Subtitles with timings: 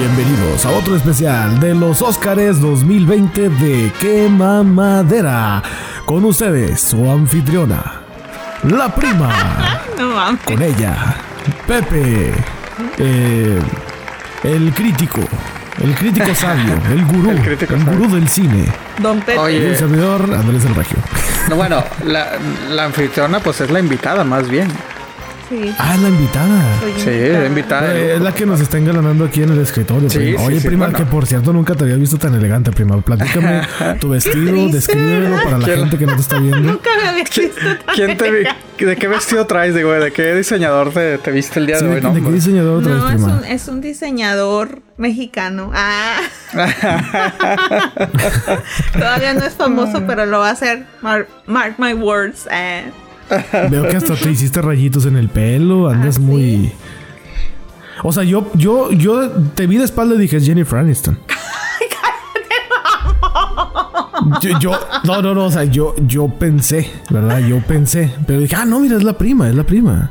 [0.00, 5.62] Bienvenidos a otro especial de los Óscares 2020 de Qué Mamadera.
[6.06, 8.00] Con ustedes, su anfitriona,
[8.62, 9.30] la prima.
[9.98, 10.38] No.
[10.46, 11.16] Con ella,
[11.66, 12.32] Pepe,
[12.96, 13.58] eh,
[14.42, 15.20] el crítico,
[15.82, 18.64] el crítico sabio, el gurú, el, crítico gurú del cine.
[19.02, 19.34] Don Pepe.
[19.34, 19.68] Y Oye.
[19.68, 20.96] el servidor Andrés el Regio.
[21.50, 22.38] No, bueno, la,
[22.70, 24.68] la anfitriona pues es la invitada más bien.
[25.50, 26.62] Sí, Ah, la invitada.
[26.80, 27.92] soy Sí, la invitada.
[27.94, 30.08] Eh, Es la que nos está engalanando aquí en el escritorio.
[30.08, 30.38] Sí, prima.
[30.38, 30.98] sí, Oye, sí, prima, bueno.
[30.98, 33.00] que por cierto nunca te había visto tan elegante, prima.
[33.00, 33.62] Platícame
[34.00, 36.60] tu vestido, descríbelo para la gente que no te está viendo.
[36.60, 38.84] Nunca me había visto tan ¿Quién te vi-.
[38.86, 39.92] ¿De qué vestido traes, digo?
[39.92, 42.02] ¿De qué diseñador te, te viste el día Sí, de ¿de, hoy?
[42.02, 43.38] No, de qué diseñador traes, No, es prima?
[43.38, 45.72] un, es un diseñador mexicano.
[45.74, 46.20] Ah.
[48.92, 50.86] Todavía no es famoso, pero lo va a hacer.
[51.02, 52.46] Mar- mark my words.
[52.52, 52.84] eh.
[53.70, 56.20] Veo que hasta te hiciste rayitos en el pelo, andas Ah, sí.
[56.20, 56.72] muy...
[58.02, 61.18] O sea, yo, yo, yo te vi de espalda y dije, es Jennifer Aniston.
[64.42, 64.72] Yo, yo,
[65.04, 67.38] no, no, no, o sea, yo, yo pensé, ¿verdad?
[67.40, 70.10] Yo pensé, pero dije, ah, no, mira, es la prima, es la prima.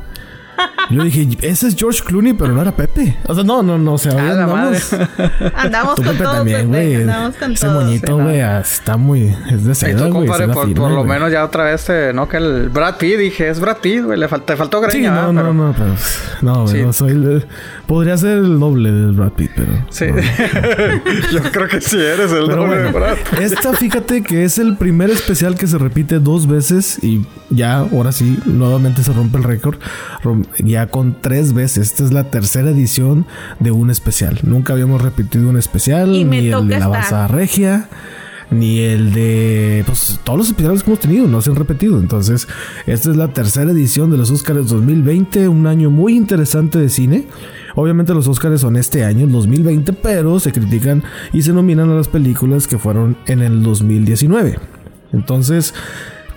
[0.90, 3.16] Yo dije, ese es George Clooney, pero no era Pepe.
[3.26, 4.92] O sea, no, no, no, o sea, Ah, andamos,
[5.54, 6.66] Andamos con Pepe todo, también, Pepe.
[6.66, 6.94] güey.
[7.02, 7.80] Andamos con Ese todo.
[7.80, 8.24] moñito, Sí, no.
[8.24, 11.84] güey, está muy, es de seda, güey, por, firme, por lo menos ya otra vez,
[11.84, 12.28] te- ¿no?
[12.28, 15.06] Que el Brad Pitt, dije, es Brad Pitt, güey, le falta, te faltó greña, Sí,
[15.06, 15.32] no, ¿verdad?
[15.32, 16.82] no, Pero- no, pues, no, güey, Sí.
[16.82, 17.46] no soy el-
[17.86, 20.16] podría ser el doble de Brad Pitt, pero Sí, no.
[21.32, 23.40] yo creo que sí eres el Pero doble de Brad Pitt.
[23.40, 28.12] esta fíjate que es el primer especial que se repite dos veces y ya, ahora
[28.12, 29.78] sí, nuevamente se rompe el récord,
[30.58, 31.88] ya con tres veces.
[31.88, 33.26] Esta es la tercera edición
[33.58, 34.38] de un especial.
[34.42, 36.88] Nunca habíamos repetido un especial, Y ni el de la.
[36.88, 37.88] Baza Regia.
[38.50, 39.84] Ni el de.
[39.86, 42.00] Pues todos los especiales que hemos tenido no se han repetido.
[42.00, 42.48] Entonces,
[42.86, 45.46] esta es la tercera edición de los Oscars 2020.
[45.48, 47.26] Un año muy interesante de cine.
[47.76, 51.94] Obviamente, los Oscars son este año, el 2020, pero se critican y se nominan a
[51.94, 54.58] las películas que fueron en el 2019.
[55.12, 55.74] Entonces,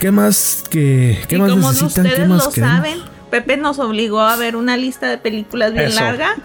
[0.04, 1.88] ¿qué más que qué y más como necesitan?
[2.06, 2.76] ustedes ¿Qué más lo queremos?
[2.76, 2.98] saben,
[3.32, 6.02] Pepe nos obligó a ver una lista de películas bien Eso.
[6.02, 6.36] larga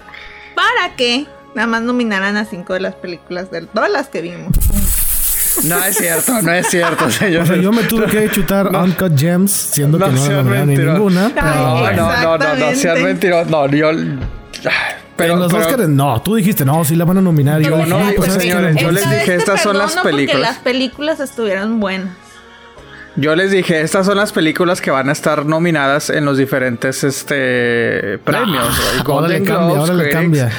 [0.54, 1.26] para que
[1.56, 4.52] nada más nominaran a cinco de las películas de todas las que vimos.
[5.64, 7.42] No es cierto, no es cierto, señor.
[7.42, 10.76] O sea, yo me tuve que chutar Uncut Gems, siendo que no sean nominaron ni
[10.76, 11.32] ninguna.
[11.34, 13.50] pero- No, no, no, no, no, sean mentirosos.
[13.50, 13.90] No, yo.
[15.16, 17.60] Pero, en los pero- Oscars, no, tú dijiste, no, sí la van a nominar.
[17.60, 20.40] Yo no, no, pues, señores, yo les dije, estas son las perdono porque películas.
[20.52, 22.10] las películas estuvieron buenas.
[23.20, 27.02] Yo les dije, estas son las películas que van a estar nominadas en los diferentes
[27.02, 28.64] este premios.
[28.64, 30.50] ahora le Golden cambia, Globes, ahora le cambia.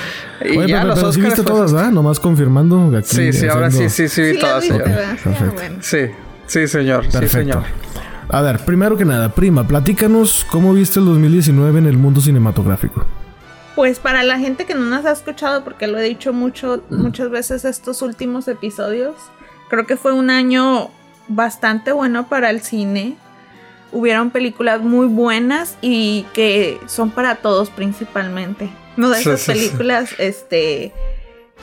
[0.44, 1.92] Y Oye, ya Pepe, los pero sí viste todas, ¿verdad?
[1.92, 3.08] Nomás confirmando aquí.
[3.16, 4.84] Sí, sí, ahora sí, haciendo- sí, sí, vi Sí, todas, señor.
[4.90, 5.16] Ah.
[5.82, 5.98] Sí,
[6.48, 7.04] sí, señor.
[7.06, 7.38] Sí, Perfecto.
[7.38, 7.64] señor.
[8.30, 13.06] A ver, primero que nada, prima, platícanos cómo viste el 2019 en el mundo cinematográfico.
[13.76, 17.30] Pues para la gente que no nos ha escuchado, porque lo he dicho mucho, muchas
[17.30, 19.16] veces estos últimos episodios,
[19.70, 20.90] creo que fue un año
[21.30, 23.16] bastante bueno para el cine.
[23.92, 28.70] Hubieron películas muy buenas y que son para todos principalmente.
[28.98, 30.92] No de esas películas, este,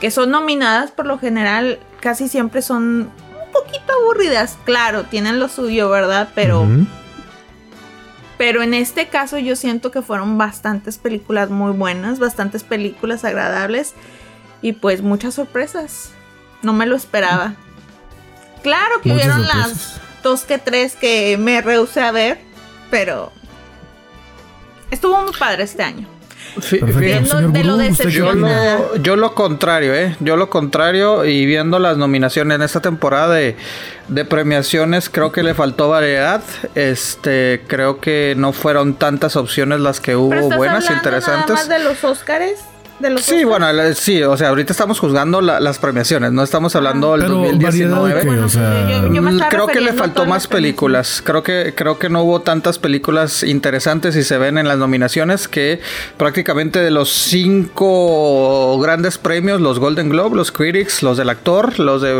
[0.01, 4.57] que son nominadas por lo general, casi siempre son un poquito aburridas.
[4.65, 6.29] Claro, tienen lo suyo, ¿verdad?
[6.33, 6.65] Pero
[8.37, 13.93] pero en este caso yo siento que fueron bastantes películas muy buenas, bastantes películas agradables
[14.61, 16.11] y pues muchas sorpresas.
[16.61, 17.55] No me lo esperaba.
[18.63, 19.67] Claro que Muchas hubieron sorpresas.
[19.97, 22.39] las dos que tres que me rehusé a ver,
[22.91, 23.31] pero
[24.91, 26.07] estuvo muy padre este año.
[26.57, 26.87] Fí- Perfecto.
[26.87, 30.15] fíjate, Viendo señor de lo Gurú, ¿usted qué Yo lo, yo lo contrario, ¿eh?
[30.19, 33.55] Yo lo contrario y viendo las nominaciones en esta temporada de,
[34.07, 36.41] de premiaciones, creo que le faltó variedad.
[36.73, 41.47] Este, creo que no fueron tantas opciones las que Pero hubo estás buenas, interesantes.
[41.49, 42.59] Nada más de los Óscares,
[42.99, 46.41] de los Sí, bueno, la- sí, o sea, ahorita estamos juzgando la- las premiaciones, no
[46.43, 48.13] estamos hablando del Pero variedad 2019.
[48.15, 50.43] de qué, Bueno, o sea, yo- yo me Mm, estaba creo que le faltó más
[50.43, 51.21] las películas.
[51.23, 55.47] Creo que creo que no hubo tantas películas interesantes y se ven en las nominaciones
[55.47, 55.79] que
[56.17, 62.01] prácticamente de los cinco grandes premios, los Golden Globe, los Critics, los del actor, los
[62.01, 62.11] de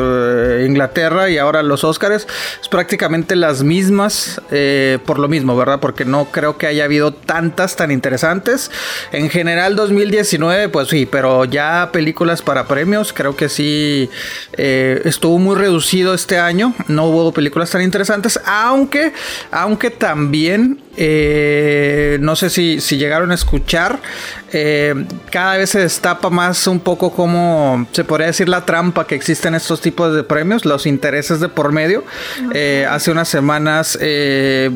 [0.62, 2.28] eh, Inglaterra y ahora los Oscars,
[2.62, 5.80] es prácticamente las mismas eh, por lo mismo, ¿verdad?
[5.80, 8.72] Porque no creo que haya habido tantas tan interesantes.
[9.12, 14.10] En general 2019, pues sí, pero ya películas para premios, creo que sí
[14.54, 16.74] eh, estuvo muy reducido este año.
[16.88, 19.14] No hubo películas tan interesantes, aunque,
[19.52, 24.00] aunque también, eh, no sé si, si llegaron a escuchar,
[24.52, 29.16] eh, cada vez se destapa más un poco como se podría decir la trampa que
[29.16, 32.04] existe en estos tipos de premios, los intereses de por medio.
[32.54, 33.98] Eh, hace unas semanas...
[34.02, 34.72] eh,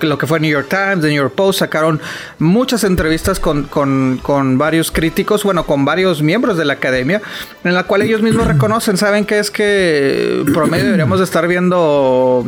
[0.00, 2.00] lo que fue New York Times, The New York Post, sacaron
[2.38, 7.20] muchas entrevistas con, con, varios críticos, bueno, con varios miembros de la academia,
[7.64, 12.44] en la cual ellos mismos reconocen, saben que es que promedio deberíamos estar viendo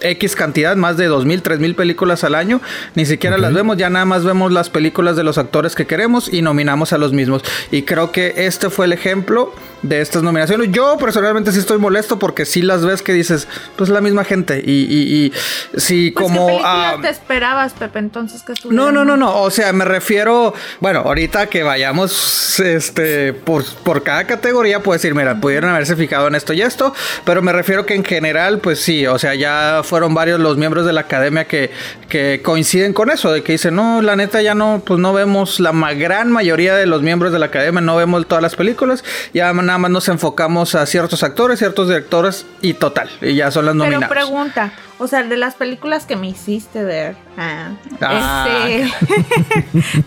[0.00, 2.60] X cantidad, más de 2.000, 3.000 películas al año.
[2.94, 6.32] Ni siquiera las vemos, ya nada más vemos las películas de los actores que queremos
[6.32, 7.42] y nominamos a los mismos.
[7.70, 9.52] Y creo que este fue el ejemplo
[9.82, 10.68] de estas nominaciones.
[10.70, 14.62] Yo personalmente sí estoy molesto porque si las ves que dices, pues la misma gente.
[14.64, 15.32] Y, y, y
[15.78, 16.46] si pues, como...
[16.48, 19.40] ¿qué ah, te esperabas, Pepe, entonces que No, no, no, no.
[19.40, 25.14] O sea, me refiero, bueno, ahorita que vayamos este, por, por cada categoría, puedo decir,
[25.14, 26.94] mira, pudieron haberse fijado en esto y esto,
[27.24, 30.86] pero me refiero que en general, pues sí, o sea, ya fueron varios los miembros
[30.86, 31.72] de la academia que,
[32.08, 35.58] que coinciden con eso, de que dicen, no, la neta ya no, pues no vemos,
[35.58, 39.02] la gran mayoría de los miembros de la academia no vemos todas las películas,
[39.34, 43.66] ya nada más nos enfocamos a ciertos actores, ciertos directores y total, y ya son
[43.66, 44.08] las nominadas.
[44.08, 47.70] Pero pregunta, o sea, de las películas que me hiciste ver, ah,
[48.00, 48.68] ah.
[48.68, 48.92] este,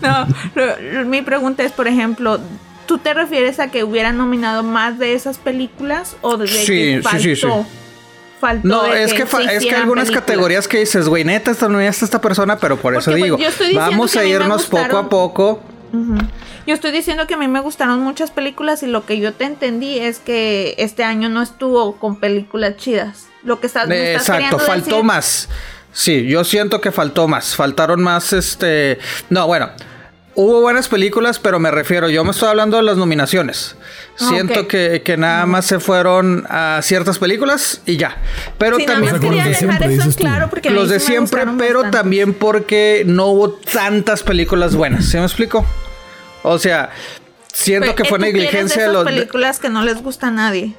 [0.00, 2.40] no, mi pregunta es, por ejemplo,
[2.86, 7.00] ¿tú te refieres a que hubieran nominado más de esas películas o de sí, que
[7.02, 7.18] faltó?
[7.18, 7.46] Sí, sí,
[8.44, 12.02] Faltó no, es que, es que algunas categorías que dices, güey, neta, esta no es
[12.02, 13.38] esta persona, pero por eso pues, digo,
[13.74, 15.62] vamos a irnos poco a poco.
[16.66, 19.44] Yo estoy diciendo que a mí me gustaron muchas películas y lo que yo te
[19.44, 23.28] entendí es que este año no estuvo con películas chidas.
[23.44, 25.48] Lo que estás, me Exacto, faltó más.
[25.94, 27.56] Sí, yo siento que faltó más.
[27.56, 28.98] Faltaron más, este...
[29.30, 29.70] No, bueno.
[30.36, 33.76] Hubo buenas películas, pero me refiero, yo me estoy hablando de las nominaciones.
[34.18, 38.16] Ah, Siento que, que, nada más se fueron a ciertas películas y ya.
[38.58, 45.04] Pero también porque los de siempre, pero también porque no hubo tantas películas buenas.
[45.04, 45.64] ¿Se me explico?
[46.42, 46.90] O sea,
[47.52, 50.74] siento que fue negligencia de los películas que no les gusta a nadie.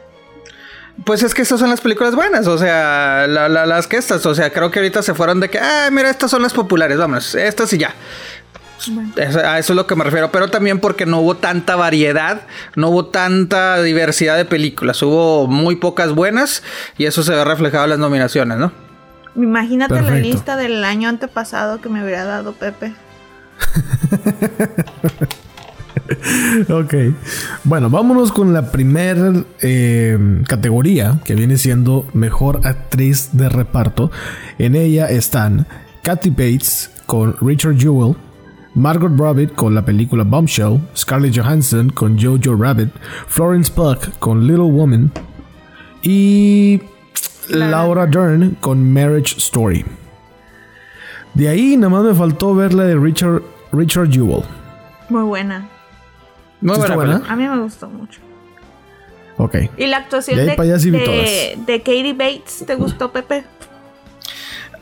[1.03, 4.51] Pues es que estas son las películas buenas, o sea, las que estas, o sea,
[4.53, 7.73] creo que ahorita se fueron de que, ah, mira, estas son las populares, vámonos, estas
[7.73, 7.93] y ya.
[9.17, 12.41] A eso es lo que me refiero, pero también porque no hubo tanta variedad,
[12.75, 16.63] no hubo tanta diversidad de películas, hubo muy pocas buenas
[16.97, 18.71] y eso se ve reflejado en las nominaciones, ¿no?
[19.35, 22.93] Imagínate la lista del año antepasado que me hubiera dado Pepe.
[26.69, 26.93] ok.
[27.63, 30.17] Bueno, vámonos con la primera eh,
[30.47, 34.09] categoría que viene siendo Mejor Actriz de Reparto.
[34.57, 35.67] En ella están
[36.01, 38.15] Kathy Bates con Richard Jewell,
[38.75, 42.89] Margot Robbie con la película Bombshell, Scarlett Johansson con Jojo Rabbit,
[43.27, 45.11] Florence Pugh con Little Woman
[46.03, 46.81] y
[47.49, 49.85] Laura Dern con Marriage Story.
[51.33, 53.41] De ahí nada más me faltó ver la de Richard,
[53.71, 54.43] Richard Jewell.
[55.09, 55.69] Muy buena.
[56.61, 57.21] Muy buena.
[57.27, 58.19] A mí me gustó mucho.
[59.37, 59.55] Ok.
[59.77, 63.43] ¿Y la actuación de, de, de, Katie Bates te gustó, Pepe?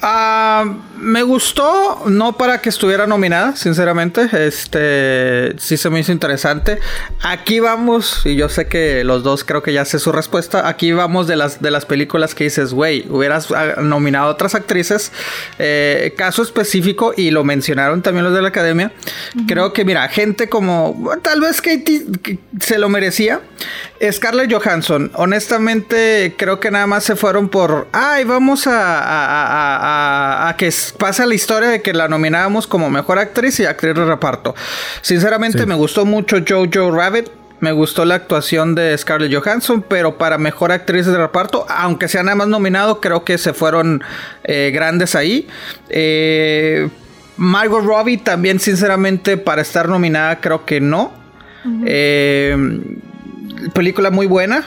[0.06, 0.66] Ah,
[0.98, 4.28] me gustó, no para que estuviera nominada, sinceramente.
[4.34, 6.80] Este sí se me hizo interesante.
[7.22, 10.68] Aquí vamos, y yo sé que los dos creo que ya sé su respuesta.
[10.68, 14.56] Aquí vamos de las, de las películas que dices, güey, hubieras ah, nominado a otras
[14.56, 15.14] actrices.
[15.58, 18.92] Eh, caso específico, y lo mencionaron también los de la academia.
[19.48, 22.08] Creo que, mira, gente como tal vez Katie
[22.60, 23.40] se lo merecía.
[24.12, 30.70] Scarlett Johansson, honestamente, creo que nada más se fueron por, ay, vamos a a, que
[30.98, 34.56] pasa la historia de que la nominábamos como mejor actriz y actriz de reparto.
[35.02, 37.30] Sinceramente me gustó mucho Jojo Rabbit.
[37.60, 42.22] Me gustó la actuación de Scarlett Johansson, pero para mejor actriz de reparto, aunque sea
[42.22, 44.04] nada más nominado, creo que se fueron
[44.44, 45.48] eh, grandes ahí.
[45.88, 46.90] Eh,
[47.38, 51.14] Margot Robbie también, sinceramente, para estar nominada, creo que no.
[51.86, 52.58] Eh,
[53.74, 54.66] película muy buena,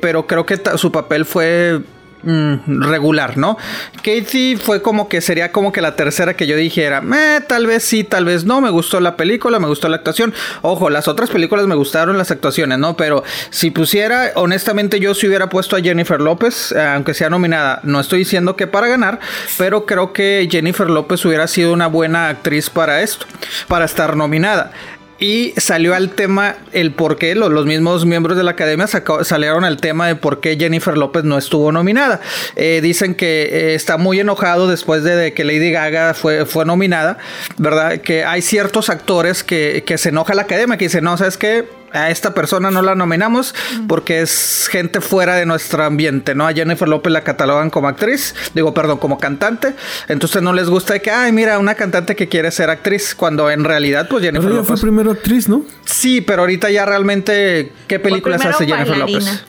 [0.00, 1.80] pero creo que su papel fue
[2.22, 3.56] Mm, regular, ¿no?
[3.96, 7.82] Katie fue como que sería como que la tercera que yo dijera, eh, tal vez
[7.82, 10.34] sí, tal vez no, me gustó la película, me gustó la actuación.
[10.60, 12.94] Ojo, las otras películas me gustaron las actuaciones, ¿no?
[12.94, 17.80] Pero si pusiera, honestamente yo si hubiera puesto a Jennifer López, eh, aunque sea nominada,
[17.84, 19.18] no estoy diciendo que para ganar,
[19.56, 23.24] pero creo que Jennifer López hubiera sido una buena actriz para esto,
[23.66, 24.72] para estar nominada.
[25.20, 29.76] Y salió al tema el por qué, los, mismos miembros de la academia salieron al
[29.76, 32.22] tema de por qué Jennifer López no estuvo nominada.
[32.56, 37.18] Eh, dicen que eh, está muy enojado después de, que Lady Gaga fue, fue nominada,
[37.58, 37.98] ¿verdad?
[37.98, 41.66] Que hay ciertos actores que, que se enoja la academia, que dicen, no, ¿sabes qué?
[41.92, 43.54] A esta persona no la nominamos
[43.88, 46.46] porque es gente fuera de nuestro ambiente, ¿no?
[46.46, 49.74] A Jennifer López la catalogan como actriz, digo, perdón, como cantante.
[50.08, 53.50] Entonces no les gusta de que, ay, mira, una cantante que quiere ser actriz, cuando
[53.50, 55.64] en realidad, pues Jennifer pero ella fue primero actriz, ¿no?
[55.84, 59.44] Sí, pero ahorita ya realmente, ¿qué películas hace Jennifer López?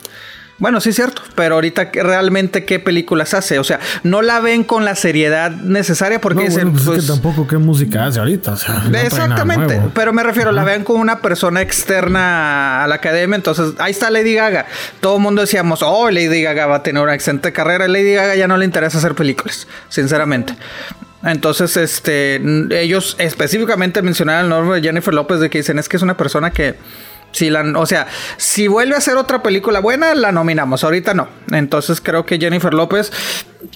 [0.58, 1.22] Bueno, sí, cierto.
[1.34, 6.20] pero ahorita realmente qué películas hace, o sea, no la ven con la seriedad necesaria
[6.20, 10.52] porque no, pues, pues, tampoco qué música hace ahorita, o sea, exactamente, pero me refiero,
[10.52, 14.66] la ven como una persona externa a la academia, entonces ahí está Lady Gaga.
[15.00, 18.36] Todo el mundo decíamos, "Oh, Lady Gaga va a tener una excelente carrera." Lady Gaga
[18.36, 20.54] ya no le interesa hacer películas, sinceramente.
[21.24, 22.40] Entonces, este,
[22.80, 26.16] ellos específicamente mencionaron el nombre de Jennifer López de que dicen es que es una
[26.16, 26.74] persona que
[27.32, 30.84] si la, o sea, si vuelve a hacer otra película buena, la nominamos.
[30.84, 31.28] Ahorita no.
[31.50, 33.12] Entonces creo que Jennifer López,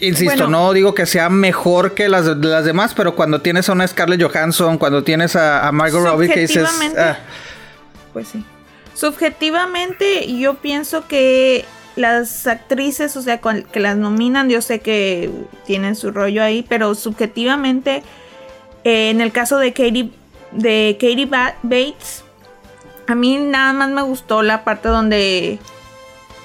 [0.00, 3.86] insisto, no digo que sea mejor que las, las demás, pero cuando tienes a una
[3.86, 6.68] Scarlett Johansson, cuando tienes a, Margot Robbie, que dices.
[6.96, 7.18] Ah".
[8.12, 8.44] Pues sí.
[8.94, 15.30] Subjetivamente, yo pienso que las actrices, o sea, que las nominan, yo sé que
[15.66, 18.02] tienen su rollo ahí, pero subjetivamente,
[18.84, 20.10] eh, en el caso de Katie,
[20.52, 22.24] de Katie Bates,
[23.06, 25.58] a mí nada más me gustó la parte donde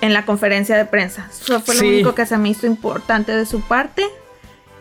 [0.02, 1.30] en la conferencia de prensa.
[1.32, 4.06] Eso fue lo único que se me hizo importante de su parte.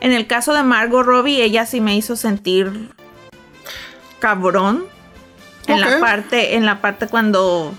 [0.01, 2.91] En el caso de Margot Robbie, ella sí me hizo sentir
[4.19, 4.85] cabrón.
[5.67, 7.75] En la parte, en la parte cuando.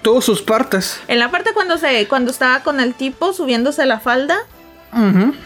[0.00, 0.98] Todas sus partes.
[1.06, 4.38] En la parte cuando se, cuando estaba con el tipo subiéndose la falda.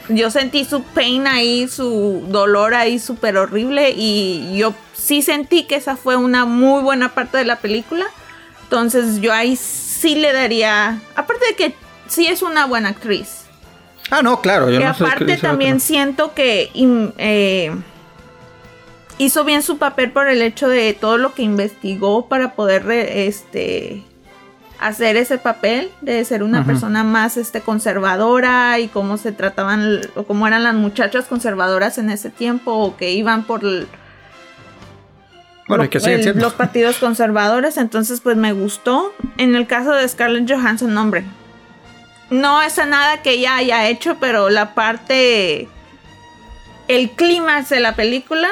[0.09, 4.75] Yo sentí su pain ahí, su dolor ahí súper horrible y yo
[5.07, 8.07] sí sentí que esa fue una muy buena parte de la película.
[8.65, 11.75] Entonces yo ahí sí le daría, aparte de que
[12.09, 13.45] sí es una buena actriz.
[14.11, 14.69] Ah, no, claro.
[14.69, 16.71] Yo y aparte también siento que
[17.19, 17.73] eh,
[19.19, 24.03] hizo bien su papel por el hecho de todo lo que investigó para poder este
[24.81, 30.25] hacer ese papel de ser una persona más este conservadora y cómo se trataban o
[30.25, 33.63] cómo eran las muchachas conservadoras en ese tiempo o que iban por
[35.69, 39.13] los partidos conservadores, entonces pues me gustó.
[39.37, 41.25] En el caso de Scarlett Johansson, hombre,
[42.31, 45.69] no es nada que ella haya hecho, pero la parte,
[46.89, 48.49] el clímax de la película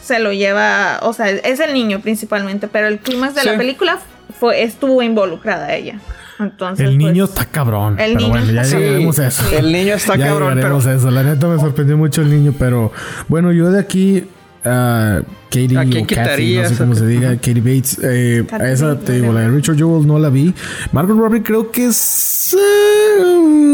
[0.00, 3.98] se lo lleva, o sea, es el niño principalmente, pero el clímax de la película
[4.38, 5.98] fue, estuvo involucrada ella.
[6.38, 7.98] Entonces, el niño pues, está cabrón.
[7.98, 9.56] El niño bueno, ya llegaremos a eso.
[9.56, 10.54] El niño está ya cabrón.
[10.54, 10.76] Pero...
[10.76, 11.10] a eso.
[11.10, 12.92] La neta me sorprendió mucho el niño, pero
[13.28, 14.28] bueno, yo de aquí
[14.66, 18.00] Uh, Katie ¿A quién o Kathy, no sé cómo se diga, Katie Bates.
[18.02, 20.52] Eh, a esa te digo, la de Richard Jewell no la vi.
[20.90, 23.22] Margot Robbie creo que es, eh,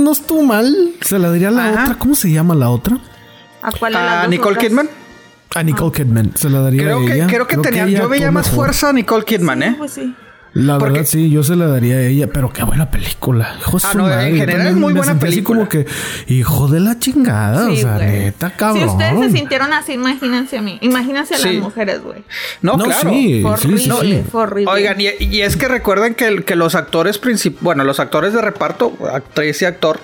[0.04, 0.90] no estuvo mal.
[1.00, 1.96] Se la diría a la otra.
[1.98, 2.98] ¿Cómo se llama la otra?
[3.62, 3.96] ¿A cuál?
[3.96, 4.90] ¿A Nicole Kidman?
[5.54, 6.32] A Nicole Kidman.
[6.36, 7.26] Se la daría creo a ella.
[7.26, 9.74] Que, creo que tenía, yo veía más fuerza a Nicole Kidman, ¿eh?
[9.78, 10.14] Pues sí.
[10.54, 13.56] La verdad sí, yo se la daría a ella, pero qué buena película.
[13.58, 15.30] Hijo ah, no, en general es muy buena película.
[15.30, 15.86] Así como que,
[16.26, 18.82] hijo de la chingada, o sea, neta, cabrón.
[18.82, 20.78] Si ustedes se sintieron así, imagínense a mí.
[20.82, 22.22] Imagínense a las mujeres, güey.
[22.60, 23.10] No, claro.
[23.10, 24.70] Sí, horrible, horrible.
[24.70, 28.92] Oigan, y, es que recuerden que, que los actores principales, bueno, los actores de reparto,
[29.10, 30.00] actriz y actor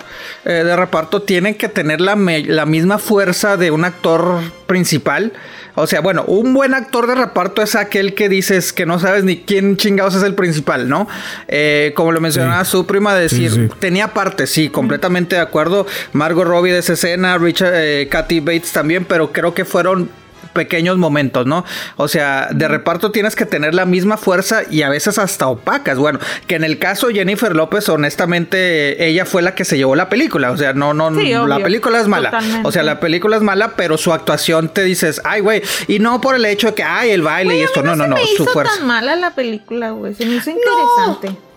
[0.47, 5.33] eh, de reparto, tienen que tener la, la misma fuerza de un actor principal.
[5.81, 9.25] O sea, bueno, un buen actor de reparto es aquel que dices que no sabes
[9.25, 11.09] ni quién chingados es el principal, ¿no?
[11.47, 15.87] Eh, como lo mencionaba su prima, decir, tenía parte, sí, completamente de acuerdo.
[16.13, 20.11] Margot Robbie de esa escena, Richard, eh, Kathy Bates también, pero creo que fueron
[20.59, 21.65] pequeños momentos, ¿no?
[21.95, 25.99] O sea, de reparto tienes que tener la misma fuerza y a veces hasta opacas.
[25.99, 30.09] Bueno, que en el caso Jennifer López, honestamente, ella fue la que se llevó la
[30.09, 30.51] película.
[30.51, 32.41] O sea, no, no, la película es mala.
[32.65, 36.21] O sea, la película es mala, pero su actuación te dices, ay, güey, y no
[36.21, 38.79] por el hecho de que, ay, el baile y esto, no, no, no, su fuerza.
[38.79, 41.48] tan mala la película, güey, se me hizo interesante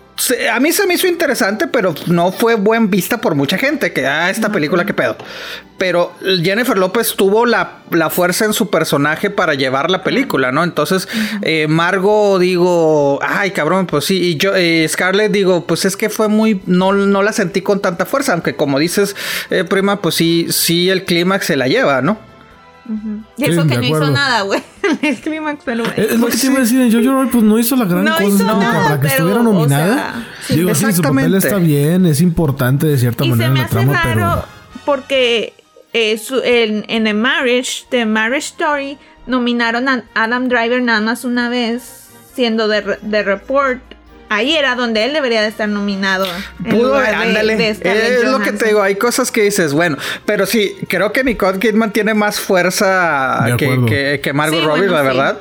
[0.52, 3.92] a mí se me hizo interesante, pero no fue buen vista por mucha gente.
[3.92, 5.16] Que, ah, esta película, qué pedo.
[5.78, 6.12] Pero
[6.42, 10.62] Jennifer López tuvo la, fuerza en su personaje para llevar la película, ¿no?
[10.64, 11.08] Entonces,
[11.42, 14.20] eh, Margo, digo, ay, cabrón, pues sí.
[14.22, 16.60] Y yo, eh, Scarlett, digo, pues es que fue muy.
[16.66, 19.16] No, no la sentí con tanta fuerza, aunque como dices,
[19.50, 22.31] eh, prima, pues sí, sí, el clímax se la lleva, ¿no?
[23.36, 24.62] Y eso que no hizo nada, güey.
[25.02, 25.84] el clímax, pero.
[25.96, 26.92] Es lo que te iba a decir.
[26.92, 28.46] Jojo Rabbit, pues no hizo la gran cosa.
[28.46, 30.26] para que estuviera nominada.
[30.48, 34.44] Digo, sí, su papel está bien, es importante de cierta manera en la trama, pero.
[34.84, 35.54] Porque
[35.92, 41.48] eh, en, en The Marriage, The Marriage Story, nominaron a Adam Driver nada más una
[41.48, 43.80] vez, siendo de, de Report
[44.32, 46.26] ahí era donde él debería de estar nominado.
[46.68, 47.68] Pudo, ándale.
[47.68, 51.58] es lo que te digo, hay cosas que dices, bueno, pero sí, creo que Nicole
[51.58, 55.40] Kidman tiene más fuerza que, que, Margot Robbie, la verdad.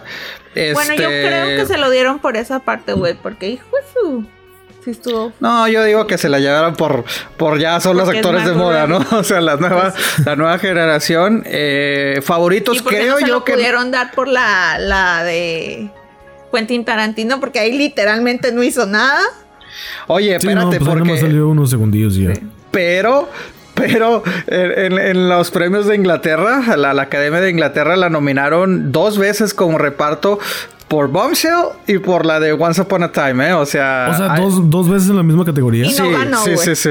[0.53, 4.25] Bueno, yo este, creo que se lo dieron por esa parte, güey, porque hijo su...
[4.83, 5.31] Sí estuvo.
[5.39, 7.05] No, yo digo que se la llevaron por,
[7.37, 9.05] por ya son los actores de moda, ¿no?
[9.11, 11.43] O sea, la nueva, pues la nueva generación.
[11.45, 13.53] Eh, favoritos, creo yo lo que.
[13.53, 15.91] pudieron dar por la, la de
[16.51, 19.21] Quentin Tarantino porque ahí literalmente no hizo nada.
[20.07, 21.17] Oye, Sí, no, espérate, pues porque.
[21.17, 22.33] salió unos segundillos ya.
[22.71, 23.29] Pero,
[23.73, 29.53] pero en, los premios de Inglaterra, la, la Academia de Inglaterra la nominaron dos veces
[29.53, 30.39] como reparto
[30.87, 33.53] por Bombshell y por la de Once Upon a Time, ¿eh?
[33.53, 34.09] O sea.
[34.11, 35.85] O sea, hay- dos, dos veces en la misma categoría.
[35.85, 36.89] Y no sí, ganó, sí, sí, sí.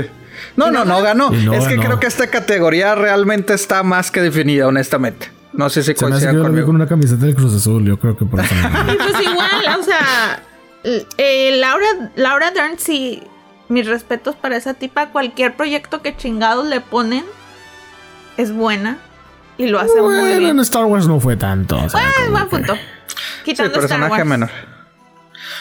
[0.57, 1.31] No, ¿Y no, no ganó.
[1.31, 5.31] No es que creo que esta categoría realmente está más que definida, honestamente.
[5.61, 7.55] No sé si Se me hace que yo la vi con una camiseta del Cruz
[7.55, 7.85] Azul.
[7.85, 8.55] Yo creo que por eso.
[8.87, 10.43] pues igual, o sea,
[11.19, 11.87] eh, Laura,
[12.17, 13.23] Laura Dern, sí,
[13.69, 15.11] mis respetos para esa tipa.
[15.11, 17.25] Cualquier proyecto que chingados le ponen
[18.39, 18.97] es buena
[19.59, 20.51] y lo hace muy bueno, bien.
[20.51, 21.77] en Star Wars no fue tanto.
[21.79, 22.75] o sea, Ah, como buen que- punto.
[22.75, 22.81] Sí,
[23.45, 24.27] Quitando Star personaje Wars.
[24.27, 24.51] menor.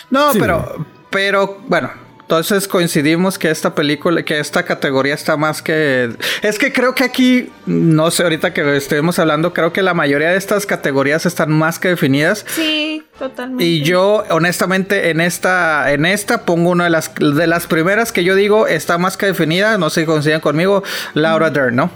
[0.09, 0.39] No, Sí.
[0.39, 1.89] pero, pero, bueno,
[2.29, 6.11] entonces coincidimos que esta película, que esta categoría está más que...
[6.43, 10.29] Es que creo que aquí, no sé, ahorita que estuvimos hablando, creo que la mayoría
[10.29, 12.45] de estas categorías están más que definidas.
[12.47, 13.63] Sí, totalmente.
[13.63, 18.23] Y yo, honestamente, en esta, en esta pongo una de las, de las primeras que
[18.23, 19.79] yo digo está más que definida.
[19.79, 20.83] No sé si coinciden conmigo,
[21.15, 21.89] Laura Dern, ¿no?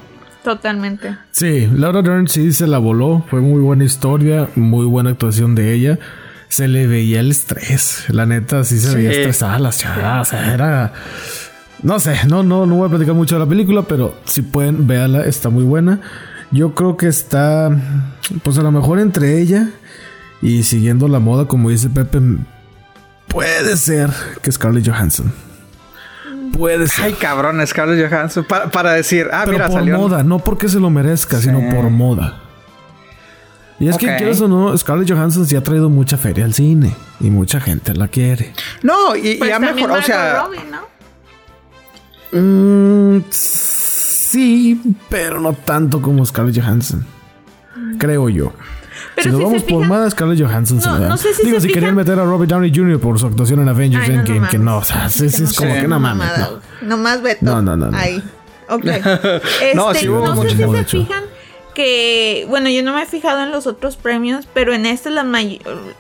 [0.43, 1.15] Totalmente.
[1.29, 3.23] Sí, Laura Dern sí se la voló.
[3.29, 5.99] Fue muy buena historia, muy buena actuación de ella.
[6.53, 8.05] Se le veía el estrés.
[8.10, 10.27] La neta, sí se veía estresada las chavas.
[10.27, 10.93] O sea, era.
[11.81, 14.86] No sé, no, no, no voy a platicar mucho de la película, pero si pueden,
[14.86, 16.00] véala, está muy buena.
[16.51, 17.72] Yo creo que está,
[18.43, 19.69] pues a lo mejor entre ella
[20.43, 22.22] y siguiendo la moda, como dice Pepe,
[23.29, 24.12] puede ser
[24.43, 25.33] que Scarlett Johansson.
[26.55, 27.05] Puede ser.
[27.05, 28.45] Ay, cabrón, Scarlett Johansson.
[28.48, 29.98] Para, para decir, ah, Pero mira, por salió.
[29.98, 32.42] moda, no porque se lo merezca, sino por moda.
[33.83, 36.95] Y es que quieras o no, Scarlett Johansson sí ha traído mucha feria al cine
[37.19, 38.53] y mucha gente la quiere.
[38.81, 40.93] No, y, y Pues ha también mejorado, o sea, Robbie, ¿no?
[42.39, 47.05] Mm, sí, pero no tanto como Scarlett Johansson.
[47.99, 48.53] Creo yo.
[49.15, 51.09] Pero si nos si vamos se por moda, Scarlett Johansson se No, la da.
[51.09, 52.99] no sé si Digo, se si querían meter a Robert Downey Jr.
[52.99, 55.73] por su actuación en Avengers Ay, no, no Endgame, que no, o sea, es como
[55.73, 56.27] que no mames.
[56.81, 56.87] No.
[56.87, 57.45] Nomás Beto.
[57.45, 57.97] No, no, no, no.
[57.97, 58.23] Ahí.
[58.69, 58.85] Ok.
[58.85, 59.01] Este,
[59.75, 60.49] No, no, sí hubo sé mucho.
[60.49, 61.23] si se fijan
[61.74, 65.25] que, bueno, yo no me he fijado en los otros premios, pero en este, la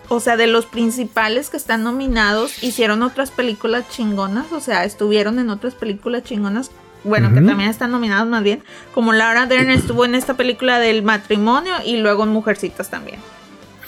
[0.07, 5.39] o sea, de los principales que están nominados, hicieron otras películas chingonas, o sea, estuvieron
[5.39, 6.71] en otras películas chingonas,
[7.03, 11.03] bueno, que también están nominados más bien, como Laura Dern estuvo en esta película del
[11.03, 13.19] matrimonio y luego en Mujercitas también.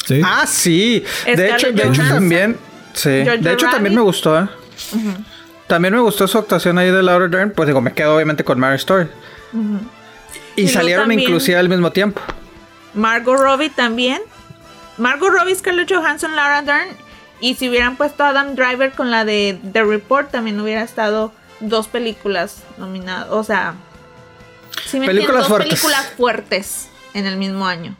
[0.06, 0.21] Sí.
[0.24, 1.04] ah, sí.
[1.26, 2.10] De hecho, de hecho Johansson.
[2.10, 2.58] también,
[2.93, 3.10] sí.
[3.10, 4.48] De hecho también me gustó, ¿eh?
[5.67, 7.52] También me gustó su actuación ahí de Laura Dern.
[7.52, 9.08] Pues digo, me quedo obviamente con Mary Story.
[9.54, 9.94] Y,
[10.56, 12.22] Y salieron también- inclusive al mismo tiempo.
[12.94, 14.22] Margot Robbie también.
[14.98, 16.89] Margot Robbie, Scarlett Johansson, Laura Dern.
[17.41, 21.34] Y si hubieran puesto a Adam Driver con la de The Report, también hubiera estado
[21.60, 23.28] dos películas nominadas.
[23.32, 23.76] O sea,
[24.86, 25.70] si me Películas entiendes, dos fuertes.
[25.70, 27.96] películas fuertes en el mismo año.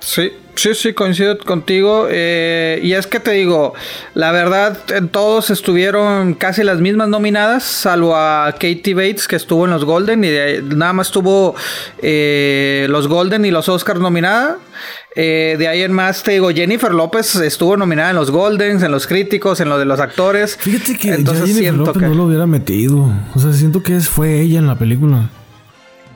[0.00, 2.06] Sí, sí, sí, coincido contigo.
[2.10, 3.74] eh, y es que te digo,
[4.14, 9.66] la verdad, en todos estuvieron casi las mismas nominadas, salvo a Katie Bates, que estuvo
[9.66, 11.54] en los Golden, y de nada más tuvo
[12.02, 14.56] eh, los Golden y los Oscars nominada.
[15.16, 18.92] Eh, de ahí en más, te digo, Jennifer López estuvo nominada en los Goldens, en
[18.92, 20.56] los críticos, en lo de los actores.
[20.56, 23.12] Fíjate que Entonces ya Jennifer López que- no lo hubiera metido.
[23.34, 25.28] O sea, siento que fue ella en la película.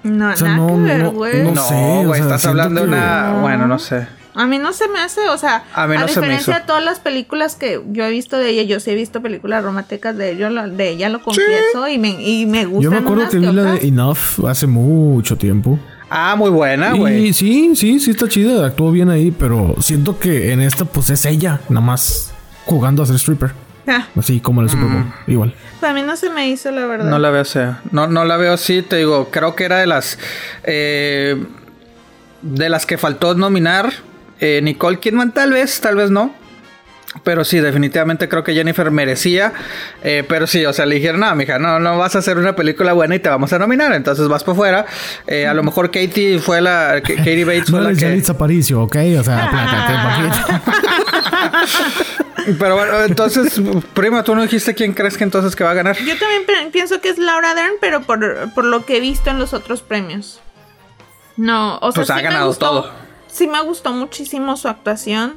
[0.04, 1.42] No, O sea, nada no, que ver, no, güey.
[1.42, 3.38] no No, sé, o güey, sea, estás hablando de que- una.
[3.40, 4.06] Bueno, no sé.
[4.36, 6.60] A mí no se me hace, o sea, A mí no se me diferencia hizo.
[6.60, 9.62] de todas las películas que yo he visto de ella, yo sí he visto películas
[9.62, 12.96] románticas de ella, lo- de ella lo confieso y me, y me gustan Yo me
[12.98, 15.78] acuerdo unas que vi la de Enough hace mucho tiempo.
[16.10, 17.32] Ah, muy buena, güey.
[17.32, 21.24] sí, sí, sí está chida, actuó bien ahí, pero siento que en esta pues es
[21.26, 22.32] ella, nada más
[22.66, 23.52] jugando a ser stripper.
[23.86, 25.54] Ah, Así como en el Super Bowl, igual.
[25.80, 27.10] pues a mí no se me hizo la verdad.
[27.10, 27.60] No la veo así.
[27.90, 30.18] No, no la veo así, te digo, creo que era de las
[30.64, 31.42] eh,
[32.42, 33.92] de las que faltó nominar.
[34.40, 36.34] Eh, Nicole Kidman tal vez, tal vez no.
[37.22, 39.52] Pero sí, definitivamente creo que Jennifer merecía.
[40.02, 42.56] Eh, pero sí, o sea, le dijeron, no, mija, no, no vas a hacer una
[42.56, 43.92] película buena y te vamos a nominar.
[43.94, 44.84] Entonces vas por fuera.
[45.26, 47.00] Eh, a lo mejor Katie fue la.
[47.02, 48.30] Katie Bates No fue la eres que.
[48.32, 48.96] Aparicio, ¿ok?
[49.20, 50.62] O sea, poquito.
[52.58, 53.60] Pero bueno, entonces,
[53.94, 55.96] prima, tú no dijiste quién crees que entonces que va a ganar.
[55.98, 59.38] Yo también pienso que es Laura Dern, pero por, por lo que he visto en
[59.38, 60.40] los otros premios.
[61.36, 62.90] No, o sea, Pues ha me ganado gustó- todo.
[63.28, 65.34] Sí me gustó muchísimo su actuación.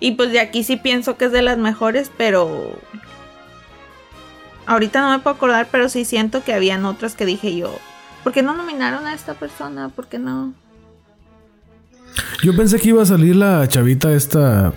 [0.00, 2.72] Y pues de aquí sí pienso que es de las mejores, pero...
[4.66, 7.74] Ahorita no me puedo acordar, pero sí siento que habían otras que dije yo.
[8.22, 9.88] ¿Por qué no nominaron a esta persona?
[9.88, 10.54] ¿Por qué no?
[12.42, 14.72] Yo pensé que iba a salir la chavita esta,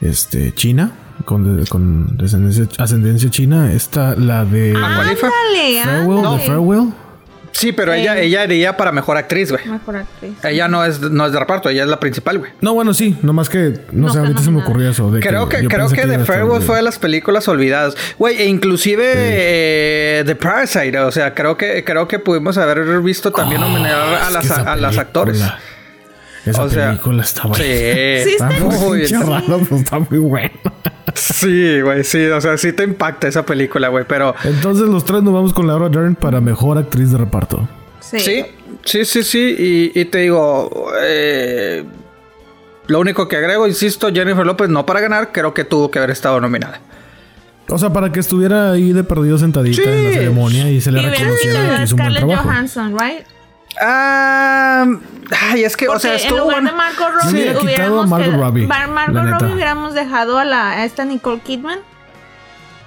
[0.00, 0.92] este, china,
[1.24, 3.72] con, con descendencia, ascendencia china.
[3.72, 5.28] Esta, la de ¿Aqualifa?
[5.28, 6.38] Dale, Farewell, ándale.
[6.42, 6.88] de Farewell.
[7.52, 8.26] Sí, pero ella, Eh.
[8.26, 9.66] ella iría para mejor actriz, güey.
[9.68, 10.32] Mejor actriz.
[10.44, 12.52] Ella no es, no es de reparto, ella es la principal, güey.
[12.60, 15.10] No, bueno, sí, nomás que no, No sé, ahorita se me ocurrió eso.
[15.10, 17.96] de Creo que, creo que The a Farewell fue de las películas olvidadas.
[18.18, 23.32] Güey, e inclusive eh, The Parasite, o sea, creo que, creo que pudimos haber visto
[23.32, 25.44] también nominar Ah, a es las, esa a las película- actores.
[26.46, 27.64] Esa O sea, película está buena.
[27.64, 27.70] Sí,
[28.24, 30.50] Sí, Está está muy raro, pero está muy buena.
[31.14, 35.22] Sí, güey, sí, o sea, sí te impacta esa película, güey, pero Entonces los tres
[35.22, 37.68] nos vamos con Laura Dern para mejor actriz de reparto.
[38.00, 38.20] Sí.
[38.20, 38.44] sí,
[38.84, 39.56] sí, sí, sí,
[39.94, 41.84] y, y te digo, eh,
[42.86, 46.10] lo único que agrego, insisto, Jennifer López no para ganar, creo que tuvo que haber
[46.10, 46.80] estado nominada.
[47.68, 49.88] O sea, para que estuviera ahí de perdido sentadita Sí.
[49.88, 52.48] en la ceremonia y se le Y reconociera que hizo un buen Scarlett trabajo.
[52.48, 53.26] Johansson, right?
[53.80, 54.86] Ah,
[55.50, 56.70] ay, es que, o Porque sea, en estuvo lugar bueno.
[56.70, 59.24] de Margot Sí, Robbie a hubiéramos Margot quedado- Robbie, Mar- Margot.
[59.40, 61.78] Robbie hubiéramos dejado a la a esta Nicole Kidman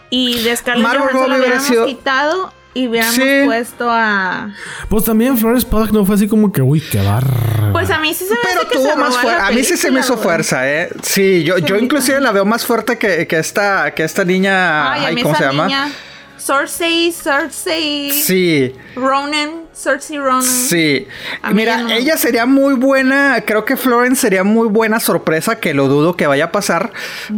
[0.09, 3.41] y de Scarlett Margot Johansson Robbie hubiéramos sido- quitado y hubiéramos Sí.
[3.45, 4.49] puesto a
[4.89, 7.71] Pues también Flores Pugh no fue así como que, uy, qué barra.
[7.71, 9.47] pues a mí sí se me Pero hace que tuvo se más fuerza.
[9.47, 10.89] A mí sí se me hizo fuerza, ¿eh?
[11.01, 14.23] Sí, yo, Sí, yo a inclusive la veo más fuerte que, que esta, que esta
[14.25, 14.91] niña.
[14.91, 15.65] Ay, a ay, ¿Cómo se esa llama?
[15.67, 15.91] niña
[16.37, 20.43] Cersei, Cersei, Sí, Ronan, Cersei Ronan.
[20.43, 21.07] sí.
[21.41, 21.89] A Mira, no.
[21.89, 23.41] ella sería muy buena.
[23.45, 26.91] Creo que Florence sería muy buena sorpresa, que lo dudo que vaya a pasar.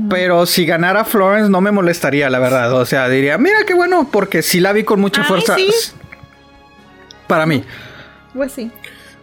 [0.10, 2.74] Pero si ganara Florence, no me molestaría, la verdad.
[2.74, 5.56] O sea, diría, mira qué bueno, porque sí la vi con mucha Ay, fuerza.
[5.56, 5.68] sí.
[7.28, 7.64] Para mí.
[8.34, 8.72] Pues sí.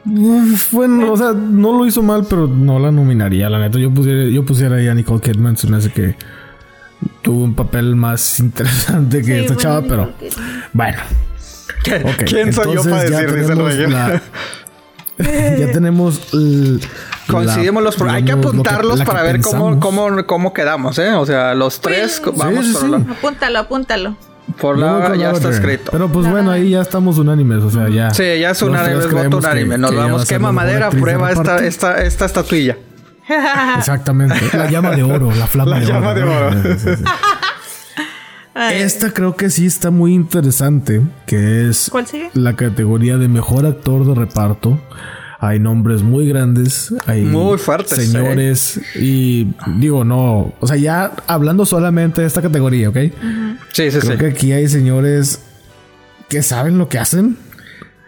[0.04, 3.78] Bueno, o sea, no lo hizo mal, pero no la nominaría, la neta.
[3.78, 6.16] Yo pusiera, yo pusiera ahí a Nicole Kidman, se me hace que
[7.22, 10.12] tuvo un papel más interesante que Sí, esta bueno, chava, pero
[10.72, 10.98] bueno.
[12.26, 13.32] ¿Quién soy yo para decir?
[13.34, 14.22] Dice el la-
[15.58, 16.80] ya tenemos el-
[17.28, 17.96] Coincidimos la- los...
[17.96, 21.12] pro- Hay que digamos, lo apuntarlos que para ver cómo, cómo, cómo quedamos, ¿eh?
[21.12, 22.90] O sea, los tres vamos Sí, sí, por sí.
[23.06, 23.12] la...
[23.12, 24.16] Apúntalo, apúntalo.
[24.60, 25.92] Por la ya está escrito.
[25.92, 28.10] Pero pues bueno, ahí ya estamos unánimes, o sea, ya.
[28.10, 29.78] Sí, ya es unánime, es voto unánime.
[29.78, 32.76] Nos vamos, quema madera, prueba esta, esta, esta estatuilla.
[33.78, 34.36] Exactamente.
[34.52, 36.14] La llama de oro, la flama La de llama oro.
[36.14, 36.50] de oro.
[38.54, 42.30] Esta creo que sí está muy interesante, que es ¿Cuál sigue?
[42.34, 44.78] la categoría de mejor actor de reparto.
[45.38, 48.06] Hay nombres muy grandes, hay Muy fuertes, ¿eh?
[48.06, 52.96] señores y digo no, o sea ya hablando solamente de esta categoría, ¿ok?
[53.72, 54.18] Sí, sí, Creo sí.
[54.18, 55.40] que aquí hay señores
[56.28, 57.36] que saben lo que hacen,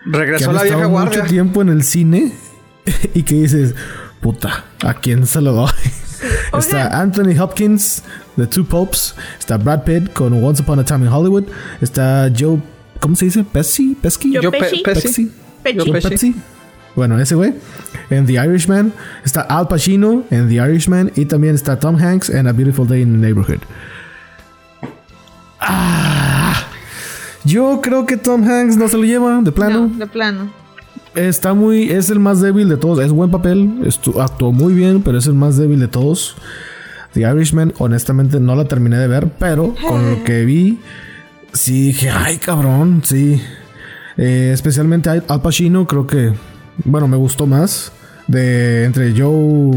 [0.04, 1.22] que Regresó han la vieja guardia.
[1.22, 2.32] mucho tiempo en el cine
[3.14, 3.74] y que dices,
[4.20, 5.70] puta, ¿a quién se lo doy?
[6.58, 7.00] Está.
[7.00, 8.02] Anthony Hopkins,
[8.36, 9.14] The Two Popes.
[9.38, 11.44] Está Brad Pitt con Once Upon a Time in Hollywood.
[11.80, 12.60] Está Joe,
[13.00, 13.44] ¿cómo se dice?
[13.44, 14.82] Pesci, Pesci, Joe Pesci.
[14.82, 15.32] Pesci.
[15.62, 16.34] Pesci.
[16.94, 17.54] Bueno, ese güey.
[18.10, 18.92] En The Irishman.
[19.24, 21.12] Está Al Pacino en The Irishman.
[21.16, 23.60] Y también está Tom Hanks en A Beautiful Day in the Neighborhood.
[25.60, 26.54] Ah,
[27.44, 29.88] yo creo que Tom Hanks no se lo lleva, de plano.
[29.88, 30.63] No, de plano.
[31.14, 31.90] Está muy.
[31.90, 32.98] Es el más débil de todos.
[32.98, 33.80] Es buen papel.
[33.82, 36.36] estu- actuó muy bien, pero es el más débil de todos.
[37.12, 40.80] The Irishman, honestamente, no la terminé de ver, pero con lo que vi,
[41.52, 43.40] sí dije, ay, cabrón, sí.
[44.16, 46.32] Eh, especialmente Al Pacino, creo que.
[46.84, 47.92] Bueno, me gustó más.
[48.26, 49.76] De entre Joe,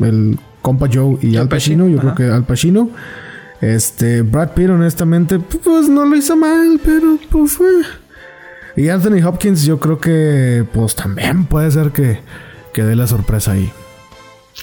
[0.00, 2.14] el compa Joe y Al Pacino, yo ajá.
[2.14, 2.90] creo que Al Pacino.
[3.60, 7.68] Este, Brad Pitt, honestamente, pues no lo hizo mal, pero pues fue.
[8.76, 12.20] Y Anthony Hopkins, yo creo que pues también puede ser que,
[12.72, 13.72] que dé la sorpresa ahí.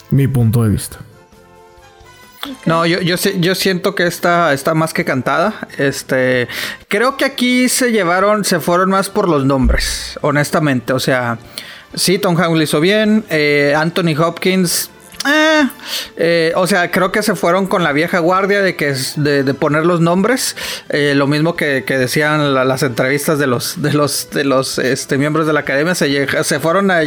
[0.09, 0.99] Mi punto de vista.
[2.65, 5.67] No, yo, yo, yo siento que está, está más que cantada.
[5.77, 6.47] Este,
[6.87, 10.93] creo que aquí se llevaron, se fueron más por los nombres, honestamente.
[10.93, 11.37] O sea,
[11.93, 13.25] sí, Tom Hanks lo hizo bien.
[13.29, 14.89] eh, Anthony Hopkins.
[15.27, 15.67] Eh,
[16.17, 19.85] eh, o sea, creo que se fueron con la vieja guardia de que de, poner
[19.85, 20.55] los nombres.
[20.89, 25.17] eh, lo mismo que, decían la- las entrevistas de los de los de los este,
[25.17, 25.95] miembros de la academia.
[25.95, 27.01] Se, se fueron a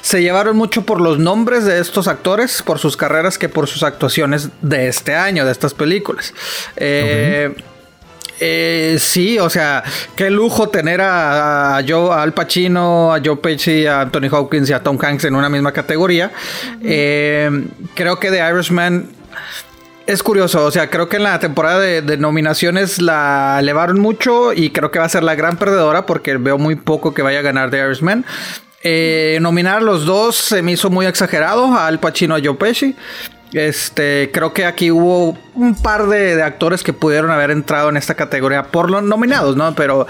[0.00, 3.82] se llevaron mucho por los nombres de estos actores, por sus carreras, que por sus
[3.82, 6.34] actuaciones de este año, de estas películas.
[6.76, 7.54] Eh,
[8.40, 9.82] eh, sí, o sea,
[10.14, 14.68] qué lujo tener a, a Joe, a Al Pacino, a Joe Pesci, a Anthony Hopkins
[14.70, 16.32] y a Tom Hanks en una misma categoría.
[16.82, 19.10] Eh, creo que The Irishman
[20.06, 24.52] es curioso, o sea, creo que en la temporada de, de nominaciones la elevaron mucho
[24.52, 27.40] y creo que va a ser la gran perdedora porque veo muy poco que vaya
[27.40, 28.24] a ganar The Irishman.
[28.88, 32.44] Eh, nominar a los dos se me hizo muy exagerado, a Al Pacino y a
[32.44, 32.94] Joe Pesci.
[33.52, 37.96] Este, creo que aquí hubo un par de, de actores que pudieron haber entrado en
[37.96, 39.74] esta categoría por los nominados, ¿no?
[39.74, 40.06] Pero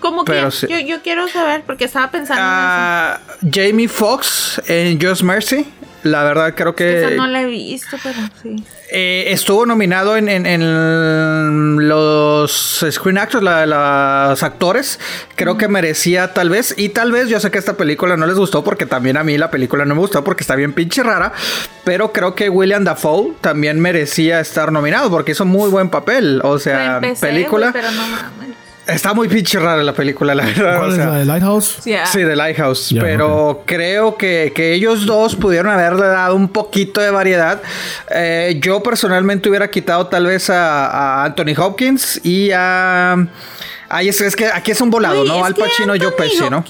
[0.00, 0.66] Como que sí.
[0.68, 3.20] yo, yo quiero saber, porque estaba pensando en Ah,
[3.52, 5.66] Jamie Foxx en Just Mercy.
[6.02, 7.02] La verdad creo que...
[7.06, 8.62] Eso no la he visto, pero sí.
[8.90, 13.66] Eh, estuvo nominado en, en- en los Screen Actors, la-
[14.30, 15.00] los actores.
[15.36, 16.74] Creo que merecía tal vez.
[16.76, 19.38] Y tal vez yo sé que esta película no les gustó porque también a mí
[19.38, 21.32] la película no me gustó porque está bien pinche rara.
[21.84, 26.40] Pero creo que William Dafoe también merecía estar nominado porque hizo muy buen papel.
[26.44, 27.70] O sea, empecé, película.
[27.72, 28.02] pero no.
[28.86, 30.76] Está muy pinche rara la película, la verdad.
[30.76, 31.06] ¿Cuál o es sea.
[31.06, 31.78] la de Lighthouse?
[31.80, 32.06] Sí, ah.
[32.06, 32.94] Sí, de Lighthouse.
[33.00, 37.62] Pero creo que, que ellos dos pudieron haberle dado un poquito de variedad.
[38.10, 43.26] Eh, yo personalmente hubiera quitado tal vez a, a Anthony Hopkins y a...
[43.94, 45.44] Ay, es, es que aquí es un volado, Uy, ¿no?
[45.44, 46.64] Al Pacino, yo Anthony Pesci, ¿no?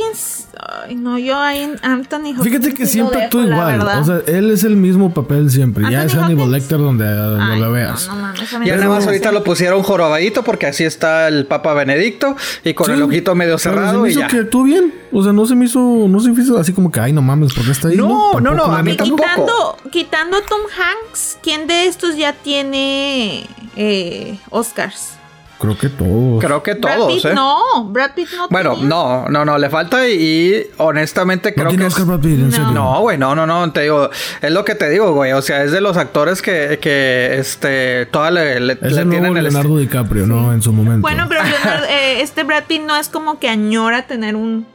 [0.87, 2.42] Ay, no, yo ahí en Anthony Hopkins.
[2.42, 3.80] Fíjate que siempre dejo, actúa igual.
[4.00, 5.84] O sea, él es el mismo papel siempre.
[5.90, 6.50] ya es Hannibal.
[6.50, 8.08] Lecter donde, donde Ay, lo no, veas.
[8.08, 11.46] No, a mí Ya no nada más ahorita lo pusieron jorobadito porque así está el
[11.46, 14.28] Papa Benedicto y con Sí, el ojito medio pero se cerrado me y hizo ya.
[14.28, 14.92] que actuó bien.
[15.10, 17.22] O sea, no se me hizo, no se me hizo así como que, ay, no
[17.22, 17.96] mames, ¿por qué está ahí?
[17.96, 18.92] No, no, no, a mí.
[18.92, 19.22] Y tampoco.
[19.22, 25.14] quitando, quitando a Tom Hanks, ¿quién de estos ya tiene eh, Oscars?
[25.61, 26.45] Creo que todos.
[26.45, 27.35] Creo que Brad todos, Pitt ¿eh?
[27.35, 28.49] no, Brad Pitt no.
[28.49, 28.88] Bueno, tenía.
[28.88, 31.88] no, no, no, le falta y, y honestamente ¿No creo tiene que...
[31.88, 32.57] Oscar Brad Pitt, en No.
[32.57, 32.71] serio?
[32.73, 34.11] No, güey, no, no, no, te digo,
[34.43, 38.07] es lo que te digo, güey, o sea, es de los actores que, que este,
[38.07, 39.45] toda le, le, Es le el nuevo tienen el...
[39.45, 40.53] Leonardo DiCaprio, ¿no?
[40.53, 41.01] En su momento.
[41.01, 44.67] Bueno, pero Leonardo- eh, este Brad Pitt no es como que añora tener un,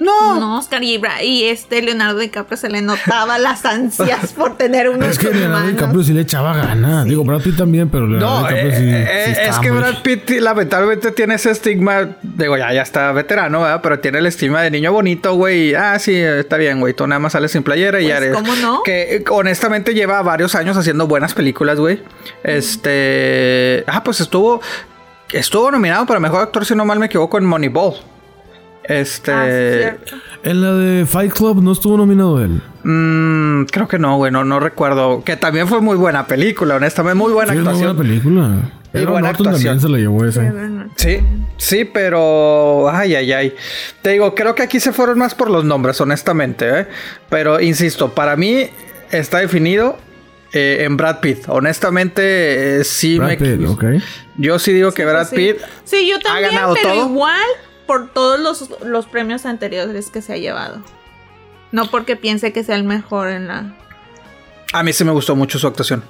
[0.00, 4.56] No, un Oscar y, Bra- y este Leonardo DiCaprio se le notaba las ansias por
[4.56, 7.04] tener unos Es que Leonardo DiCaprio sí le echaba ganas.
[7.04, 8.84] Digo, Brad Pitt también, pero Leonardo no, DiCaprio eh, sí.
[8.86, 13.10] eh, sí es estaba que Brad Pitt lamentablemente tiene ese estigma, digo, ya, ya está
[13.12, 13.80] veterano, ¿verdad?
[13.82, 17.18] Pero tiene el estigma de niño bonito, güey, ah, sí, está bien, güey, tú nada
[17.18, 18.34] más sales sin playera y Pues, ya eres...
[18.36, 18.82] ¿cómo no?
[18.84, 22.00] Que eh, honestamente lleva varios años haciendo buenas películas, güey.
[22.44, 23.84] Este...
[23.86, 24.60] Ah, pues estuvo...
[25.32, 27.96] Estuvo nominado para Mejor Actor, si no mal me equivoco, en Moneyball.
[28.88, 29.32] Este...
[29.32, 30.14] Ah, sí.
[30.44, 32.60] En la de Fight Club no estuvo nominado él.
[32.84, 35.22] Mm, creo que no, güey, no, no recuerdo.
[35.24, 37.96] Que también fue muy buena película, honestamente, muy buena Sí, actuación.
[37.96, 38.50] buena película.
[38.94, 40.50] Y Edward buena Norton también se la llevó esa.
[40.96, 41.18] Sí,
[41.58, 42.88] sí, pero.
[42.90, 43.54] Ay, ay, ay.
[44.00, 46.86] Te digo, creo que aquí se fueron más por los nombres, honestamente, ¿eh?
[47.28, 48.70] Pero insisto, para mí
[49.10, 49.98] está definido
[50.54, 51.40] eh, en Brad Pitt.
[51.48, 53.36] Honestamente, eh, sí Brad me.
[53.36, 53.84] Pitt, ok.
[54.38, 55.36] Yo sí digo que Brad Sí.
[55.36, 55.56] Pitt.
[55.84, 57.08] Sí, yo ha también, ganado pero todo.
[57.10, 57.40] igual
[57.88, 60.80] por todos los, los premios anteriores que se ha llevado.
[61.72, 63.74] No porque piense que sea el mejor en la...
[64.72, 66.04] A mí sí me gustó mucho su actuación.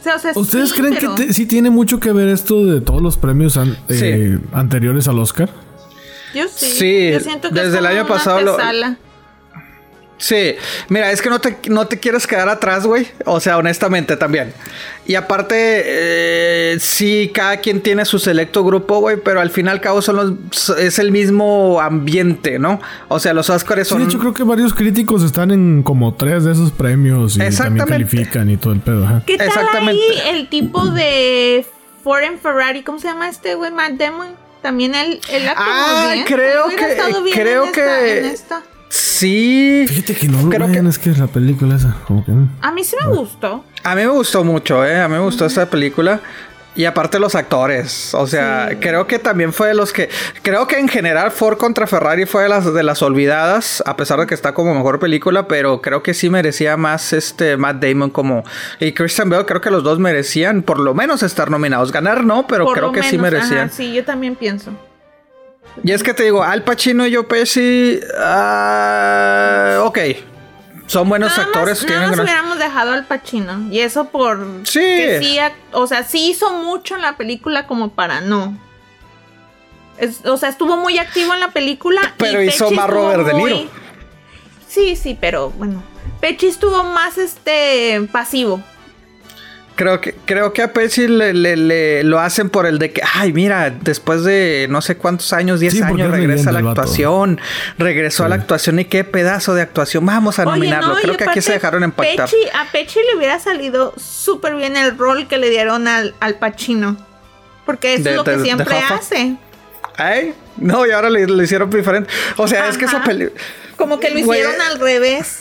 [0.00, 2.26] O sea, o sea, ¿Ustedes sí, creen pero- que te- sí tiene mucho que ver
[2.28, 5.48] esto de todos los premios an- eh, anteriores al Oscar?
[6.34, 6.66] Yo sí.
[6.66, 8.56] Sí, yo siento que desde es el como año una pasado lo-.
[10.18, 10.54] Sí,
[10.88, 13.08] mira, es que no te, no te quieres quedar atrás, güey.
[13.24, 14.52] O sea, honestamente también.
[15.04, 19.70] Y aparte, eh, sí, cada quien tiene su selecto grupo, güey, pero al fin y
[19.70, 22.80] al cabo son los, es el mismo ambiente, ¿no?
[23.08, 23.98] O sea, los Oscars Sí, son...
[23.98, 27.84] de hecho creo que varios críticos están en como tres de esos premios y también
[27.86, 29.22] califican y todo el pedo.
[29.26, 30.00] ¿Qué tal Exactamente.
[30.24, 31.66] ahí el tipo de
[32.04, 32.84] Ford and Ferrari?
[32.84, 33.72] ¿Cómo se llama este güey?
[33.72, 34.28] Matt Damon.
[34.62, 36.24] También él, él actuó Ah, bien.
[36.26, 38.62] creo que- creo en esta- que- en esta.
[38.94, 39.86] Sí.
[39.88, 42.48] Fíjate que no lo Creo vean, que- es que la película esa, como que no.
[42.60, 43.64] A mí sí me gustó.
[43.82, 45.00] A mí me gustó mucho, ¿eh?
[45.00, 46.20] A mí me gustó esta película.
[46.74, 48.76] Y aparte los actores, o sea, Sí.
[48.80, 50.08] creo que también fue de los que,
[50.42, 54.18] creo que en general Ford contra Ferrari fue de las de las olvidadas, a pesar
[54.20, 58.08] de que está como mejor película, pero creo que sí merecía más este Matt Damon
[58.08, 58.42] como
[58.80, 62.46] y Christian Bale, creo que los dos merecían por lo menos estar nominados, ganar no,
[62.46, 63.66] pero Por creo que sí merecían.
[63.66, 64.70] ajá, sí, yo también pienso.
[65.84, 69.98] Y es que te digo, Al Pacino y Joe Pesci, ah, ok,
[70.86, 73.68] son buenos Nada actores, más, nada más gran- hubiéramos dejado al Pacino.
[73.70, 74.38] Y eso por.
[74.64, 74.80] Sí.
[74.80, 75.38] que sí,
[75.72, 78.56] o sea, sí hizo mucho en la película como para no.
[79.98, 82.00] Es- o sea, estuvo muy activo en la película.
[82.02, 83.70] y Pero hizo Pesci más Robert De Niro.
[84.68, 85.82] Sí, sí, pero bueno.
[86.20, 88.62] Pechi estuvo más este pasivo.
[89.74, 93.00] Creo que, creo que a Pesci le, le- le- lo hacen por el de que,
[93.14, 96.52] ay, mira, después de no sé cuántos años, 10 Sí, porque años, es regresa a
[96.52, 97.40] la actuación.
[97.78, 100.04] Regresó a la actuación y qué pedazo de actuación.
[100.04, 100.94] Vamos a Oye, nominarlo.
[100.94, 102.28] no, creo que aquí se dejaron empatar.
[102.28, 106.34] Pesci- a Pechi le hubiera salido súper bien el rol que le dieron al, al
[106.34, 106.96] Pacino.
[107.64, 109.36] Porque eso De- es lo de- que siempre hace.
[109.96, 112.10] Ay, no, y ahora le, hicieron diferente.
[112.36, 113.40] O sea, es que esa película.
[113.76, 115.38] Como que lo hicieron al revés.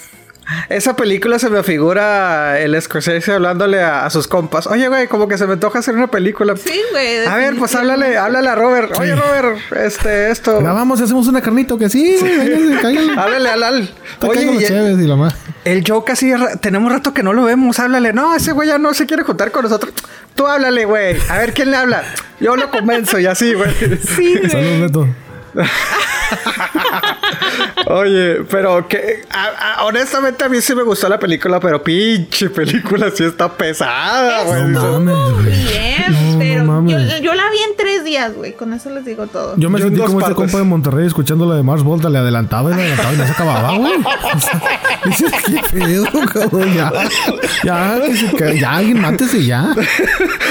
[0.69, 4.67] Esa película se me figura el Scorsese hablándole a, a sus compas.
[4.67, 6.55] Oye, güey, como que se me antoja hacer una película.
[6.57, 7.25] Sí, güey.
[7.25, 8.91] A ver, pues háblale, háblale a Robert.
[8.97, 9.19] Oye, Sí.
[9.19, 10.59] Robert, este, esto.
[10.59, 13.13] Grabamos y hacemos una carnita, que sí, güey, véngase, cáiganle.
[13.17, 13.81] Háblale al al.
[13.81, 15.35] Está Oye, y- chéves y la más.
[15.63, 18.11] El Joe casi tenemos rato que no lo vemos, háblale.
[18.13, 19.93] No, ese güey ya no se quiere juntar con nosotros.
[20.35, 21.17] Tú háblale, güey.
[21.29, 22.03] A ver quién le habla.
[22.39, 23.71] Yo lo convenzo y así, güey.
[24.15, 24.49] Sí, güey.
[24.49, 25.07] Saludos, Beto.
[27.87, 32.49] Oye, pero que a- a- honestamente a mí sí me gustó la película, pero pinche
[32.49, 34.63] película sí está pesada, güey.
[34.63, 35.45] No mames.
[35.71, 37.21] Bien, No, pero no yo, mames.
[37.21, 38.53] yo la vi en tres días, güey.
[38.53, 39.55] Con eso les digo todo.
[39.57, 40.35] Yo me Yo sentí como este partes.
[40.35, 43.25] compa de Monterrey escuchando la de Mars Volta, le adelantaba y le adelantaba y no
[43.25, 43.93] se acababa, güey.
[43.95, 44.61] O sea,
[45.05, 46.73] dices, ¿qué pedo, cabrón?
[46.75, 46.91] Ya,
[47.63, 48.01] ya,
[48.37, 49.73] que se ya, alguien mátese ya.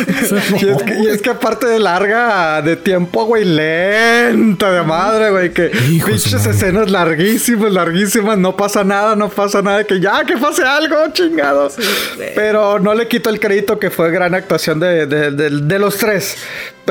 [0.01, 5.31] Y es, que, y es que aparte de larga de tiempo, güey, lenta de madre,
[5.31, 5.65] güey, que
[6.07, 10.97] pinches escenas larguísimas, larguísimas, no pasa nada, no pasa nada, que ya, que pase algo,
[11.13, 11.71] chingado.
[12.17, 12.31] güey.
[12.35, 15.97] Pero no le quito el crédito que fue gran actuación de, de- de- de los
[15.99, 16.37] tres.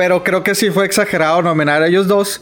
[0.00, 2.40] Pero creo que sí fue exagerado nominar a ellos dos.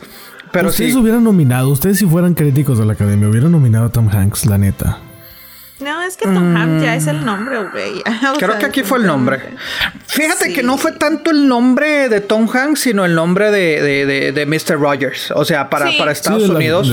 [0.52, 0.98] Pero ustedes sí.
[0.98, 4.58] hubieran nominado, ustedes si fueran críticos de la academia, hubieran nominado a Tom Hanks, la
[4.58, 4.98] neta.
[5.80, 8.02] No, es que Tom Hanks ya es el nombre, güey.
[8.38, 9.40] Creo sea, que aquí fue el nombre.
[10.06, 10.52] Fíjate Sí.
[10.54, 14.32] que no fue tanto el nombre de Tom Hanks, sino el nombre de, de, de-
[14.32, 14.78] de Mr.
[14.80, 15.32] Rogers.
[15.32, 15.96] O sea, para, Sí.
[15.98, 16.88] para Estados Sí, de la- Unidos.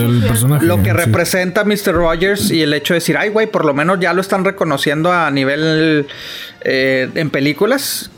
[0.64, 0.98] lo que sí.
[0.98, 1.94] representa a Mr.
[1.94, 5.12] Rogers y el hecho de decir, ay, güey, por lo menos ya lo están reconociendo
[5.14, 6.08] a nivel
[6.62, 8.10] eh, en películas.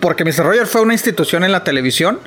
[0.00, 0.44] Porque Mr.
[0.44, 2.20] Rogers fue una institución en la televisión.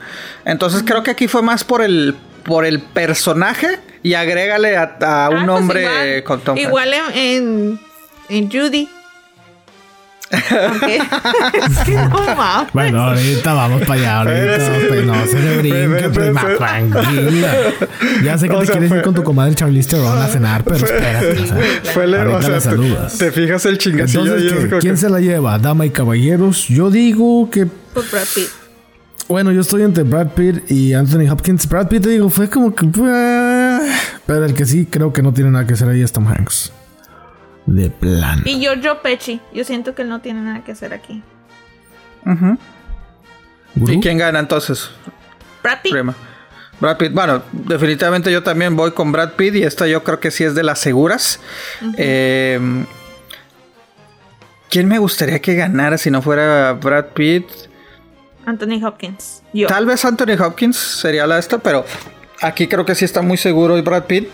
[0.45, 5.25] Entonces creo que aquí fue más por el, por el personaje y agrégale a, a
[5.25, 6.57] Ah, un pues igual, con Tom.
[6.57, 7.79] Igual en, en,
[8.29, 8.89] en Judy.
[10.31, 10.97] Aunque-
[11.67, 12.73] es que no mames.
[12.73, 14.87] Bueno, ahorita vamos para allá, ahorita vamos sí.
[14.89, 15.05] para allá.
[15.05, 17.53] No, se le brinque, pero, prima, tranquila.
[18.23, 20.27] Ya sé que O te sea, quieres fue- ir con tu comadre Charlize Theron a
[20.27, 21.31] cenar, pero espérate.
[21.41, 21.57] o sea,
[21.93, 23.17] Fue le- o sea, la te, saludas.
[23.17, 25.57] te fijas el chingacillo Entonces, ¿quién que- se la lleva?
[25.59, 26.67] Dama y caballeros.
[26.67, 28.47] Yo digo que Por Brad Pitt.
[29.29, 31.67] Bueno, yo estoy entre Brad Pitt y Anthony Hopkins.
[31.67, 32.89] Brad Pitt, te digo, fue como que.
[33.03, 33.79] ah,
[34.25, 36.71] Pero el que sí creo que no tiene nada que hacer ahí es Tom Hanks.
[37.67, 38.41] De plan.
[38.45, 39.39] Y Giorgio Pesci.
[39.53, 41.21] Yo siento que él no tiene nada que hacer aquí.
[43.75, 43.93] Gurú.
[43.93, 44.89] ¿Y quién gana entonces?
[45.61, 45.91] Brad Pitt.
[45.91, 46.15] Prima.
[46.79, 47.13] Brad Pitt.
[47.13, 50.55] Bueno, definitivamente yo también voy con Brad Pitt y esta yo creo que sí es
[50.55, 51.39] de las seguras.
[51.97, 52.59] Eh,
[54.69, 57.45] ¿Quién me gustaría que ganara si no fuera Brad Pitt?
[58.45, 59.43] Anthony Hopkins.
[59.53, 59.67] Yo.
[59.67, 61.85] Tal vez Anthony Hopkins sería la esta, pero
[62.41, 64.29] aquí creo que sí está muy seguro y Brad Pitt.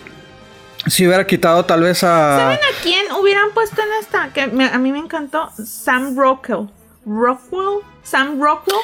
[0.87, 2.37] Si hubiera quitado tal vez a...
[2.37, 4.29] ¿Saben a quién hubieran puesto en esta?
[4.33, 5.49] Que me- a mí me encantó.
[5.63, 6.67] Sam Rockwell.
[7.05, 7.79] Rockwell.
[8.03, 8.77] Sam Rockwell.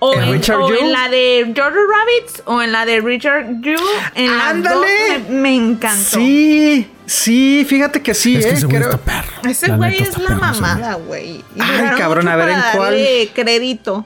[0.00, 0.84] O, ¿En en, Richard o Jewell?
[0.86, 3.78] en la de George Rabbits o en la de Richard Jewell.
[4.14, 4.76] En las ¡Ándale!
[5.18, 6.16] dos me, me encantó.
[6.18, 9.00] Sí, sí, fíjate que sí, es que eh, ese güey creo-.
[9.48, 11.44] Ese güey es la perro mamada, güey.
[11.58, 12.96] Ay, cabrón, a ver, ¿en cuál?
[13.34, 14.04] crédito.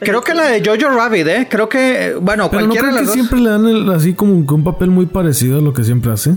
[0.00, 1.48] Creo que la de Jojo Rabbit, ¿eh?
[1.50, 3.14] Creo que, bueno, Pero no cualquiera creo de que las dos.
[3.14, 6.12] siempre le dan el- así como que un papel muy parecido a lo que siempre
[6.12, 6.36] hace.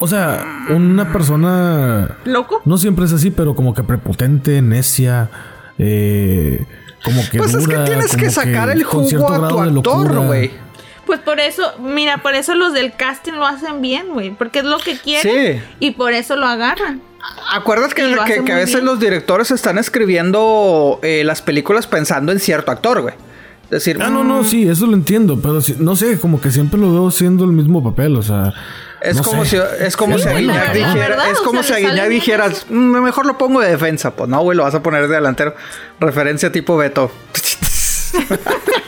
[0.00, 2.62] O sea, una persona ¿Loco?
[2.64, 5.28] no siempre es así, pero como que prepotente, necia,
[5.76, 6.64] eh,
[7.04, 10.52] como que Pues es que tienes que sacar el jugo a tu actor, güey.
[11.04, 14.30] Pues por eso, mira, por eso los del casting lo hacen bien, güey.
[14.30, 15.56] Porque es lo que quieren.
[15.56, 15.62] Sí.
[15.80, 17.00] Y por eso lo agarran.
[17.52, 18.24] ¿Acuerdas que, a
[18.56, 18.84] veces bien.
[18.84, 23.14] los directores están escribiendo eh, las películas pensando en cierto actor, güey?
[23.64, 26.50] Es decir, Ah, no, no, sí, eso lo entiendo, pero sí- no sé, como que
[26.50, 28.52] siempre lo veo siendo el mismo papel, o sea.
[29.02, 29.50] es no como sé.
[29.78, 33.36] si es como Sí, si dijera, es o como sea, si dijeras, "Mm, mejor lo
[33.36, 35.54] pongo de defensa, pues no, güey, lo vas a poner de delantero.
[36.00, 37.10] Referencia tipo Beto.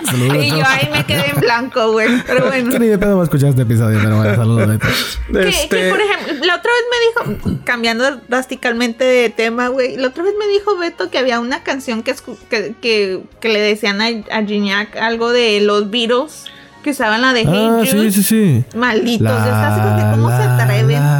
[0.05, 2.09] Saludos, Y yo ahí me quedé en blanco, güey.
[2.27, 2.71] Pero bueno.
[2.71, 4.69] Que ni de pedo va a escuchar este episodio, pero bueno, saludos.
[4.69, 4.87] Beto.
[5.33, 9.97] Que, Este, que, por ejemplo, la otra vez me dijo, cambiando drásticamente de tema, güey,
[9.97, 13.49] la otra vez me dijo Beto que había una canción que, escu- que, que, que
[13.49, 16.45] le decían a, a Gignac algo de los Beatles
[16.83, 18.11] que usaban la de Hey Ah, Jude.
[18.11, 18.65] sí, sí, sí.
[18.75, 20.93] Malditos, está así como que, ¿cómo se atreven?
[20.93, 21.20] La, la, la, la,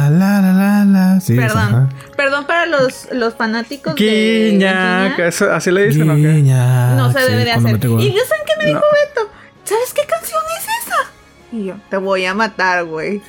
[1.21, 1.89] Sí, Perdón, ajá.
[2.17, 5.19] perdón para los, los fanáticos de Guiñac, Gignac.
[5.19, 6.33] eso- así le dicen, ¿o qué?
[6.33, 7.75] Guiñac, No se sí, debe de hacer.
[7.75, 9.21] Y yo saben qué me dijo No.
[9.21, 9.31] Beto.
[9.63, 10.95] ¿Sabes qué canción es esa?
[11.51, 13.21] Y yo, te voy a matar, güey.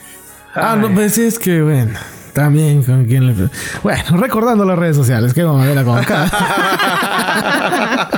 [0.54, 1.98] Ah, no, pues es que, bueno.
[2.32, 3.34] También con quién le.
[3.82, 6.30] Bueno, recordando las redes sociales, que mamadera con acá.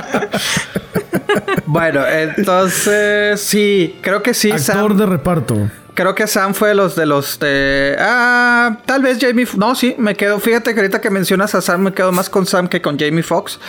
[1.65, 4.97] Bueno, entonces sí, creo que sí, Actor Sam.
[4.97, 5.69] de reparto.
[5.95, 7.95] Creo que Sam fue de los de los de.
[7.97, 9.47] Ah, tal vez Jamie.
[9.57, 10.39] No, sí, me quedo.
[10.41, 13.23] Fíjate que ahorita que mencionas a Sam, me quedo más con Sam que con Jamie
[13.23, 13.59] Foxx.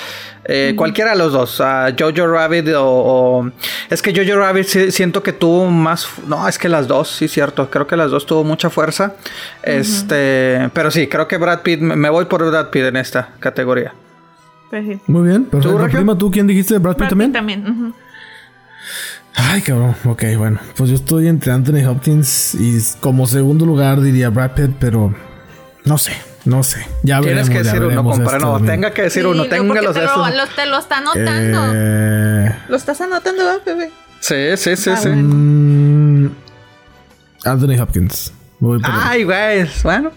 [0.45, 1.61] Eh, Cualquiera de los dos.
[1.61, 3.51] a Jojo Rabbit o, o-
[3.91, 6.09] Es que Jojo Rabbit sí, siento que tuvo más.
[6.27, 7.71] No, es que las dos, sí, cierto.
[7.71, 9.15] Creo que las dos tuvo mucha fuerza.
[9.63, 10.69] Este.
[10.73, 11.81] Pero sí, creo que Brad Pitt.
[11.81, 13.95] Me me voy por Brad Pitt en esta categoría.
[14.71, 15.01] Pues sí.
[15.07, 15.79] Muy bien, perfecto.
[15.93, 16.79] Prima, ¿tú quién dijiste?
[16.79, 17.31] ¿Brad Pitt Brad también?
[17.31, 17.71] Pitt también.
[17.71, 17.95] ujú.
[19.37, 19.95] Ay, cabrón.
[20.05, 20.59] Ok, bueno.
[20.77, 25.15] Pues yo estoy entre Anthony Hopkins y como segundo lugar diría Brad Pitt, pero
[25.85, 26.13] no sé,
[26.47, 26.81] no sé.
[27.03, 28.39] Ya Tienes veremos, que ya decir uno, compadre.
[28.39, 29.43] No, tenga que decir Sí, uno.
[29.45, 31.63] porque Téngalos te lo, lo- te lo está anotando.
[31.75, 33.91] Eh, Lo estás anotando, ¿verdad, bebé?
[34.21, 35.09] Sí, sí, sí, Ah, sí.
[35.09, 35.23] bueno.
[35.35, 36.31] mm,
[37.45, 38.33] Anthony Hopkins.
[38.85, 40.11] Ay, güey, bueno.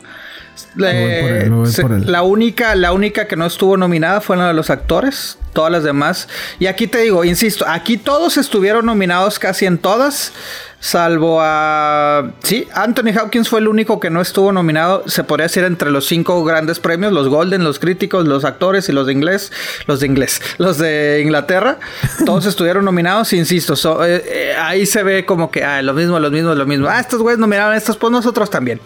[0.76, 5.38] La única, la única que no estuvo nominada fue la de los actores.
[5.54, 6.28] Todas las demás.
[6.60, 10.32] Y aquí te digo, insisto, aquí todos estuvieron nominados casi en todas.
[10.80, 12.32] Salvo a.
[12.42, 15.04] Sí, Anthony Hopkins fue el único que no estuvo nominado.
[15.08, 18.94] Se podría decir entre los cinco grandes premios: los Golden, los críticos, los actores y
[18.94, 19.52] los de inglés.
[19.88, 21.80] Los de inglés, los de Inglaterra.
[22.26, 23.74] Todos estuvieron nominados, insisto.
[24.06, 26.88] Eh, eh, ahí se ve como que ah, lo mismo, lo mismo, lo mismo.
[26.88, 28.80] Ah, estos güeyes nominaron a estos, pues nosotros también.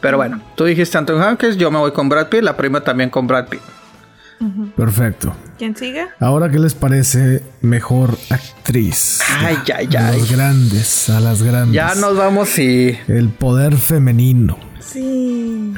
[0.00, 3.10] Pero bueno, tú dijiste Anthony Hopkins, yo me voy con Brad Pitt, la prima también
[3.10, 3.60] con Brad Pitt.
[4.76, 5.34] Perfecto.
[5.58, 6.06] ¿Quién sigue?
[6.20, 9.20] Ahora, ¿qué les parece mejor actriz?
[9.40, 9.96] Ay, ay, ay.
[9.96, 11.74] A los grandes, a las grandes.
[11.74, 12.96] Ya nos vamos y.
[13.08, 14.56] El poder femenino.
[14.78, 15.74] Sí.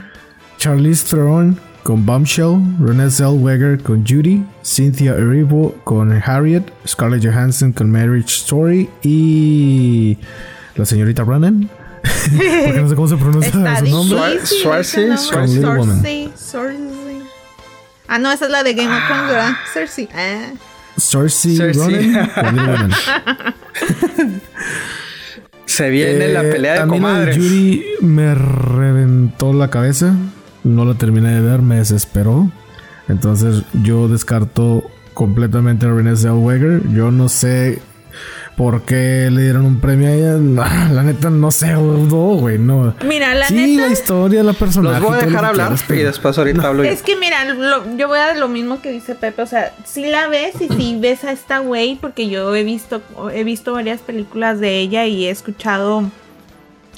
[0.59, 7.91] Charlize Theron con Bombshell, Renée Zellweger con Judy, Cynthia Erivo con Harriet, Scarlett Johansson con
[7.91, 10.19] Marriage Story y
[10.77, 11.71] la señorita Brennan.
[12.03, 14.47] Porque no sé cómo se pronuncia su nombre.
[14.47, 15.61] Swarzy, Swarzy.
[18.09, 19.53] Ah, no, esa es la de Game of Thrones, ¿verdad?
[19.73, 20.09] Cersei.
[20.15, 20.51] Ah.
[20.97, 22.91] Cersei, Ronan.
[25.65, 27.37] Se viene la eh, pelea de comadres.
[27.37, 30.17] Yuri me reventó la cabeza.
[30.65, 32.51] No la terminé de ver, me desesperó.
[33.09, 34.83] Entonces yo descarto
[35.15, 36.83] completamente a Renée Zellweger.
[36.93, 37.81] Yo no sé
[38.57, 40.33] ¿Por qué le dieron un premio a ella?
[40.91, 42.95] la neta no sé, güey, no.
[43.05, 43.87] Mira, la sí, neta.
[43.87, 45.01] la historia, la personaje.
[45.01, 46.91] Los voy a dejar hablar y después ahorita hablo yo.
[46.91, 47.47] Es que mira,
[47.97, 50.69] yo voy a dar lo mismo que dice Pepe, o sea, si la ves y
[50.69, 55.07] si ves a esta güey, porque yo he visto, he visto varias películas de ella
[55.07, 56.11] y he escuchado.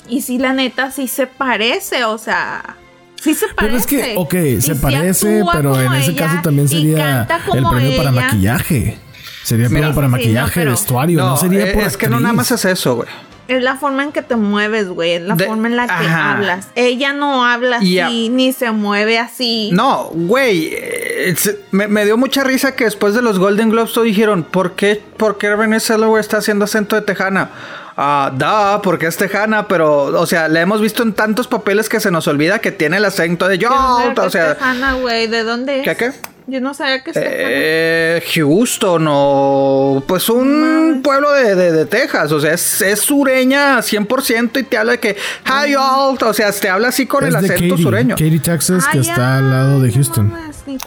[0.09, 2.77] Y sí, la neta, sí se parece, o sea.
[3.21, 3.55] Sí se parece.
[3.57, 8.11] Pero es que, ok, se parece, pero en ese caso también sería el premio para
[8.11, 8.99] maquillaje.
[9.43, 13.09] Sería para maquillaje, vestuario, no, sería eh, Es que no nada más es eso, güey.
[13.49, 15.14] Es la forma en que te mueves, güey.
[15.14, 16.68] Es la forma en la que hablas.
[16.74, 19.70] Ella no habla así, ni se mueve así.
[19.72, 20.70] No, güey.
[20.72, 21.34] Eh,
[21.72, 25.38] me, dio mucha risa que después de los Golden Globes todos dijeron, ¿por qué, por
[25.38, 27.51] qué Renée está haciendo acento de tejana?
[27.97, 32.01] Ah, da, porque es tejana, pero, o sea, la hemos visto en tantos papeles que
[32.01, 33.70] se nos olvida que tiene el acento de yo.
[33.70, 35.26] o sea, tejana, güey.
[35.26, 35.84] ¿De dónde es?
[35.84, 36.12] ¿Qué, qué?
[36.47, 42.55] Yo no sabía que eh, Houston o pues un pueblo de, de, Texas, o sea,
[42.55, 45.16] es, es sureña 100% y te habla de que
[45.47, 48.16] hi alt, o sea, te habla así con el acento sureño.
[48.16, 50.32] Katy, Texas, que está al lado de Houston.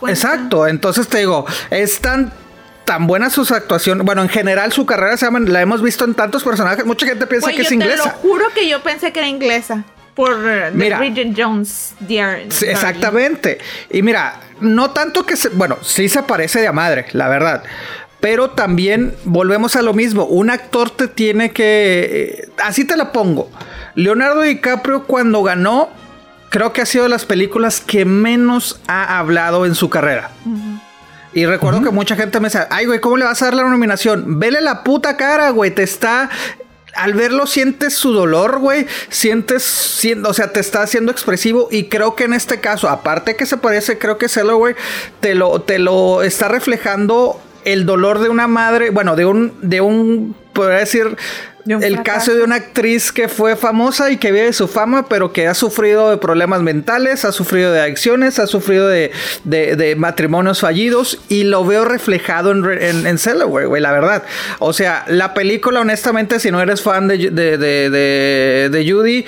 [0.08, 2.32] Exacto, entonces te digo, es tan
[2.84, 4.06] tan buenas sus actuaciones.
[4.06, 6.86] Bueno, en general su carrera se la hemos visto en tantos personajes.
[6.86, 8.04] Mucha gente piensa que es inglesa.
[8.04, 9.84] Te lo juro que yo pensé que era inglesa
[10.16, 11.00] por uh, Mira,
[11.36, 11.94] Jones.
[12.64, 13.60] exactamente.
[13.92, 17.64] Y mira, no tanto que se, bueno, sí se parece de a madre, la verdad.
[18.22, 20.26] Pero también volvemos a lo mismo.
[20.26, 22.46] Un actor te tiene que.
[22.46, 23.52] Eh, así te la pongo.
[23.94, 25.90] Leonardo DiCaprio, cuando ganó,
[26.50, 30.32] creo que ha sido de las películas que menos ha hablado en su carrera.
[31.34, 33.64] Y recuerdo que mucha gente me dice, ay, güey, ¿cómo le vas a dar la
[33.64, 34.40] nominación?
[34.40, 36.30] Vele la puta cara, güey, te está
[36.96, 38.88] al verlo sientes su dolor, güey.
[39.10, 41.68] Sientes, siendo, o sea, te está haciendo expresivo.
[41.72, 44.76] Y creo que en este caso, aparte que se parece, creo que Celo, güey,
[45.20, 49.82] te lo, te lo está reflejando el dolor de una madre, bueno, de un, de
[49.82, 51.16] un, podría decir,
[51.68, 55.48] el caso de una actriz que fue famosa y que vive su fama, pero que
[55.48, 59.12] ha sufrido de problemas mentales, ha sufrido de adicciones, ha sufrido de,
[59.44, 64.24] de, matrimonios fallidos y lo veo reflejado en, en, en güey, la verdad.
[64.60, 69.26] O sea, la película, honestamente, si no eres fan de, de, de Judy,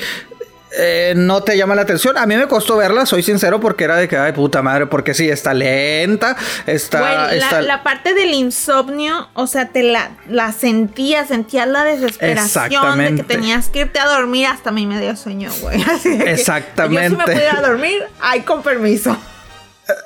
[0.72, 2.18] eh, no te llama la atención.
[2.18, 5.14] A mí me costó verla, soy sincero, porque era de que, ay, puta madre, porque
[5.14, 7.32] sí, está lenta, está...
[7.62, 13.24] La, parte del insomnio, o sea, te la, la sentías, sentías la desesperación de que
[13.24, 15.84] tenías que irte a dormir, hasta a mí me dio sueño, güey.
[16.26, 17.10] Exactamente.
[17.10, 19.18] yo si me pudiera dormir, ay, con permiso.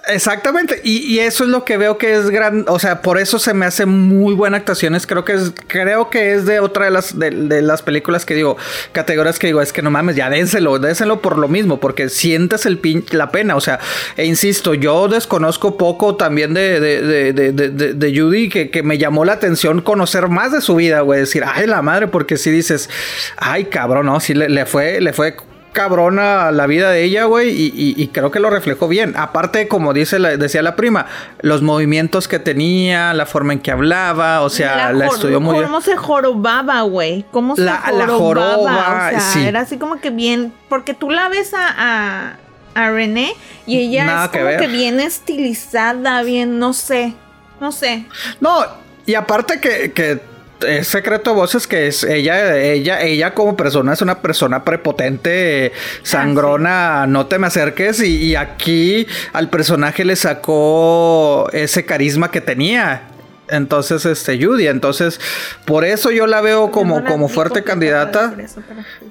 [0.08, 3.54] Exactamente, y, eso es lo que veo que es gran, o sea, por eso se
[3.56, 5.08] me hace muy buena actuaciones.
[5.08, 8.58] Creo que es, creo que es de otra de las de, las películas que digo,
[8.92, 12.68] categorías que digo, es que no mames, ya dénselo, dénselo por lo mismo, porque sientes
[12.68, 13.56] el pin, la pena.
[13.56, 13.80] O sea,
[14.18, 19.34] e insisto, yo desconozco poco también de, de, de Judy, que, que, me llamó la
[19.34, 21.22] atención conocer más de su vida, güey.
[21.22, 22.90] Decir, ay, la madre, porque si dices,
[23.38, 25.36] ay, cabrón, no, sí le, le fue, le fue
[25.72, 29.14] cabrona la vida de ella, güey, y, creo que lo reflejó bien.
[29.18, 31.06] Aparte, como dice la, decía la prima,
[31.42, 35.66] los movimientos que tenía, la forma en que hablaba, o sea, la, estudió muy bien.
[35.66, 37.26] ¿Cómo se jorobaba, güey?
[37.32, 39.12] ¿Cómo se la, jorobaba?
[39.16, 42.36] o sea, era así como que bien, porque tú la ves a,
[42.76, 43.34] a, René
[43.66, 47.14] y ella es como que, que bien estilizada, bien, no sé,
[47.60, 48.06] no sé.
[48.40, 48.66] No,
[49.06, 50.31] y aparte que, que
[50.68, 55.72] es secreto de voces que es ella, ella, ella como persona es una persona prepotente,
[56.04, 58.02] sangrona, no te me acerques.
[58.02, 63.11] Y, y, aquí al personaje le sacó ese carisma que tenía.
[63.52, 64.68] Entonces, este, Judy.
[64.68, 65.20] Entonces,
[65.66, 68.34] por eso yo la veo como, como fuerte candidata.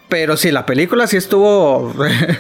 [0.09, 1.93] pero sí, la película sí estuvo.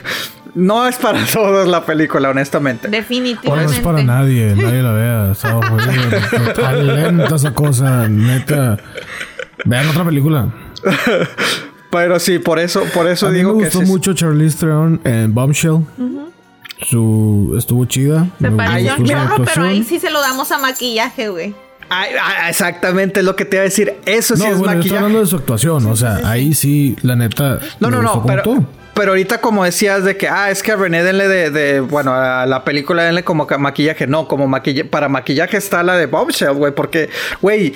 [0.54, 2.88] no es para todos la película, honestamente.
[2.88, 3.72] Definitivamente.
[3.72, 5.32] No es para nadie, nadie la vea.
[5.32, 8.78] Está lenta esa cosa, neta.
[9.64, 10.48] Vean otra película.
[11.90, 13.90] Pero sí, por eso, por eso A digo mí me que gustó sí.
[13.92, 15.84] mucho Charlize Theron en Bombshell.
[16.88, 18.26] Su estuvo chida.
[18.40, 21.54] Se Me pareció chorro, pero ahí sí se lo damos a maquillaje, güey.
[21.90, 22.10] Ay,
[22.48, 23.94] exactamente es lo que te iba a decir.
[24.06, 24.96] Eso sí No, es bueno, estoy maquillaje.
[24.98, 25.86] hablando de su actuación.
[25.86, 27.58] O sea, ahí sí, la neta.
[27.80, 28.64] No, no, no, pero, tú.
[28.94, 32.14] pero ahorita como decías de que, ah, es que a René denle de, de- bueno,
[32.14, 34.06] a la película denle como maquillaje.
[34.06, 37.10] No, como maquillaje, para maquillaje está la de Bombshell, güey, porque,
[37.42, 37.74] güey,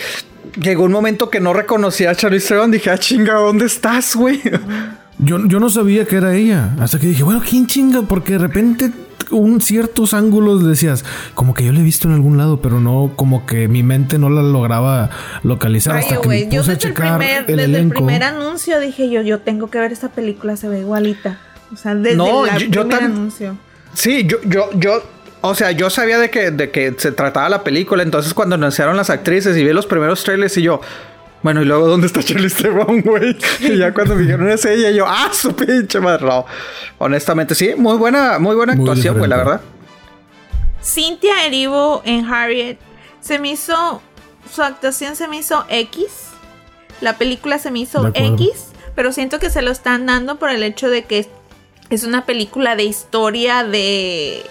[0.60, 2.70] llegó un momento que no reconocía a Charlize Theron.
[2.70, 4.40] Dije, ah, chinga, ¿dónde estás, güey?
[5.18, 6.70] Yo, yo no sabía que era ella.
[6.80, 8.02] Hasta que dije, bueno, ¿quién chinga?
[8.02, 8.90] Porque de repente
[9.30, 11.04] un ciertos ángulos decías,
[11.34, 14.18] como que yo la he visto en algún lado, pero no, como que mi mente
[14.18, 15.10] no la lograba
[15.42, 15.96] localizar.
[15.96, 17.94] hasta Ay, que me yo puse a desde el checar primer, el desde el elenco.
[17.94, 21.38] primer anuncio dije yo, yo tengo que ver esta película, se ve igualita.
[21.72, 23.56] O sea, desde No, el yo- yo primer anuncio.
[23.94, 25.02] Sí, yo, yo, yo,
[25.40, 28.96] o sea, yo sabía de que, de que se trataba la película, entonces cuando anunciaron
[28.96, 30.80] las actrices y vi los primeros trailers y yo,
[31.44, 33.36] bueno, y luego ¿dónde está Charlize Theron, güey?
[33.60, 36.24] Y ya cuando me dijeron es ella, yo, ah, su pinche madre.
[36.24, 36.46] No,
[36.96, 39.60] honestamente, sí, muy buena, muy buena actuación, güey, la verdad.
[40.82, 42.78] Cynthia Erivo en Harriet
[43.20, 44.00] se me hizo,
[44.50, 46.06] su actuación se me hizo X.
[47.02, 48.10] La película se me hizo.
[48.14, 51.28] X, pero siento que se lo están dando por el hecho de que
[51.90, 54.46] es una película de historia de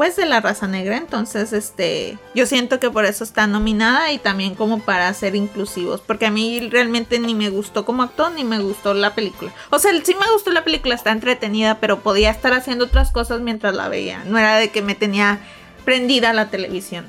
[0.00, 4.18] pues de la raza negra, entonces este yo siento que por eso está nominada y
[4.18, 8.42] también como para ser inclusivos, porque a mí realmente ni me gustó como actor ni
[8.42, 9.52] me gustó la película.
[9.68, 13.42] O sea, sí me gustó la película, está entretenida, pero podía estar haciendo otras cosas
[13.42, 14.24] mientras la veía.
[14.24, 15.38] No era de que me tenía
[15.84, 17.04] prendida la televisión.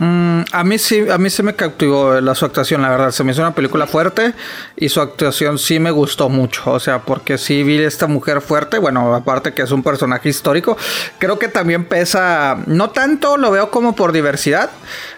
[0.00, 3.10] Mm, a mí sí, a mí sí me cautivó la, su actuación, la verdad.
[3.10, 4.32] Se me hizo una película fuerte
[4.74, 6.72] y su actuación sí me gustó mucho.
[6.72, 8.78] O sea, porque sí vi esta mujer fuerte.
[8.78, 10.78] Bueno, aparte que es un personaje histórico,
[11.18, 12.56] creo que también pesa.
[12.66, 14.70] No tanto lo veo como por diversidad,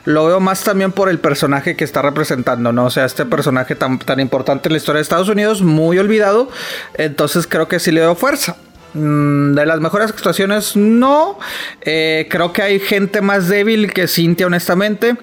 [0.05, 2.87] lo veo más también por el personaje que está representando, ¿no?
[2.87, 6.51] O sea, este personaje tan, tan importante en la historia de Estados Unidos, muy olvidado.
[6.95, 8.57] Entonces creo que sí le veo fuerza.
[8.95, 11.39] Mm, De las mejores actuaciones, no.
[11.81, 15.17] Eh, creo que hay gente más débil que Cynthia, honestamente.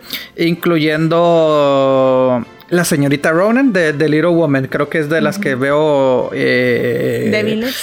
[1.19, 4.67] Incluyendo la señorita Ronan de, de Little Woman.
[4.67, 6.29] Creo que es de las que veo.
[6.33, 7.75] eh, Débiles.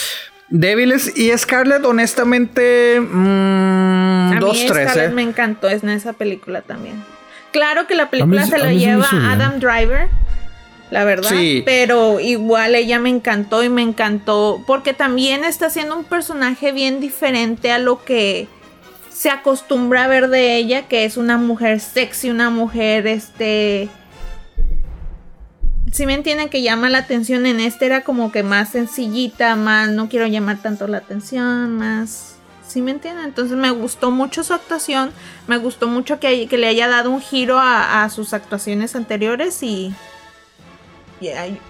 [0.48, 1.16] Débiles.
[1.16, 3.00] Y Scarlett, honestamente.
[3.00, 5.14] mm, A dos, mí tres, Scarlett eh.
[5.14, 7.02] me encantó en esa película también.
[7.52, 9.32] Claro que la película se a lo mí se me lleva.
[9.32, 10.08] Adam Driver,
[10.90, 11.30] la verdad.
[11.30, 11.62] Sí.
[11.64, 17.00] Pero igual ella me encantó y me encantó porque también está haciendo un personaje bien
[17.00, 18.48] diferente a lo que
[19.10, 23.88] se acostumbra a ver de ella, que es una mujer sexy, una mujer este...
[25.92, 29.88] Si me entienden que llama la atención en este era como que más sencillita, más
[29.88, 33.24] no quiero llamar tanto la atención, más ¿Sí me entienden?
[33.24, 35.12] Entonces me gustó mucho su actuación,
[35.46, 39.62] me gustó mucho que, que le haya dado un giro a, a sus actuaciones anteriores
[39.62, 39.94] y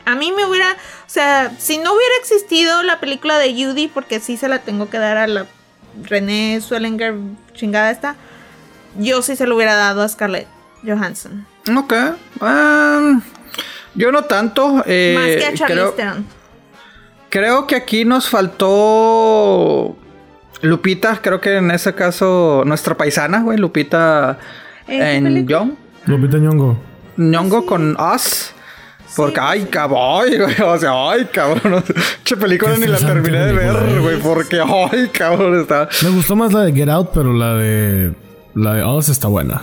[0.05, 4.21] a, mí me hubiera, o sea, si no hubiera existido la película de Judy, porque
[4.21, 5.47] sí se la tengo que dar a la
[6.03, 7.15] René Swellinger
[7.55, 8.17] chingada esta,
[8.99, 10.49] yo sí se lo hubiera dado a Scarlett
[10.85, 11.47] Johansson.
[11.77, 11.93] Ok.
[12.41, 13.21] ah,
[13.95, 14.83] yo no tanto.
[14.87, 16.27] eh, Más que a Charlize creo- Theron.
[17.29, 19.97] Creo que aquí nos faltó
[20.63, 24.39] Lupita, creo que en ese caso nuestra paisana, güey, Lupita
[24.87, 25.47] ¿En?
[25.47, 25.73] Young,
[26.07, 26.79] Lupita Nyong'o.
[27.17, 28.53] Ñongo con Us.
[29.17, 31.83] Porque, ay, cabrón, güey, o sea, ay, cabrón.
[32.25, 35.89] Che película ni la terminé de ver, güey, porque, ay, cabrón, está.
[36.03, 38.13] Me gustó más la de Get Out, pero la de.
[38.55, 39.63] La de Us está buena.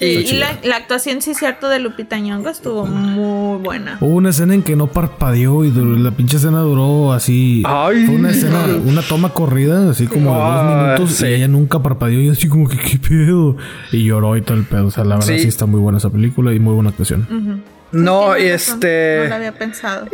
[0.00, 3.96] Sí, y la, la actuación, sí, cierto, de Lupita Nyong'o estuvo muy buena.
[4.00, 7.62] Hubo una escena en que no parpadeó y duró- la pinche escena duró así.
[7.64, 8.04] Ay.
[8.04, 11.16] Fue una escena, una toma corrida, así como de dos Ah, minutos.
[11.16, 11.26] sí.
[11.26, 13.56] Y ella nunca parpadeó y así como que, ¿qué pedo?
[13.92, 14.86] Y lloró y todo el pedo.
[14.86, 15.38] O sea, la verdad Sí.
[15.38, 17.62] sí, está muy buena esa película y muy buena actuación.
[17.83, 19.18] Y Razón, este.
[19.22, 20.06] No lo había pensado.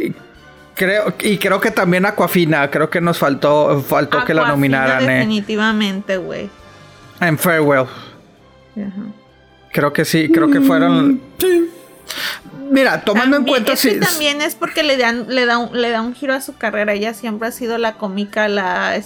[0.75, 5.15] Creo, y creo que también Aquafina, creo que nos faltó, faltó que la nominaran eh,
[5.17, 6.49] Definitivamente, güey.
[7.21, 7.81] en Farewell.
[8.77, 9.03] Ajá.
[9.73, 11.21] Creo que sí, creo que fueron.
[11.39, 11.71] Sí.
[12.71, 13.99] Mira, tomando en cuenta si.
[14.01, 16.93] también es porque le dan, le da un, le da un giro a su carrera.
[16.93, 19.01] Ella siempre ha sido la cómica, la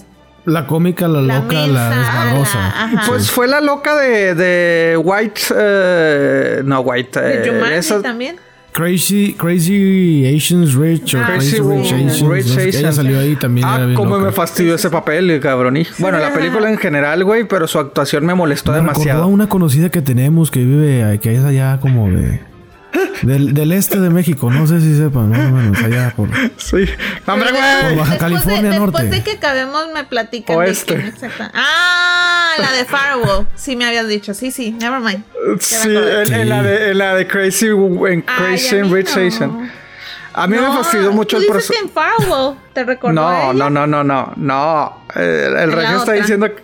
[0.44, 2.90] La cómica, la, La loca, la desmadrosa.
[3.06, 5.40] Pues fue la loca de, de White.
[5.56, 7.20] eh, no, White.
[7.20, 8.36] De eh, Jumanji esa- también.
[8.74, 12.22] Crazy, Crazy Asians Rich o Crazy Crazy Rich Rich Asians.
[12.22, 13.66] no sé qué, Ella salió ahí también.
[13.66, 14.26] Ah, cómo loca.
[14.26, 15.78] me fastidió ese papel, cabrón.
[15.98, 19.26] Bueno, la película en general, güey, pero su actuación me molestó Me recordó a demasiado.
[19.28, 22.40] una conocida que tenemos que vive, que es allá como de...
[23.22, 26.28] Del, del este de México, no sé si sepan, más o menos, allá por...
[26.59, 26.84] Sí.
[27.26, 27.82] ¡Hombre, Pero güey!
[27.88, 29.03] Por Baja después California de, Norte.
[29.03, 30.95] Después de que acabemos me platican Oeste.
[30.97, 33.47] de quién exacta- Ah, la de Firewall.
[33.55, 34.34] Sí me habías dicho.
[34.34, 34.72] Sí, sí.
[34.72, 35.24] Never mind.
[35.61, 39.16] Sí, en, en la de, en la de Crazy, en Ay, Crazy a mí Rich
[39.16, 39.26] no.
[39.26, 39.72] Asian.
[40.36, 43.51] A mí me No, fastidió mucho tú el que en Firewall te recordó a No,
[43.53, 43.70] ella.
[43.70, 45.05] no, no, no, no, no.
[45.14, 46.55] El, En la regio está diciendo.
[46.55, 46.62] que-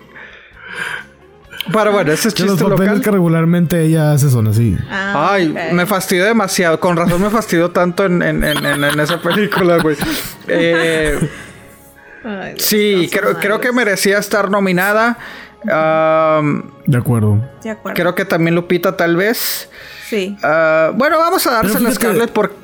[1.71, 3.01] Pero bueno, ese es Que los chiste papeles local.
[3.03, 4.75] que regularmente ella hace son así.
[4.89, 6.79] Ah, Ay, me fastidió demasiado.
[6.79, 9.95] Con razón me fastidió tanto en, en, en, en- en esa película, güey.
[10.47, 11.19] Eh,
[12.23, 15.17] Ay, sí, creo, creo que merecía estar nominada.
[15.63, 17.39] De acuerdo.
[17.63, 17.95] De acuerdo.
[17.95, 19.69] creo que también Lupita, tal vez.
[20.09, 20.35] Sí.
[20.43, 22.55] Ah, bueno, vamos a dársela a Scarlett por.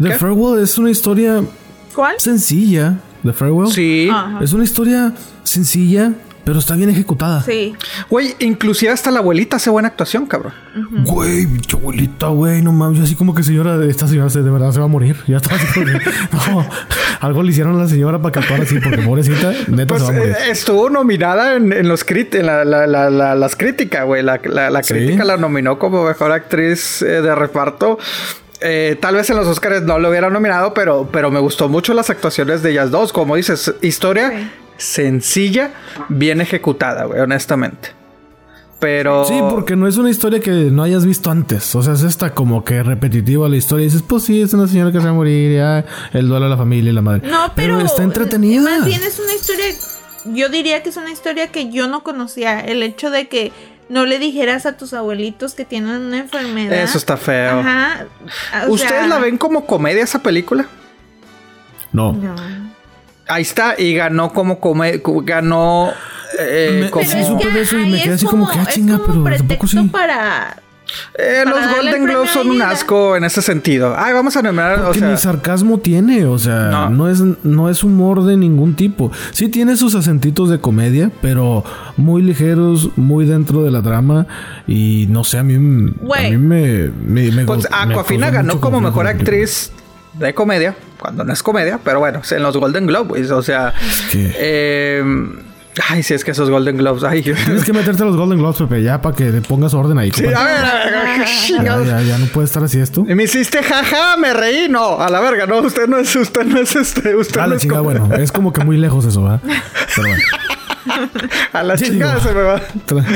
[0.00, 0.18] The ¿Qué?
[0.18, 1.42] Farewell es una historia
[1.94, 2.14] ¿Cuál?
[2.18, 2.94] sencilla.
[3.24, 3.70] The Farewell.
[3.72, 4.08] Sí.
[4.40, 5.12] Es una historia
[5.42, 6.12] sencilla,
[6.46, 7.42] pero está bien ejecutada.
[7.42, 7.74] Sí.
[8.08, 10.52] Güey, inclusive hasta la abuelita hace buena actuación, cabrón.
[11.04, 12.98] Güey, pinche abuelita, güey, no mames.
[12.98, 15.16] Yo así como que señora, esta señora se, de verdad se va a morir.
[15.26, 15.50] Ya está
[16.48, 16.66] no,
[17.20, 20.12] algo le hicieron a la señora para que actuara así, porque pobrecita, neta Pues se
[20.12, 20.36] va a morir.
[20.46, 24.22] eh, estuvo nominada en, en los crit en la, la- la- la- las críticas, güey.
[24.22, 24.94] La, la- la Sí.
[24.94, 27.98] crítica la nominó como mejor actriz eh, de reparto.
[28.60, 31.92] Eh, tal vez en los Oscars no lo hubieran nominado, pero, pero me gustó mucho
[31.92, 33.12] las actuaciones de ellas dos.
[33.12, 34.50] Como dices, historia Sí.
[34.76, 35.72] Sencilla,
[36.08, 37.90] bien ejecutada, güey, honestamente.
[38.78, 39.24] Pero.
[39.24, 41.74] Sí, porque no es una historia que no hayas visto antes.
[41.74, 43.84] O sea, es esta como que repetitiva la historia.
[43.84, 46.46] Y dices, pues sí, es una señora que se va a morir, ya, el duelo
[46.46, 47.28] a la familia y la madre.
[47.28, 47.80] No, pero.
[47.80, 48.62] está entretenida.
[48.62, 49.64] Más bien es una historia.
[50.26, 52.60] Yo diría que es una historia que yo no conocía.
[52.60, 53.52] El hecho de que
[53.88, 56.82] no le dijeras a tus abuelitos que tienen una enfermedad.
[56.82, 57.60] Eso está feo.
[57.60, 58.06] Ajá.
[58.66, 60.66] o ¿Ustedes sea, la ven como comedia esa película?
[61.92, 62.12] No.
[62.12, 62.65] No.
[63.28, 65.00] Ahí está, y ganó como comedia.
[65.24, 65.90] Ganó.
[66.38, 68.62] eh, Me- como- sí, supe de eso y me quedé es así como que, ah,
[68.68, 69.88] es chinga, como pero tampoco pretexto sí.
[69.88, 70.56] para.
[71.18, 73.94] Eh, para los Golden Globes a son un asco en ese sentido.
[73.98, 76.90] Ay, vamos a nombrar, o Porque sea, ni sarcasmo tiene, o sea, No.
[76.90, 77.08] no.
[77.10, 79.10] es, no es humor de ningún tipo.
[79.32, 81.64] Sí tiene sus acentitos de comedia, pero
[81.96, 84.26] muy ligeros, muy dentro de la trama.
[84.68, 86.30] Y no sé, a mí, a Güey.
[86.30, 89.72] mí me, me, me pues Aquafina ganó como mejor actriz
[90.12, 93.72] de comedia, cuando no es comedia, pero bueno, en los Golden Globes, o sea,
[94.10, 95.04] que- eh,
[95.90, 98.56] ay, si es que esos Golden Globes, ay, Tienes que meterte a los Golden Globes,
[98.58, 100.10] Pepe, ya para que le pongas orden ahí.
[100.10, 101.86] Sí, a ver, a ver, a ver, qué ya, chingados.
[101.86, 103.04] ya, ya no puede estar así esto.
[103.08, 106.44] Y Me hiciste jaja, me reí, no, a la verga, no, usted no es, usted
[106.44, 109.04] no es este, usted Ah, no la es chingada, bueno, es como que muy lejos
[109.04, 109.40] eso, ¿verdad?
[109.94, 110.22] Pero bueno.
[111.52, 112.28] A la Sí, chingada digo.
[112.28, 112.60] se me va.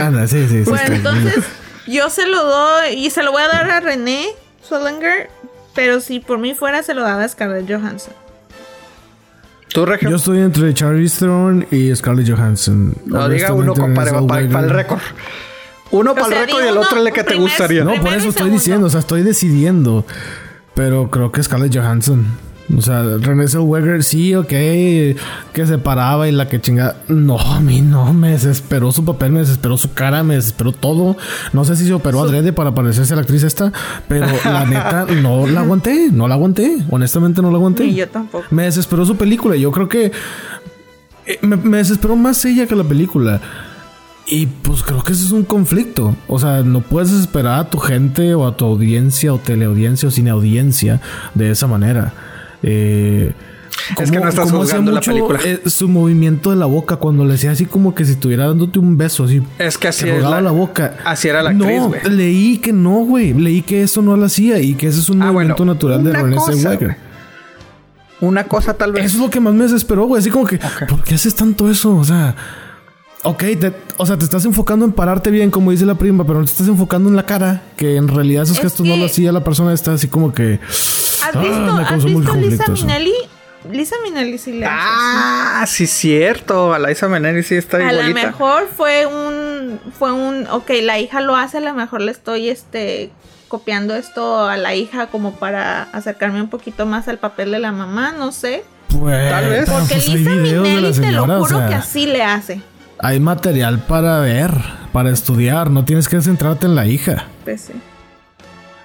[0.05, 0.71] Anda, sí, sí, sí.
[0.71, 1.45] Bueno, entonces
[1.87, 4.27] yo se lo doy y se lo voy a dar a René
[4.69, 5.31] Swellinger,
[5.75, 8.15] pero si por mí fuera se lo daba a Scarlett Johansson.
[9.73, 10.11] Tú, Regio.
[10.11, 12.95] Yo estoy entre Charlize Theron y Scarlett Johansson.
[13.07, 15.01] No, diga uno, compadre, para, el récord.
[15.93, 17.85] Uno O para el récord y el uno, otro el que te gustaría.
[17.85, 18.55] No, por eso estoy segundo.
[18.55, 20.05] diciendo, o sea, estoy decidiendo.
[20.75, 22.27] Pero creo que Scarlett Johansson.
[22.77, 26.97] O sea, Renée Zellweger, sí, ok, que se paraba y la que chinga.
[27.09, 31.17] No, a mí no, me desesperó su papel, me desesperó su cara, me desesperó todo.
[31.53, 33.73] No sé si se operó adrede para parecerse a la actriz esta,
[34.09, 36.79] pero la neta no la aguanté, no la aguanté.
[36.91, 37.85] Honestamente no la aguanté.
[37.85, 38.45] Ni yo tampoco.
[38.51, 39.57] Me desesperó su película.
[39.57, 40.13] Yo creo que
[41.27, 43.41] eh, me, me desesperó más ella que la película.
[44.27, 46.15] Y pues creo que ese es un conflicto.
[46.29, 50.13] O sea, no puedes esperar a tu gente o a tu audiencia o teleaudiencia o
[50.13, 51.01] cineaudiencia
[51.35, 52.13] de esa manera.
[52.63, 53.33] Eh,
[53.99, 55.39] Es que no estás juzgando la película.
[55.45, 58.79] eh, su movimiento de la boca cuando le hacía así como que si estuviera dándote
[58.79, 59.43] un beso así.
[59.59, 60.97] Es que así rodaba la- la, boca.
[61.05, 63.33] así era la actriz, No, leí que no, güey.
[63.33, 66.05] Leí que eso no lo hacía y que ese es un Ah, movimiento bueno, natural
[66.05, 66.97] de René Zellweger.
[68.21, 69.07] Una cosa tal vez.
[69.07, 70.21] Eso es lo que más me desesperó, güey.
[70.21, 70.59] Así como que,
[70.89, 71.97] ¿por qué haces tanto eso?
[71.97, 72.35] O sea,
[73.23, 76.39] ok, te, o sea, te estás enfocando en pararte bien, como dice la prima, pero
[76.41, 79.01] no te estás enfocando en la cara, que en realidad esos Es gestos no que-
[79.01, 80.61] lo hacía la persona, está así como que.
[81.29, 82.69] ¿Has Ah, visto, me ¿has visto Lisa.
[82.69, 83.15] Minnelli?
[83.71, 86.73] Lisa Minnelli sí le hace Ah, sí, cierto.
[86.73, 87.87] A Liza Minnelli sí está así.
[87.87, 88.27] A lo igualita.
[88.29, 92.49] mejor fue un, fue un, ok, la hija lo hace, a lo mejor le estoy,
[92.49, 93.11] este,
[93.49, 97.71] copiando esto a la hija como para acercarme un poquito más al papel de la
[97.73, 98.65] mamá, no sé.
[98.99, 99.69] Pues, Tal vez.
[99.71, 102.63] Porque pues, hay Lisa la Minnelli, te lo o juro sea, que así le hace.
[102.99, 104.53] Hay material para ver,
[104.93, 105.71] para estudiar.
[105.71, 107.25] No tienes que centrarte en la hija.
[107.45, 107.73] Pues sí.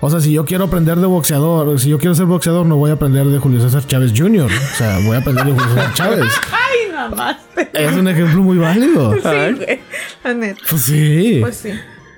[0.02, 2.92] O sea, si yo quiero aprender de boxeador, si yo quiero ser boxeador, no voy
[2.92, 4.46] a aprender de Julio César Chávez Jr.
[4.52, 6.26] O sea, voy a aprender de Julio César Chávez.
[6.52, 7.10] Ay, no.
[7.10, 7.70] mamaste.
[7.74, 9.14] Es un ejemplo muy válido.
[9.14, 9.80] Sí, güey.
[10.24, 10.62] La neta.
[10.70, 11.38] Pues sí.
[11.42, 11.70] Pues sí.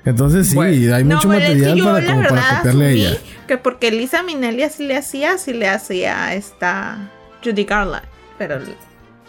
[0.04, 0.94] Entonces sí, Bueno.
[0.94, 3.18] hay mucho güey, es que material yo, para, como para copiarle a ella.
[3.46, 7.10] Que porque Lisa Minnelli así le hacía, así le hacía a esta
[7.44, 8.04] Judy Garland.
[8.38, 8.58] Pero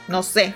[0.08, 0.54] no sé.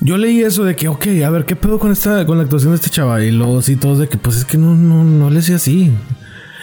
[0.00, 2.72] Yo leí eso de que, ok, a ver, ¿qué pedo con esta, con la actuación
[2.72, 3.24] de este chaval?
[3.24, 5.92] Y luego sí, todos de que, pues es que no, no, no le hacía así.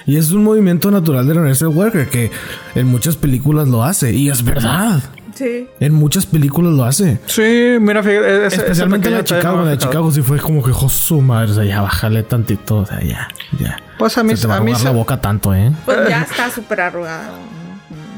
[0.06, 2.32] Y es un movimiento natural de Renée Zellweger que
[2.76, 4.12] en muchas películas lo hace.
[4.14, 5.02] Y es verdad.
[5.34, 5.68] Sí.
[5.82, 7.20] En muchas películas lo hace.
[7.26, 8.38] Sí, mira, fíjate.
[8.38, 9.58] ese- ese Especialmente la de detalle Chicago.
[9.58, 9.78] no La de.
[9.80, 13.28] Chicago sí fue como que, su madre, o sea, ya bájale tantito, o sea, ya,
[13.60, 13.78] ya.
[13.98, 15.72] Pues a mí, Se te va a a mí arrugar se- la boca tanto, ¿eh?
[15.86, 17.32] Pues ya está súper arrugada.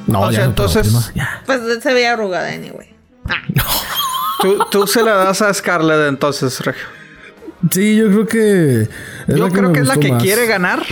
[0.05, 1.41] No, O ya, sea, entonces- ya.
[1.45, 2.87] Pues se veía arrugada, anyway.
[3.25, 3.41] Ah,
[4.41, 6.83] tú, tú se la das a Scarlett entonces, Regio.
[7.71, 8.81] Sí, yo creo que.
[8.83, 8.89] es
[9.35, 10.83] Yo la creo que es la que quiere ganar.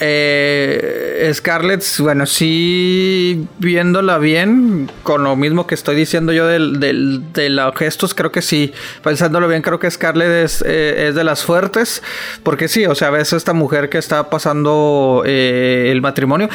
[0.00, 7.32] Eh, Scarlett, bueno, sí, viéndola bien, con lo mismo que estoy diciendo yo del, del-
[7.32, 8.72] de los gestos, creo que sí,
[9.02, 12.02] pensándolo bien, creo que Scarlett es, eh, es de las fuertes,
[12.42, 16.48] porque sí, o sea, ves esta mujer que está pasando eh, el matrimonio.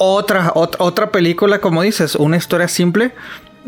[0.00, 3.12] Otra, ot- otra película, como dices, una historia simple,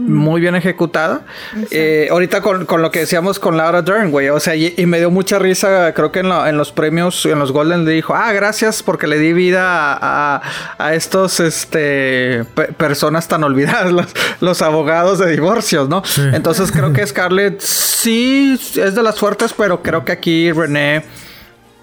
[0.09, 1.22] muy bien ejecutada.
[1.70, 4.28] Eh, ahorita con, con lo que decíamos con Laura Dern, güey.
[4.30, 5.92] O sea, y, y me dio mucha risa.
[5.94, 9.07] Creo que en, lo- en los premios, en los Golden, le dijo: Ah, gracias porque
[9.07, 9.62] le di vida
[9.94, 10.42] a, a-
[10.78, 14.07] a estos este, pe- personas tan olvidadas, los,
[14.40, 16.03] los abogados de divorcios, ¿no?
[16.32, 21.05] Entonces creo que Scarlett sí es de las fuertes, pero creo que aquí René.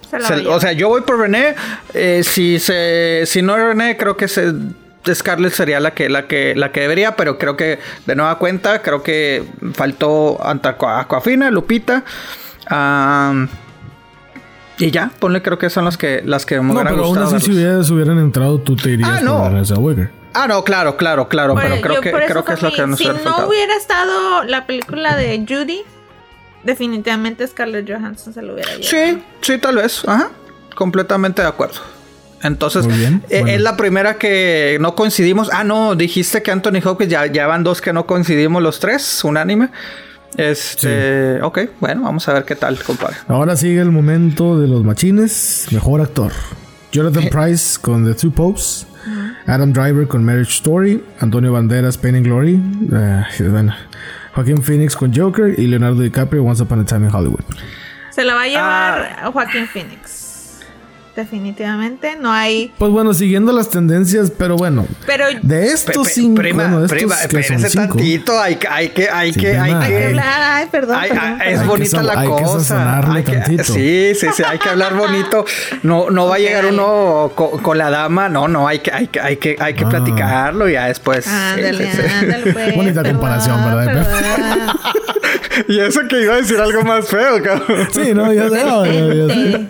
[0.09, 1.55] se se- o sea, yo voy por René.
[1.93, 4.53] eh, si, se, si no es René, creo que se,
[5.15, 8.81] Scarlett sería la que, la, que, la que debería, pero creo que de nueva cuenta,
[8.81, 9.43] creo que
[9.73, 12.03] faltó Aquafina, Lupita.
[12.67, 13.47] am,
[14.79, 17.15] y ya, ponle, creo que son las que, las que me No, hubieran pero aún
[17.17, 17.35] gustado.
[17.37, 19.65] así, si hubieras, hubieran entrado, tú te irías Ah, no.
[19.65, 20.11] Zellweger.
[20.33, 22.99] Ah, no, claro, claro, claro, Bueno, pero creo que, creo que es lo que nos
[22.99, 23.47] Si hubiera no faltado.
[23.49, 25.81] hubiera estado la película de Judy,
[26.63, 28.87] definitivamente Scarlett Johansson se lo hubiera llevado.
[28.87, 30.07] Sí, sí, tal vez.
[30.07, 30.29] Ajá.
[30.75, 31.79] Completamente de acuerdo.
[32.43, 33.55] Entonces, Muy bien, eh, bueno.
[33.55, 35.49] es la primera que no coincidimos.
[35.51, 39.23] Ah, no, dijiste que Anthony Hopkins ya, ya van dos que no coincidimos los tres,
[39.23, 39.69] unánime.
[40.35, 43.15] Este, ok, bueno, vamos a ver qué tal, compadre.
[43.27, 45.67] Ahora sigue el momento de los machines.
[45.71, 46.31] Mejor actor.
[46.91, 47.29] Jonathan Eh.
[47.31, 48.85] Price con The Two Popes.
[49.47, 51.03] Adam Driver con Marriage Story.
[51.19, 52.59] Antonio Banderas, Pain and Glory.
[52.93, 53.73] eh, bueno,
[54.35, 55.55] Joaquín Phoenix con Joker.
[55.57, 57.41] Y Leonardo DiCaprio, Once Upon a Time in Hollywood.
[58.11, 59.31] Se la va a llevar Ah.
[59.31, 60.26] Joaquín Phoenix.
[61.17, 62.71] Definitivamente no hay.
[62.77, 64.85] Pues bueno, siguiendo las tendencias, pero bueno.
[65.07, 67.87] Pero De estos Pe- pe- cinco, prima, bueno, de estos prima, que son cinco.
[67.95, 69.83] tantito, hay, que- hay que, hay Sí, que, hay prima.
[69.83, 69.93] hay.
[69.93, 70.95] Ay, perdón.
[70.99, 71.59] Ay, perdón, es.
[71.59, 72.59] Hay bonita la hay cosa.
[72.59, 73.63] sazonarle Hay que- tantito.
[73.63, 75.43] sí, sí, sí, hay que hablar bonito.
[75.81, 79.07] No, no va a llegar uno co- con, la dama, no, no, hay que, hay
[79.07, 79.89] que, hay que, hay que Ah.
[79.89, 81.25] platicarlo y ya después.
[81.27, 82.07] Ándale, sí, sí.
[82.13, 82.75] ándale, pues.
[82.75, 83.85] Bonita perdón, comparación, ¿verdad?
[83.85, 84.77] perdón.
[85.67, 87.87] Y eso que iba a decir algo más feo, cabrón.
[87.91, 89.67] Sí, no, ya sé, no, ya- ya sé.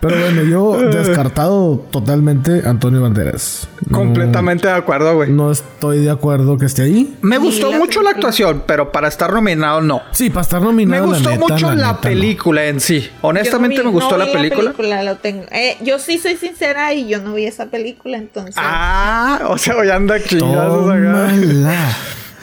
[0.00, 3.68] Pero bueno, yo descartado totalmente Antonio Banderas.
[3.88, 5.30] No- Completamente de acuerdo, güey.
[5.30, 7.16] No estoy de acuerdo que esté ahí.
[7.20, 8.10] Me gustó la mucho la película.
[8.10, 10.00] actuación, pero para estar nominado no.
[10.12, 11.06] Sí, para estar Me nominado.
[11.06, 12.00] gustó la neta, mucho la, neta, no.
[12.00, 13.00] película en sí.
[13.02, 15.02] Yo Honestamente no vi- me gustó no la vi película.
[15.02, 15.44] lo tengo.
[15.50, 18.54] Eh, yo sí soy sincera y yo no vi esa película, entonces.
[18.58, 21.28] Ah, o sea, hoy anda chingazos acá.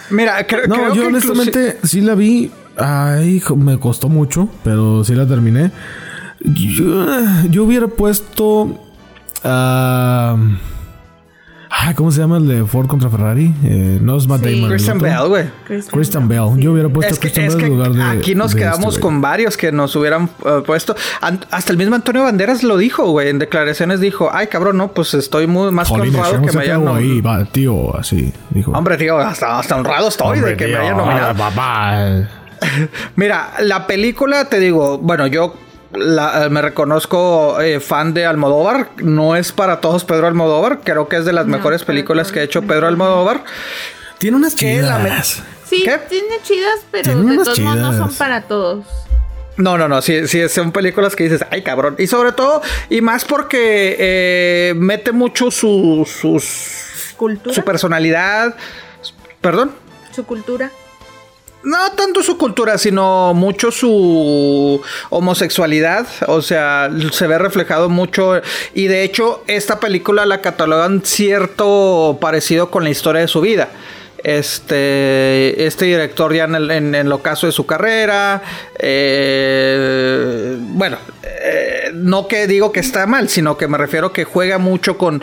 [0.09, 2.51] Mira, cre- No, creo yo que honestamente sí la vi.
[2.77, 5.71] Ay, me costó mucho, pero sí la terminé.
[6.53, 7.05] Yo,
[7.49, 8.79] yo hubiera puesto.
[9.43, 10.35] ah,
[11.69, 13.53] ay, ¿Cómo se llama el de Ford contra Ferrari?
[13.63, 14.55] Eh, no es Matt Sí.
[14.55, 14.69] Damon.
[14.69, 14.99] Christian.
[14.99, 15.45] Bell, güey.
[15.91, 16.57] Christian Bell.
[16.57, 18.03] Yo hubiera puesto Es a que, Christian es Bell que en lugar de.
[18.19, 20.95] aquí nos de quedamos este, con varios que nos hubieran eh, puesto.
[21.21, 23.27] An- hasta el mismo Antonio Banderas lo dijo, güey.
[23.29, 26.47] En declaraciones dijo: Ay, cabrón, no, pues estoy muy más que Jolines, honrado yo no
[26.47, 28.71] que me hayan hago nom- ahí, va, tío, así dijo.
[28.71, 31.29] Hombre, tío, hasta, hasta honrado estoy Hombre, de que tío, me hayan nominado.
[31.29, 32.29] ah, papá.
[33.15, 35.53] Mira, la película, te digo, bueno, yo
[35.93, 38.89] la- eh, me reconozco eh, fan de Almodóvar.
[38.97, 40.79] No es para todos Pedro Almodóvar.
[40.83, 43.43] Creo que es de las No, mejores películas que ha hecho Pedro Almodóvar.
[44.17, 45.41] Tiene unas chidas.
[45.65, 45.97] Sí, ¿Qué?
[46.09, 48.85] tiene chidas, pero Tiene de todos modos no son para todos.
[49.57, 51.95] No, no, no, sí, sí, son películas que dices, ay cabrón.
[51.97, 57.55] Y sobre todo, y más porque eh, mete mucho su, sus, Cultura.
[57.55, 58.55] su personalidad.
[59.41, 59.71] Perdón.
[60.15, 60.69] Su cultura.
[61.67, 66.07] No tanto su cultura, sino mucho su homosexualidad.
[66.27, 68.41] O sea, se ve reflejado mucho.
[68.73, 73.67] Y de hecho, esta película la catalogan cierto parecido con la historia de su vida.
[74.23, 78.41] Este, este director ya en el, en, el ocaso de su carrera.
[78.79, 84.57] eh, bueno, eh, no que digo que está mal, sino que me refiero que juega
[84.57, 85.21] mucho con,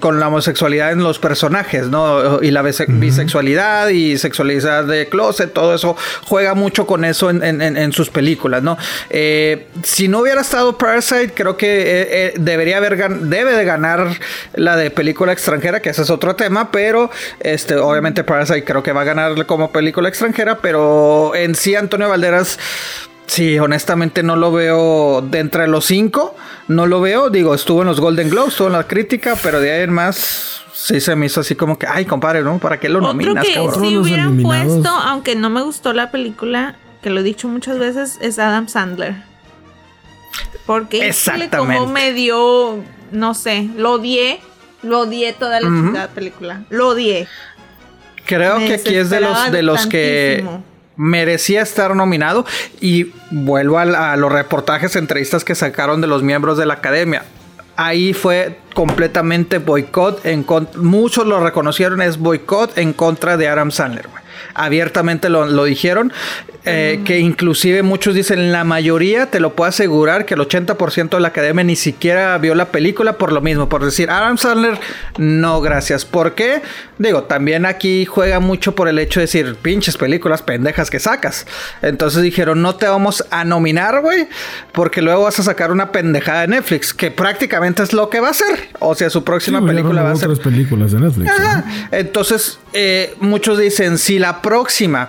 [0.00, 2.42] con, la homosexualidad en los personajes, ¿no?
[2.42, 8.08] Y la bisexualidad y sexualidad de closet, todo eso juega mucho con eso en, sus
[8.08, 8.78] películas, ¿no?
[9.10, 14.08] Eh, si no hubiera estado Parasite, creo que eh, eh, debería haber debe de ganar
[14.54, 17.10] la de película extranjera, que ese es otro tema, pero
[17.40, 22.08] este, obviamente Parasite creo que va a ganar como película extranjera, pero en sí Antonio
[22.08, 22.58] Valderas
[23.26, 26.36] Sí, honestamente no lo veo de entre los cinco.
[26.68, 27.30] No lo veo.
[27.30, 30.62] Digo, estuvo en los Golden Globes, estuvo en la crítica, pero de ahí en más
[30.72, 32.58] sí se me hizo así como que, ay, compadre, ¿no?
[32.58, 36.76] ¿Para qué lo Otro nominas, que Si hubieran puesto, aunque no me gustó la película,
[37.02, 39.14] que lo he dicho muchas veces, es Adam Sandler.
[40.66, 41.12] Porque
[41.56, 42.78] como me dio,
[43.10, 44.40] no sé, lo odié,
[44.82, 46.64] lo odié toda la película.
[46.70, 47.26] Lo odié.
[48.26, 50.44] Creo que aquí es de los de los que
[50.96, 52.44] merecía estar nominado.
[52.80, 57.24] Y vuelvo a, los reportajes, entrevistas que sacaron de los miembros de la academia.
[57.76, 60.24] Ahí fue completamente boicot.
[60.76, 64.06] Muchos lo reconocieron, es boicot en contra de Adam Sandler.
[64.56, 66.12] Abiertamente lo, lo dijeron.
[66.68, 71.20] Eh, que inclusive muchos dicen la mayoría, te lo puedo asegurar, que el 80% de
[71.20, 74.76] la academia ni siquiera vio la película por lo mismo, por decir, Adam Sandler,
[75.16, 76.04] no, gracias.
[76.04, 76.62] ¿Por qué?
[76.98, 81.46] Digo, también aquí juega mucho por el hecho de decir, pinches películas pendejas que sacas.
[81.82, 84.26] Entonces dijeron, no te vamos a nominar, güey,
[84.72, 88.28] porque luego vas a sacar una pendejada de Netflix, que prácticamente es lo que va
[88.28, 88.70] a hacer.
[88.80, 90.36] O sea, su próxima película va a ser...
[90.38, 91.30] películas de Netflix.
[91.92, 95.08] Entonces, eh, muchos dicen, si la próxima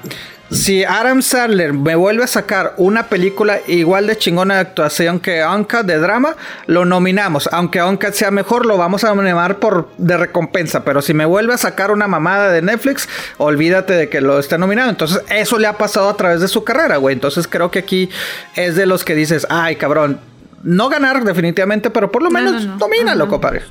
[0.50, 5.44] si Adam Sandler me vuelve a sacar una película igual de chingona de actuación que
[5.44, 6.36] Uncut de drama,
[6.68, 7.50] lo nominamos.
[7.52, 10.86] Aunque Uncut sea mejor, lo vamos a nominar por de recompensa.
[10.86, 14.58] Pero si me vuelve a sacar una mamada de Netflix, olvídate de que lo esté
[14.58, 14.90] nominado.
[14.90, 17.14] Entonces, eso le ha pasado a través de su carrera, güey.
[17.14, 18.10] Entonces, creo que aquí
[18.56, 20.20] es de los que dices, ay, cabrón.
[20.64, 23.64] No ganar definitivamente, pero por lo menos no, domínalo, compadre.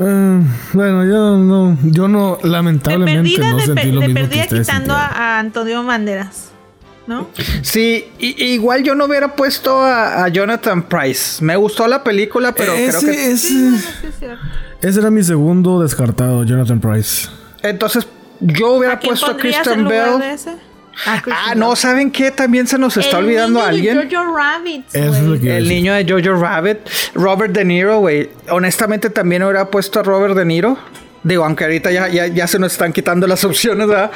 [0.00, 0.42] Uh,
[0.72, 5.84] bueno, yo no, yo no, lamentablemente no de, sentí lo de perdida quitando a, Antonio
[5.84, 6.52] Banderas,
[7.06, 7.28] ¿no?
[7.60, 11.44] Sí, igual yo no hubiera puesto a, Jonathan Price.
[11.44, 13.30] Me gustó la película, pero creo que...
[13.32, 13.74] Ese,
[14.80, 17.28] ese era mi segundo descartado, Jonathan Price.
[17.62, 18.08] Entonces,
[18.40, 20.22] yo hubiera puesto a Christian Bell.
[21.06, 22.30] Ah, ah no, ¿saben qué?
[22.30, 24.08] También se nos está olvidando a alguien.
[24.10, 24.94] Jojo Rabbit.
[24.94, 26.78] el niño de Jojo Rabbit.
[27.14, 28.30] Robert De Niro, güey.
[28.50, 30.76] Honestamente, también hubiera puesto a Robert De Niro.
[31.22, 34.10] Digo, aunque ahorita ya, ya, se nos están quitando las opciones, ¿verdad?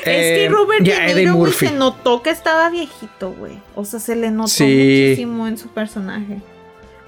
[0.00, 3.60] Es que eh, Robert De Niro, se notó que estaba viejito, güey.
[3.74, 6.40] O sea, se le notó muchísimo en su personaje.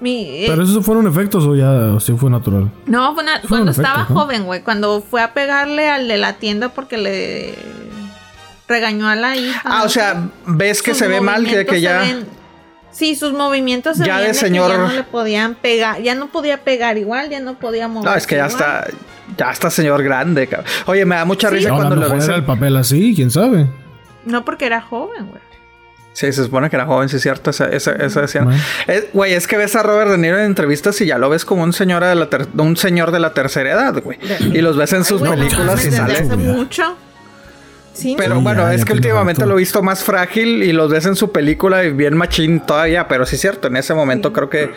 [0.03, 2.69] Eh, ¿Pero esos fueron efectos o ya sí fue natural?
[2.85, 4.61] No, fue cuando estaba joven, güey.
[4.61, 7.55] Cuando fue a pegarle al de la tienda porque le
[8.67, 9.61] regañó a la hija.
[9.63, 12.03] Ah, o sea, ves que se ve mal, que, que ya.
[12.91, 14.71] sí, sus movimientos se ya de señor.
[14.71, 18.09] ya no le podían pegar, ya no podía pegar igual, ya no podía mover.
[18.09, 18.87] No, es que ya está,
[19.37, 20.69] ya está señor grande, cabrón.
[20.85, 22.27] Oye, me da mucha risa cuando lo ves.
[22.27, 23.67] el papel así, quién sabe.
[24.25, 25.47] No, porque era joven, güey.
[26.11, 28.47] Sí, se supone que era joven, sí es cierto, esa, esa, esa
[29.13, 31.61] Güey, es, que ves a Robert De Niro en entrevistas y ya lo ves como
[31.61, 34.17] un señor de la, un señor de la tercera edad, güey.
[34.39, 36.13] Y los ves en sus películas y sale.
[36.13, 36.97] Hace mucho.
[38.17, 41.31] Pero bueno, es que últimamente lo he visto más frágil y los ves en su
[41.31, 44.71] película y bien machín todavía, pero sí es cierto, en ese momento creo que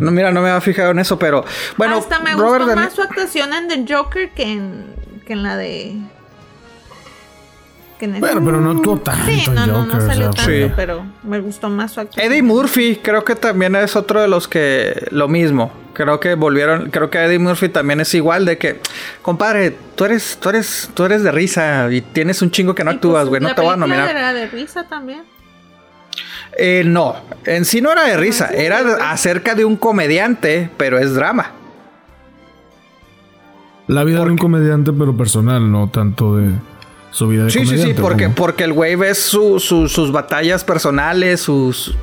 [0.00, 1.44] no mira, no me había fijado en eso, pero
[1.76, 4.94] bueno, hasta me gustó más su actuación en The Joker que en,
[5.26, 5.96] que en la de
[8.00, 9.26] bueno, pero no actuó tanto.
[9.26, 12.32] Sí, no, no, no salió tanto, pero me gustó más su actuación.
[12.32, 15.72] Eddie Murphy, creo que también es otro de los que lo mismo.
[15.92, 18.80] Creo que volvieron, creo que Eddie Murphy también es igual de que,
[19.22, 22.90] compadre, tú eres, tú eres, tú eres de risa y tienes un chingo que no
[22.90, 24.10] actúas, pues, güey, no te voy a nominar.
[24.10, 25.22] ¿Era de risa también?
[26.58, 31.14] Eh, no, en sí no era de risa, era acerca de un comediante, pero es
[31.14, 31.52] drama.
[33.86, 36.52] La vida de un comediante, pero personal, no tanto de
[37.14, 41.94] su vida de Sí, sí, sí, porque, porque el güey ve sus batallas personales, sus...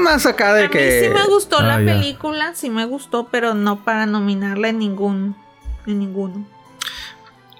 [0.00, 1.00] Más acá de que...
[1.02, 4.78] Mí sí me gustó la ah, película, sí me gustó, pero no para nominarla en
[4.78, 5.36] ningún...
[5.86, 6.44] En ninguno.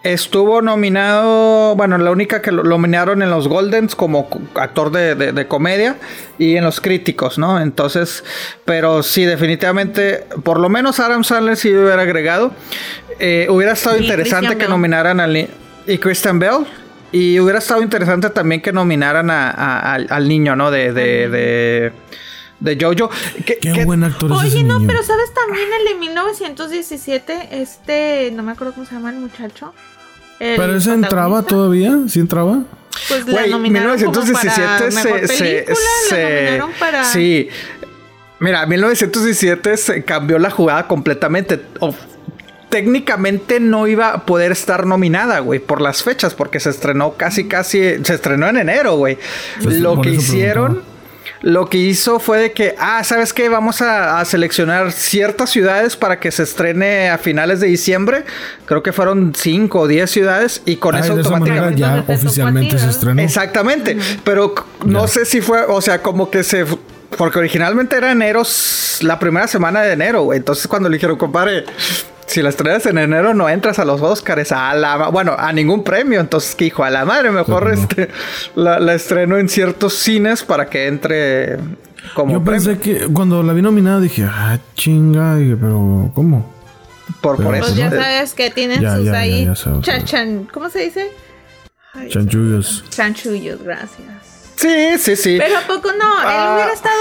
[0.03, 5.97] Estuvo nominado, bueno, la única que lo nominaron en los Goldens como actor de, comedia
[6.39, 7.61] y en los críticos, ¿no?
[7.61, 8.25] Entonces,
[8.65, 12.53] pero sí, definitivamente, por lo menos Adam Sandler sí hubiera agregado.
[13.19, 15.49] Eh, hubiera estado interesante que nominaran al
[15.89, 16.67] y Kristen Bell.
[17.11, 20.71] Y hubiera estado interesante también que nominaran al, niño, ¿no?
[20.71, 21.93] De, de,
[22.61, 23.11] de, Jojo.
[23.47, 27.49] Qué, buen actor Oye, no, pero ¿sabes también el de 1917?
[27.63, 29.73] Este, no me acuerdo cómo se llama el muchacho.
[30.39, 31.97] ¿Pero ese entraba todavía?
[32.09, 32.63] ¿Sí entraba?
[33.09, 37.05] Pues la nominaron como 1917 para se, mejor se, película, la se- nominaron para...
[37.05, 37.49] Sí.
[38.41, 41.61] Mira, 1917 se cambió la jugada completamente.
[41.81, 41.95] O-
[42.69, 47.49] técnicamente no iba a poder estar nominada, güey, por las fechas, porque se estrenó casi,
[47.49, 49.19] casi, se estrenó en enero, güey.
[49.63, 50.95] Pues, Lo que hicieron, preguntaba.
[51.43, 53.49] lo que hizo fue de que, ah, ¿sabes qué?
[53.49, 58.25] Vamos a, a seleccionar ciertas ciudades para que se estrene a finales de diciembre.
[58.67, 61.81] Creo que fueron 5 o 10 ciudades y con Ay, eso automáticamente...
[61.81, 63.23] ya oficialmente se estrenó.
[63.23, 64.55] Exactamente, pero
[64.85, 65.09] no Ya.
[65.09, 66.67] sé si fue, o sea, como que se...
[67.17, 68.43] Porque originalmente era enero,
[69.01, 70.39] la primera semana de enero, güey.
[70.39, 71.65] Entonces cuando le dijeron, compadre,
[72.29, 75.09] si la estrenas en enero no entras a los Oscars, a la...
[75.09, 76.21] Bueno, a ningún premio.
[76.21, 78.09] Entonces, que hijo, a la madre, mejor Pues este,
[78.55, 81.57] la, la estreno en ciertos cines para que entre
[82.15, 82.65] como Yo premio.
[82.65, 86.55] pensé que cuando la vi nominada dije, ah, chinga, dije, pero ¿cómo?
[87.21, 87.65] Por, por Pero eso.
[87.67, 89.87] Pues ya sabes que tienen Ya, sus ya, ahí ya sabes.
[90.53, 91.11] ¿cómo se dice?
[91.95, 92.85] Ay, Chanchullos.
[92.91, 94.07] chanchullos, gracias.
[94.57, 95.37] Sí, sí, sí.
[95.41, 96.53] Pero a poco no, él Ah.
[96.55, 96.97] hubiera estado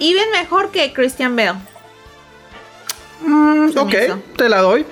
[0.00, 1.54] even mejor que Christian Bale.
[3.24, 4.18] Mm, ok, hizo.
[4.36, 4.84] te la doy.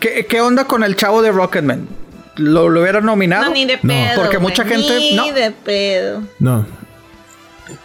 [0.00, 1.88] ¿Qué, qué onda con el chavo de Rocketman?
[2.36, 3.46] ¿Lo, lo hubieran nominado?
[3.46, 4.22] No, ni de No, pedo.
[4.22, 5.32] porque mucha gente- Ni no.
[5.32, 6.22] de pedo.
[6.38, 6.66] No.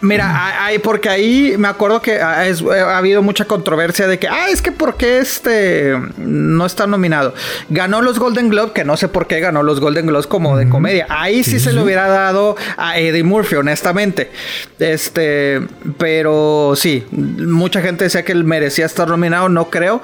[0.00, 4.28] Mira, hay, porque ahí me acuerdo que ha, es- ha habido mucha controversia de que,
[4.28, 7.34] ah, es que por qué este no está nominado.
[7.70, 10.68] Ganó los Golden Globe, que no sé por qué ganó los Golden Globes como de
[10.68, 11.06] comedia.
[11.08, 14.30] Ahí sí, Sí, se le hubiera dado a Eddie Murphy, honestamente.
[14.78, 15.60] Este,
[15.98, 20.02] pero sí, mucha gente decía que él merecía estar nominado, no creo.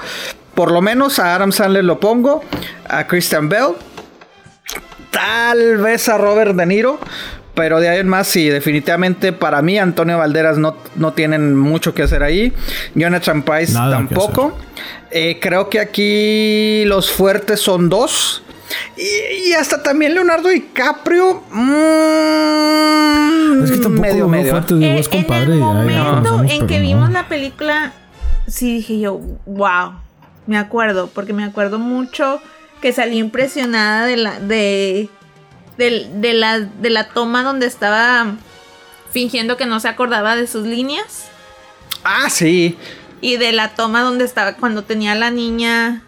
[0.55, 2.43] Por lo menos a Adam Sandler lo pongo,
[2.89, 3.73] a Christian Bell,
[5.11, 6.99] tal vez a Robert De Niro.
[7.55, 11.95] Pero de ahí en más, sí, definitivamente para mí Antonio Valderas no, no tienen mucho
[11.95, 12.53] que hacer ahí.
[12.95, 14.57] Jonathan Price Nada tampoco.
[15.11, 18.43] Eh, creo que aquí los fuertes son dos.
[18.97, 21.43] Y, y hasta también Leonardo DiCaprio.
[21.51, 24.53] mm, Es que tampoco medio, medio.
[24.53, 25.27] fuerte, digo, Eh, es en el
[25.97, 26.83] ya- ya momento en que no.
[26.83, 27.93] vimos la película,
[28.47, 29.93] sí dije yo, wow.
[30.47, 32.41] Me acuerdo, porque me acuerdo mucho
[32.81, 35.09] que salí impresionada de la, de,
[35.89, 38.35] de la, de la toma donde estaba
[39.13, 41.29] fingiendo que no se acordaba de sus líneas.
[42.05, 42.77] Ah, sí.
[43.21, 46.03] Y de la toma donde estaba cuando tenía la niña.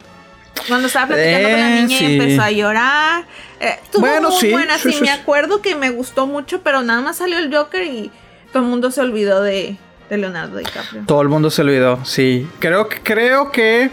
[0.69, 2.05] Cuando estaba platicando con la Eh, niña sí.
[2.07, 3.25] y empezó a llorar.
[3.61, 4.79] Eh, estuvo Bueno, muy sí, buena.
[4.79, 7.83] sí, Sí, sí, me acuerdo que me gustó mucho, pero nada más salió el Joker
[7.85, 8.11] y
[8.53, 9.77] todo el mundo se olvidó de,
[10.11, 11.03] de Leonardo DiCaprio.
[11.07, 12.47] Todo el mundo se olvidó, sí.
[12.61, 13.91] Creo que creo que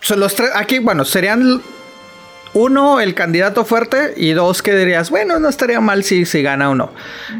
[0.00, 1.62] son los tres aquí, bueno, serían
[2.54, 6.70] uno el candidato fuerte y dos que dirías, bueno, no estaría mal si, si gana
[6.70, 6.90] o no.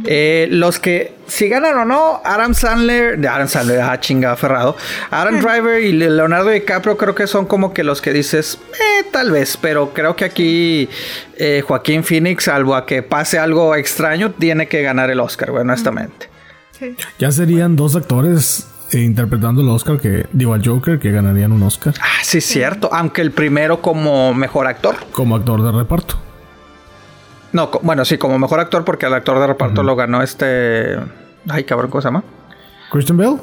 [0.04, 4.76] Eh, los que si ganan o no, Adam Sandler, de Adam Sandler, ah, chinga, aferrado.
[5.11, 9.30] Adam Driver y Leonardo DiCaprio creo que son como que los que dices, eh, tal
[9.30, 10.88] vez, pero creo que aquí
[11.36, 15.62] eh, Joaquín Phoenix, salvo a que pase algo extraño, tiene que ganar el Oscar, güey,
[15.62, 16.28] honestamente.
[16.78, 16.96] Sí.
[17.18, 21.95] Ya serían dos actores interpretando el Oscar que, digo, al Joker que ganarían un Oscar
[22.01, 22.89] Ah, sí, cierto.
[22.93, 24.97] Aunque el primero como mejor actor.
[25.12, 26.16] como actor de reparto.
[27.53, 30.97] No, bueno, sí, como mejor actor, porque el actor de reparto lo ganó este.
[31.49, 32.22] Ay, cabrón, ¿cómo se llama?
[32.91, 33.36] Christian Bale.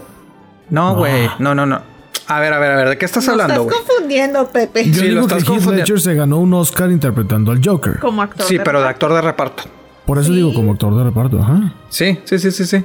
[0.69, 1.27] No, güey.
[1.39, 1.81] No, no, no.
[2.27, 4.85] A ver, a ver, a ver, ¿de qué estás hablando, estás confundiendo, Pepe.
[4.85, 5.65] Yo Sí, lo digo que estás Heath.
[5.75, 7.99] Ledger se ganó un Oscar interpretando al Joker.
[7.99, 8.45] Como actor.
[8.47, 9.63] Sí, pero de actor de reparto.
[10.05, 10.35] Por eso Sí.
[10.35, 11.73] digo como actor de reparto, ajá.
[11.89, 12.83] Sí, sí, sí, sí, sí.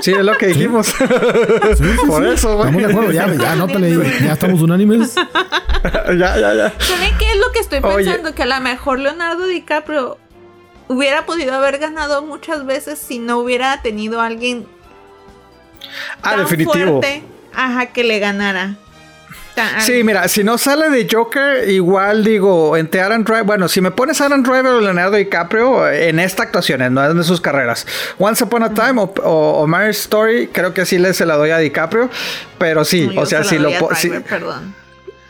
[0.00, 0.92] Sí, es lo que dijimos.
[2.06, 2.68] Por eso, güey.
[2.68, 4.18] Estamos de acuerdo, ya, ya, anótale ahí.
[4.24, 5.14] Ya estamos unánimes.
[5.84, 6.72] ya, ya, ya.
[6.80, 8.04] ¿Saben qué es lo que estoy Oye.
[8.04, 8.34] pensando?
[8.34, 10.18] Que a lo mejor Leonardo DiCaprio
[10.88, 14.66] hubiera podido haber ganado muchas veces si no hubiera tenido a alguien
[16.22, 17.00] Ah, tan definitivo.
[17.00, 17.22] fuerte,
[17.54, 18.76] ajá, que le ganara.
[19.56, 23.80] Tan- Sí, mira, si no sale de Joker, igual digo, entre Aaron Driver, bueno, si
[23.80, 27.86] me pones Aaron Driver o Leonardo DiCaprio eh, en esta actuación, no en sus carreras,
[28.18, 31.36] Once Upon a Time o, o, o Marriage Story, creo que sí le se la
[31.36, 32.10] doy a DiCaprio,
[32.58, 34.74] pero sí, No, o sea, se si lo Driver, perdón.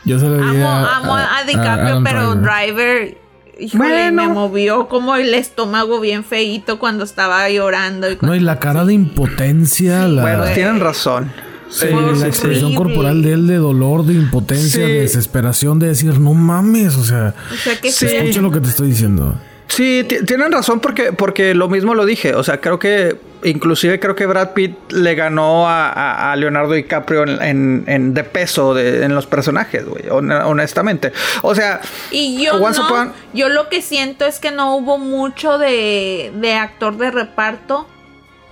[0.04, 2.42] Yo se di Amo, a, amo a, DiCaprio, pero Driver.
[2.42, 3.18] Driver,
[3.58, 4.22] híjole, Bueno.
[4.22, 8.10] me movió como el estómago bien feíto cuando estaba llorando.
[8.10, 11.32] Y No, y la cara de impotencia, la, bueno, tienen razón.
[11.70, 11.86] Sí,
[12.20, 14.92] la expresión corporal de él de dolor, de impotencia, Sí.
[14.92, 18.08] de desesperación, de decir, no mames, o sea, O sea, que Sí.
[18.08, 18.16] sí.
[18.16, 19.38] escucha lo que te estoy diciendo.
[19.68, 22.34] Sí, ti- tienen razón porque, porque lo mismo lo dije.
[22.36, 26.72] O sea, creo que inclusive creo que Brad Pitt le ganó a, a- a Leonardo
[26.72, 30.04] DiCaprio en, en- en- de peso de- en los personajes, güey.
[30.08, 31.12] hon- honestamente.
[31.42, 31.80] O sea,
[32.12, 36.54] Y yo no, Upon- yo lo que siento es que no hubo mucho de, de
[36.54, 37.88] actor de reparto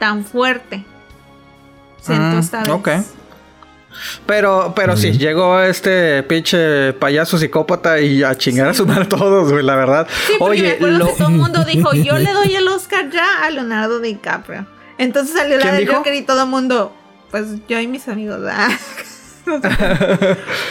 [0.01, 0.85] tan fuerte.
[2.09, 2.88] Mm, ok.
[4.26, 9.50] Pero, pero sí, llegó este pinche payaso psicópata y a chingar a su madre todos,
[9.52, 10.09] güey, la verdad.
[10.40, 11.07] Oye, lo...
[11.09, 14.66] todo el mundo dijo, yo le doy el Oscar ya a Leonardo DiCaprio.
[14.98, 16.94] Entonces salió la de Joker y todo el mundo,
[17.30, 18.68] pues yo y mis amigos, ah.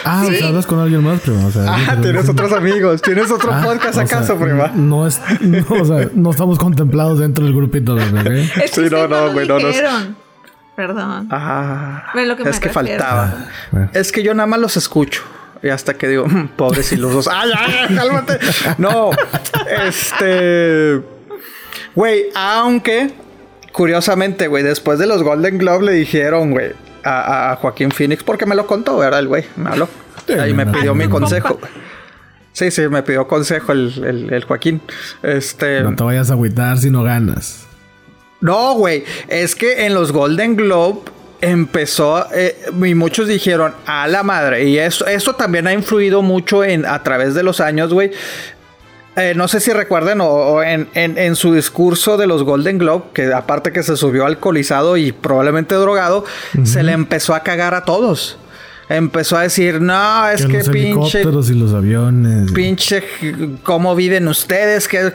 [0.03, 1.45] ah, o sea, hablas con alguien más, prima.
[1.45, 3.01] O sea, ah, tienes otros amigos.
[3.01, 4.71] ¿Tienes otro ah, podcast acaso, prima?
[4.73, 8.49] No, es, no, o sea, no estamos contemplados dentro del grupito de bebé.
[8.71, 10.22] sí, no, no, güey, no, no.
[10.75, 11.27] Perdón.
[11.29, 12.11] Ah,
[12.45, 13.47] es que faltaba.
[13.93, 15.23] Es que yo nada más los escucho.
[15.61, 17.29] Y hasta que digo, mm, pobres ilusos.
[17.31, 18.37] ¡Ay, ay, cálmate!
[18.77, 19.11] No,
[19.87, 21.01] este.
[21.95, 23.13] Güey, aunque,
[23.71, 26.73] curiosamente, güey, después de los Golden Globe le dijeron, güey,
[27.05, 29.19] a, Joaquín Phoenix, porque me lo contó, ¿verdad?
[29.19, 29.87] El güey, me habló.
[30.39, 31.59] Ahí me pidió mi consejo.
[32.51, 34.81] Sí, sí, me pidió consejo el, el, Joaquín.
[35.21, 35.81] Este.
[35.81, 37.67] No te vayas a agüitar si no ganas.
[38.43, 39.05] No, güey.
[39.29, 40.99] Es que en los Golden Globe
[41.39, 46.63] empezó eh, y muchos dijeron a la madre y eso, eso también ha influido mucho
[46.63, 48.11] en a través de los años güey
[49.17, 53.71] eh, no sé si recuerden o, en, su discurso de los Golden Globe, que aparte
[53.71, 56.25] que se subió alcoholizado y probablemente drogado,
[56.63, 58.39] se le empezó a cagar a todos.
[58.89, 61.21] Empezó a decir, no, es que, pinche.
[61.21, 62.51] y los aviones.
[62.51, 63.03] Pinche,
[63.63, 64.87] ¿cómo viven ustedes?
[64.87, 65.11] Que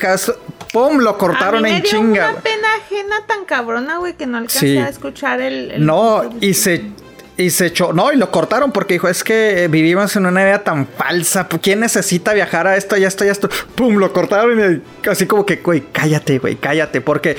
[0.73, 0.99] ¡Pum!
[0.99, 4.81] Lo cortaron a mí me dio Una pena ajena tan cabrona, güey, que no alcancé
[4.81, 6.85] a escuchar el no, y se
[7.39, 10.65] y se echó, no, y lo cortaron porque dijo, es que vivimos en una vida
[10.65, 13.49] tan falsa, ¿quién necesita viajar a esto y esto y esto?
[13.77, 13.95] ¡Pum!
[13.95, 17.37] Lo cortaron y así como que, güey, cállate, güey, cállate, porque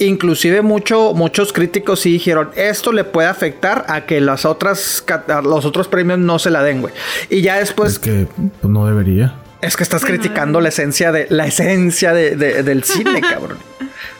[0.00, 5.04] inclusive mucho, muchos críticos sí dijeron, esto le puede afectar a que las otras,
[5.44, 6.92] los otros premios no se la den, güey.
[7.30, 7.92] Y ya después...
[7.92, 8.26] Es que
[8.60, 9.36] pues, no debería.
[9.62, 13.58] Es que estás criticando la esencia de la esencia de, del cine, cabrón.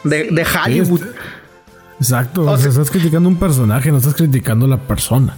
[0.05, 1.03] De, de Hollywood.
[2.01, 5.36] Exacto, o sea, estás criticando un personaje, no estás criticando la persona.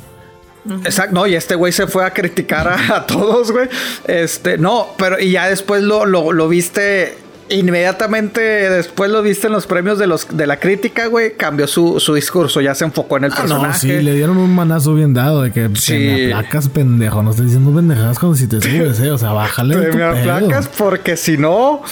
[0.84, 3.68] Exacto, no, y este güey se fue a criticar a, todos, güey.
[4.06, 7.16] Este, no, pero y ya después lo, lo, lo viste
[7.50, 12.00] inmediatamente después lo viste en los premios de los de la crítica, güey, cambió su,
[12.00, 13.78] su discurso, ya se enfocó en el ah, personaje.
[13.78, 15.94] sí, le dieron un manazo bien dado de que sí.
[15.94, 17.22] me aplacas, pendejo.
[17.22, 19.10] No estoy diciendo pendejadas como si te subes, eh.
[19.10, 19.76] O sea, bájale.
[19.90, 21.82] Te me aplacas porque si no,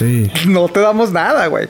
[0.46, 1.68] no te damos nada, güey.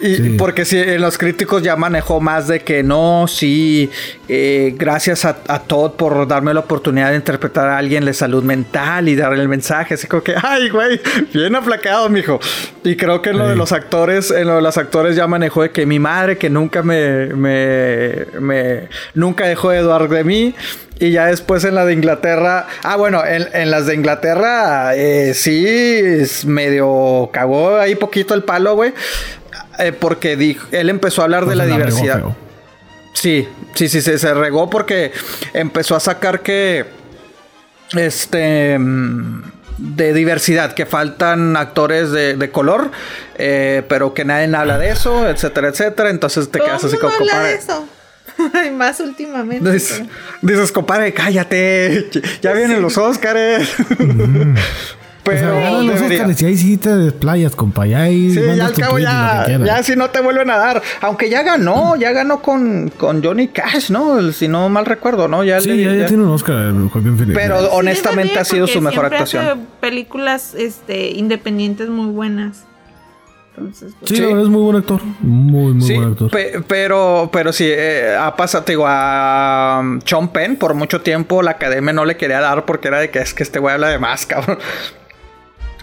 [0.00, 3.90] Y porque si en los críticos ya manejó más de que no, sí,
[4.28, 5.34] eh, gracias a,
[5.66, 9.48] Todd por darme la oportunidad de interpretar a alguien de salud mental y darle el
[9.48, 9.94] mensaje.
[9.94, 11.00] Así como que, ay, güey,
[11.34, 12.38] bien aplacado, mijo.
[12.84, 15.62] Y creo que en lo de los actores, en lo de los actores ya manejó
[15.62, 20.54] de que mi madre, que nunca me, me, me nunca dejó de Eduardo de mí.
[21.00, 22.66] Y ya después en la de Inglaterra.
[22.82, 28.74] Ah, bueno, en, las de Inglaterra eh, sí es medio cagó ahí poquito el palo,
[28.74, 28.92] güey.
[29.78, 32.22] Eh, porque dijo, él empezó a hablar de la diversidad.
[33.12, 35.12] Sí, sí, sí, se, se regó porque
[35.52, 36.86] empezó a sacar que.
[37.94, 38.78] Este.
[38.78, 39.42] Mm,
[39.78, 42.90] de diversidad, que faltan actores de, color,
[43.36, 46.10] eh, pero que nadie habla de eso, etcétera, etcétera.
[46.10, 47.48] Entonces te quedas así como, compadre.
[47.48, 47.88] De eso?
[48.72, 49.70] más últimamente.
[50.42, 52.10] Dices, compadre, cállate.
[52.42, 53.68] Ya vienen los Óscares.
[53.98, 54.54] Mm.
[55.28, 57.86] Pero los Oscars y ahí sí te desplayas, compa.
[57.86, 60.82] Ya ahí sí, ya al cabo ya, ya si no te vuelven a dar.
[61.00, 64.32] Aunque ya ganó, ya ganó con, con Johnny Cash, ¿no?
[64.32, 65.44] Si no mal recuerdo, ¿no?
[65.44, 69.44] Ya sí, ya, tiene un Oscar, Joaquín Pero honestamente ha sido su mejor actuación.
[69.44, 72.64] Hace películas este, independientes muy buenas.
[73.58, 75.00] Entonces, pues, sí, es muy buen actor.
[75.20, 76.30] Muy, muy buen actor.
[76.68, 81.52] pero, pero sí, eh, ha pasado, digo, a um, Sean Penn por mucho tiempo la
[81.52, 83.98] academia no le quería dar porque era de que es que este güey habla de
[83.98, 84.58] más, cabrón.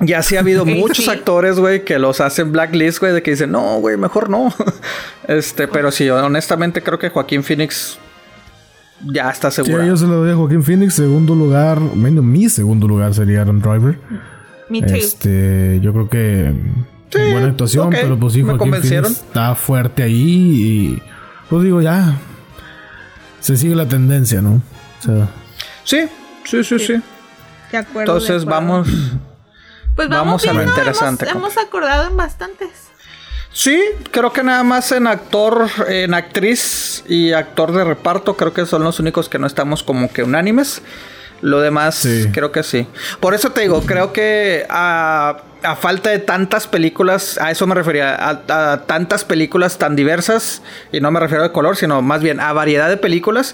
[0.01, 3.51] Ya sí ha habido muchos actores, güey, que los hacen blacklist, güey, de que dicen,
[3.51, 4.53] no, güey, mejor no.
[5.27, 7.97] este, pero sí, honestamente creo que Joaquín Phoenix
[9.03, 9.81] ya está seguro.
[9.81, 10.95] Sí, yo se lo doy a Joaquín Phoenix.
[10.95, 13.97] Segundo lugar, menos mi segundo lugar sería Aaron Driver.
[14.69, 14.95] Me too.
[14.95, 16.53] Este, yo creo que
[17.11, 21.01] sí, buena actuación, pero pues sí, Joaquín Phoenix está fuerte ahí y
[21.49, 22.17] pues digo, ya
[23.39, 24.55] se sigue la tendencia, ¿no?
[24.99, 25.29] O sea,
[25.83, 26.01] sí,
[26.43, 27.01] sí, sí, sí.
[27.71, 28.13] De acuerdo.
[28.13, 28.87] Entonces vamos
[29.95, 31.27] pues vamos, a lo interesante.
[31.29, 32.69] Hemos, acordado en bastantes.
[33.51, 33.81] Sí,
[34.11, 38.83] creo que nada más en actor, en actriz y actor de reparto, creo que son
[38.83, 40.81] los únicos que no estamos como que unánimes.
[41.41, 42.87] Lo demás, creo que sí.
[43.19, 45.37] Por eso te digo, creo que a,
[45.79, 51.11] falta de tantas películas, a eso me refería, a, tantas películas tan diversas, y no
[51.11, 53.53] me refiero a color, sino más bien a variedad de películas,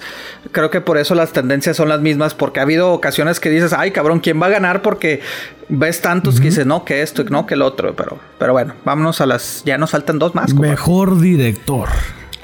[0.52, 3.74] creo que por eso las tendencias son las mismas, porque ha habido ocasiones que dices,
[3.74, 4.82] ay cabrón, ¿quién va a ganar?
[4.82, 5.22] Porque
[5.68, 9.22] ves tantos que dices, no, que esto, no, que el otro, pero, pero bueno, vámonos
[9.22, 10.54] a las, ya nos faltan dos más.
[10.54, 11.90] Mejor director.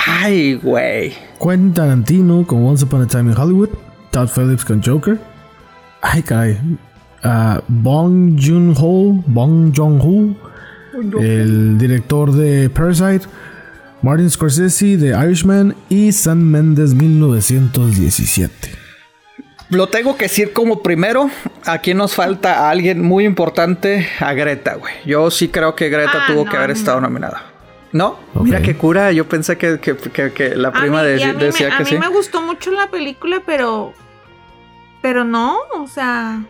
[0.08, 1.14] Ay, güey.
[1.40, 3.70] Quentin Tarantino con Once Upon a Time in Hollywood.
[4.18, 5.20] Todd Phillips con Joker.
[6.02, 6.58] Ay, caray.
[7.24, 10.36] Uh, Bong Joon-ho, Bong Joon-ho,
[11.22, 13.28] el director de Parasite.
[14.02, 18.72] Martin Scorsese de Irishman y Sam Mendes 1917.
[19.70, 21.30] Lo tengo que decir como primero,
[21.66, 24.94] aquí nos falta a alguien muy importante, a Greta, güey.
[25.06, 27.44] Yo sí creo que Greta Ah, tuvo no, que haber estado nominada.
[27.92, 28.18] ¿No?
[28.42, 31.34] Mira qué cura, yo pensé que, que- que- que la A prima mí- de- a
[31.34, 31.98] mí decía me, a que mí sí.
[31.98, 33.94] me gustó mucho la película, pero.
[35.08, 36.42] Pero no, o sea.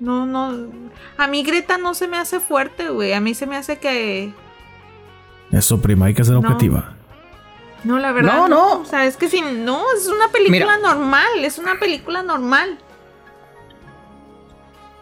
[0.00, 0.54] No, no.
[1.18, 3.12] A mí Greta no se me hace fuerte, güey.
[3.12, 4.32] A mí se me hace que.
[5.52, 6.38] Eso, prima, hay que ser No.
[6.40, 6.94] objetiva.
[7.84, 8.36] No, la verdad.
[8.36, 8.78] No, no.
[8.80, 10.94] O sea, es que si no, es una película Mira.
[10.94, 11.26] normal.
[11.44, 12.78] Es una película normal.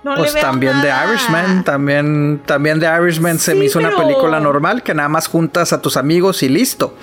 [0.02, 4.82] No Pues también de Irishman, también, también de Irishman se me hizo una película normal
[4.82, 6.96] que nada más juntas a tus amigos y listo.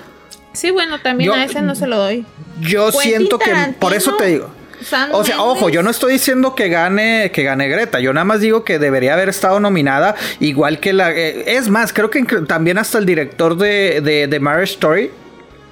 [0.52, 2.26] Sí, bueno, también Yo- a ese no se lo doy.
[2.60, 4.59] Yo Quentin siento que por eso te digo.
[4.82, 5.52] Sam O sea, Mendes.
[5.56, 8.00] ojo, yo no estoy diciendo que gane, que gane Greta.
[8.00, 11.12] Yo nada más digo que debería haber estado nominada, igual que la.
[11.12, 15.10] eh, es más, creo que también hasta el director de, de, de Marriage Story,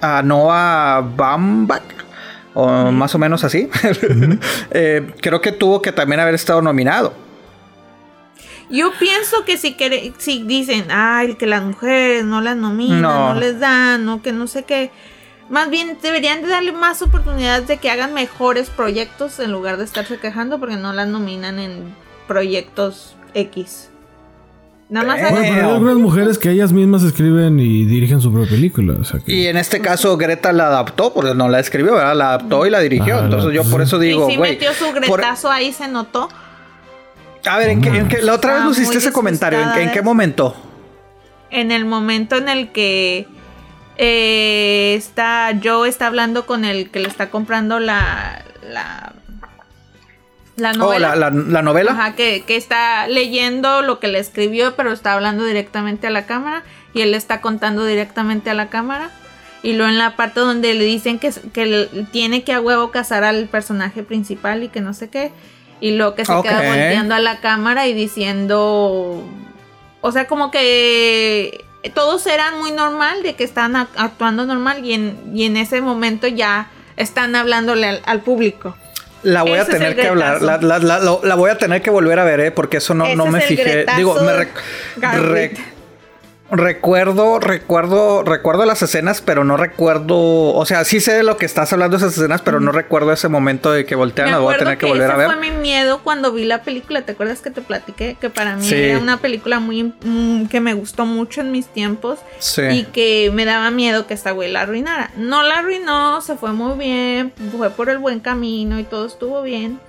[0.01, 1.83] a Noah Baumbach,
[2.55, 3.69] o más o menos así.
[4.71, 7.13] eh, creo que tuvo que también haber estado nominado.
[8.71, 13.33] Yo pienso que si, quere- si dicen, ay, que las mujeres no las nominan, No.
[13.35, 13.41] no.
[13.41, 14.91] les dan, o que no sé qué.
[15.51, 19.85] Más bien deberían de darle más oportunidades de que hagan mejores proyectos en lugar de
[19.85, 21.95] estarse quejando porque no las nominan en
[22.27, 23.91] proyectos X.
[24.91, 25.27] Nada más Eh.
[25.31, 28.95] Bueno, pero hay algunas mujeres que ellas mismas escriben y dirigen su propia película.
[29.01, 32.15] O sea que- Y en este caso Greta la adaptó, porque no la escribió, ¿verdad?
[32.16, 33.16] La adaptó y la dirigió.
[33.16, 34.53] Ajá, Entonces yo por eso y digo, sí güey.
[34.53, 36.29] metió su por- gretazo ahí, se notó.
[37.47, 39.61] A ver, ¿en qué, en qué- la otra vez nos hiciste ese comentario.
[39.77, 40.55] ¿En, qué momento?
[41.51, 43.27] En el momento en el que
[43.99, 49.12] eh, está Joe está hablando con el que le está comprando la la,
[50.57, 51.15] la Oh, novela.
[51.16, 51.93] la, la- la novela.
[51.93, 56.27] Ajá, que, que está leyendo lo que le escribió, pero está hablando directamente a la
[56.27, 56.62] cámara
[56.95, 59.11] y él le está contando directamente a la cámara.
[59.62, 63.25] Y luego en la parte donde le dicen que, que tiene que a huevo casar
[63.25, 65.33] al personaje principal y que no sé qué.
[65.81, 69.25] Y luego que se queda volteando a la cámara y diciendo.
[70.01, 71.65] O sea, como que
[71.95, 75.81] todos eran muy normal, de que están ac- actuando normal y en, y en ese
[75.81, 78.77] momento ya están hablándole al, al público.
[79.23, 81.91] La voy a Ese tener que hablar, la, la- la- la voy a tener que
[81.91, 82.51] volver a ver, ¿eh?
[82.51, 83.85] porque eso no, Ese no me fijé.
[83.97, 84.53] Digo, me rec-
[86.51, 90.16] recuerdo, recuerdo, recuerdo las escenas, pero no recuerdo,
[90.55, 93.29] o sea, sí sé de lo que estás hablando esas escenas, pero no recuerdo ese
[93.29, 95.27] momento de que voltean, la voy a tener que, que volver ese a ver.
[95.27, 97.03] fue mi miedo cuando vi la película.
[97.03, 98.16] ¿Te acuerdas que te platiqué?
[98.20, 98.75] Que para mí Sí.
[98.77, 102.62] era una película muy mm, que me gustó mucho en mis tiempos Sí.
[102.62, 105.11] y que me daba miedo que esta güey la arruinara.
[105.16, 109.43] No la arruinó, se fue muy bien, fue por el buen camino y todo estuvo
[109.43, 109.81] bien.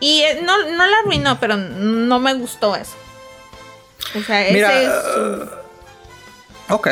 [0.00, 2.94] Y eh, no, no la arruinó, pero no me gustó eso.
[4.18, 5.48] O sea, ese Mira, es su-
[6.74, 6.88] Ok.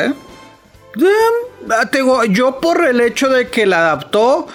[1.69, 4.47] Ah, digo, yo por el hecho de que la adaptó,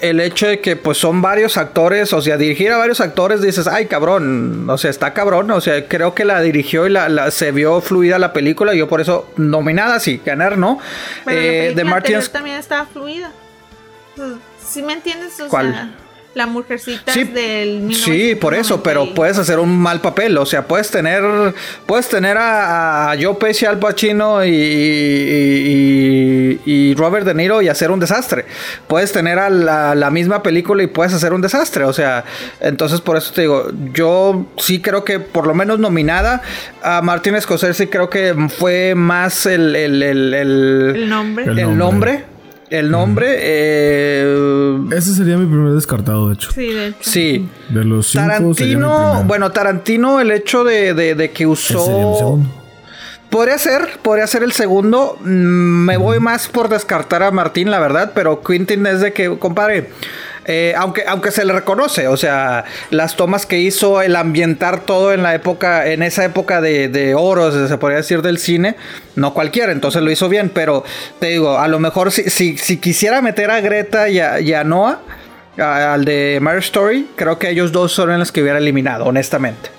[0.00, 3.66] el hecho de que pues son varios actores, o sea, dirigir a varios actores, dices,
[3.66, 7.30] ay cabrón, o sea, está cabrón, o sea, creo que la dirigió y la, la-
[7.30, 10.78] se vio fluida la película, yo por eso nominada, sí, ganar, ¿no?
[11.26, 13.30] Eh, de Martin anterior también estaba fluida.
[14.66, 15.38] ¿Sí me entiendes?
[15.40, 15.72] O ¿Cuál?
[15.72, 15.90] sea,
[16.34, 20.46] la mujercita Sí, del Sí, por eso, pero 1990 puedes hacer un mal papel, o
[20.46, 21.22] sea, puedes tener,
[21.86, 27.68] puedes tener a, a Joe Pesci, Al Pacino y, y- y Robert De Niro y
[27.68, 28.44] hacer un desastre.
[28.86, 32.24] Puedes tener a la, la misma película y puedes hacer un desastre, o sea,
[32.60, 36.42] entonces por eso te digo, yo sí creo que por lo menos nominada
[36.82, 41.44] a Martin Scorsese creo que fue más el, el, el, el- El nombre.
[41.44, 42.24] El el nombre,
[42.70, 46.50] el nombre, eh, Ese sería mi primer descartado, de hecho.
[46.52, 46.98] Sí, de hecho.
[47.10, 47.48] sí.
[47.68, 51.62] De los cinco sería mi Tarantino, bueno, Tarantino, el hecho de, de- de que Ese
[51.62, 52.16] sería mi usó.
[52.18, 52.50] segundo.
[53.28, 55.16] Podría ser, podría ser el segundo.
[55.20, 59.38] Mm, Me voy más por descartar a Martín, la verdad, pero Quentin es de que,
[59.38, 59.90] compadre.
[60.52, 65.12] Eh, aunque, aunque se le reconoce, o sea, las tomas que hizo, el ambientar todo
[65.12, 68.74] en la época, en esa época de, de oro, se se podría decir, del cine,
[69.14, 70.84] no cualquiera, entonces lo hizo bien, pero
[71.20, 74.52] te digo, a lo mejor si, si, si quisiera meter a Greta y a, y
[74.52, 75.00] a Noah,
[75.58, 79.70] a- al de Marriage Story, creo que ellos dos son los que hubiera eliminado, honestamente.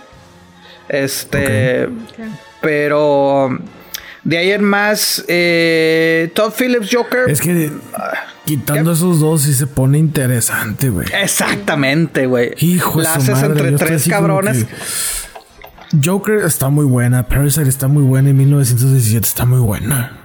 [0.89, 1.87] Este,
[2.61, 3.57] pero
[4.23, 7.29] de ahí en más, eh, Todd Phillips Joker.
[7.29, 7.71] Es que
[8.57, 11.07] quitando esos dos sí se pone interesante, güey.
[11.13, 12.53] Exactamente, güey.
[12.57, 14.65] Hijo de La haces madre, entre tres cabrones.
[16.03, 20.17] Joker está muy buena, Parasite está muy buena y 1917 está muy buena.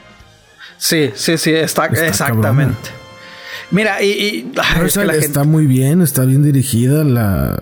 [0.78, 2.99] Sí, sí, sí, está, exactamente.
[3.70, 4.52] Mira, y, y
[5.18, 7.60] está muy bien, está bien dirigida, la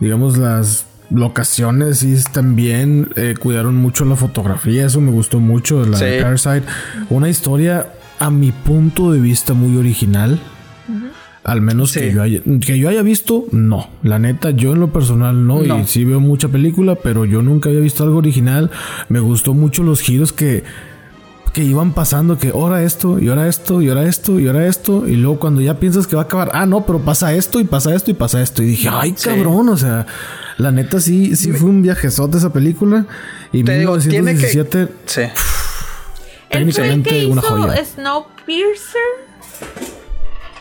[0.00, 5.84] digamos las locaciones sí están bien, eh, cuidaron mucho la fotografía, eso me gustó mucho,
[5.84, 6.62] la de Carside.
[7.10, 7.88] Una historia,
[8.18, 10.40] a mi punto de vista, muy original.
[11.44, 13.90] Al menos que, yo haya, que yo haya visto, no.
[14.02, 15.80] La neta, yo en lo personal no, no.
[15.80, 18.70] Y sí veo mucha película, pero yo nunca había visto algo original.
[19.10, 20.64] Me gustó mucho los giros que
[21.54, 25.06] que iban pasando que ahora esto y ahora esto y ahora esto y ahora esto
[25.06, 27.64] y luego cuando ya piensas que va a acabar, ah no, pero pasa esto y
[27.64, 30.04] pasa esto y pasa esto y dije, ay cabrón, o sea,
[30.58, 33.06] la neta sí sí fue un viajezote esa película
[33.52, 35.22] y Te 1917 digo, sí.
[36.50, 37.84] técnicamente ¿El una joya.
[37.84, 39.00] Snowpiercer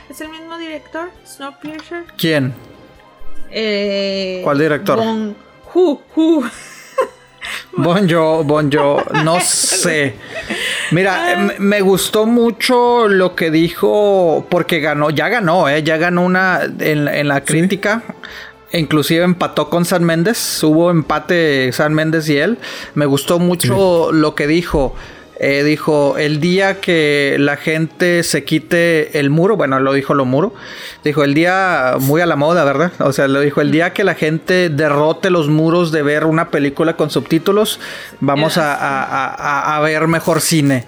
[0.09, 1.09] ¿Es el mismo director?
[1.25, 2.03] Snowpiercer.
[2.19, 2.53] ¿Quién?
[3.49, 4.99] Eh, ¿Cuál director?
[4.99, 5.35] Bon,
[5.73, 6.43] who, who.
[7.75, 8.69] Bon yo, bon
[9.23, 10.15] no sé.
[10.91, 15.83] Mira, me gustó mucho lo que dijo, porque ganó, ya ganó, ¿eh?
[15.83, 18.03] ya ganó una en, la crítica.
[18.71, 20.63] Inclusive empató con San Méndez.
[20.63, 22.57] Hubo empate San Méndez y él.
[22.95, 24.95] Me gustó mucho lo que dijo.
[25.45, 30.23] Eh, dijo, el día que la gente se quite el muro, bueno, lo dijo lo
[30.23, 30.53] muro,
[31.03, 32.93] dijo, el día muy a la moda, ¿verdad?
[32.99, 36.49] O sea, lo dijo, el día que la gente derrote los muros de ver una
[36.49, 37.81] película con subtítulos,
[38.21, 40.85] vamos a, ver mejor cine.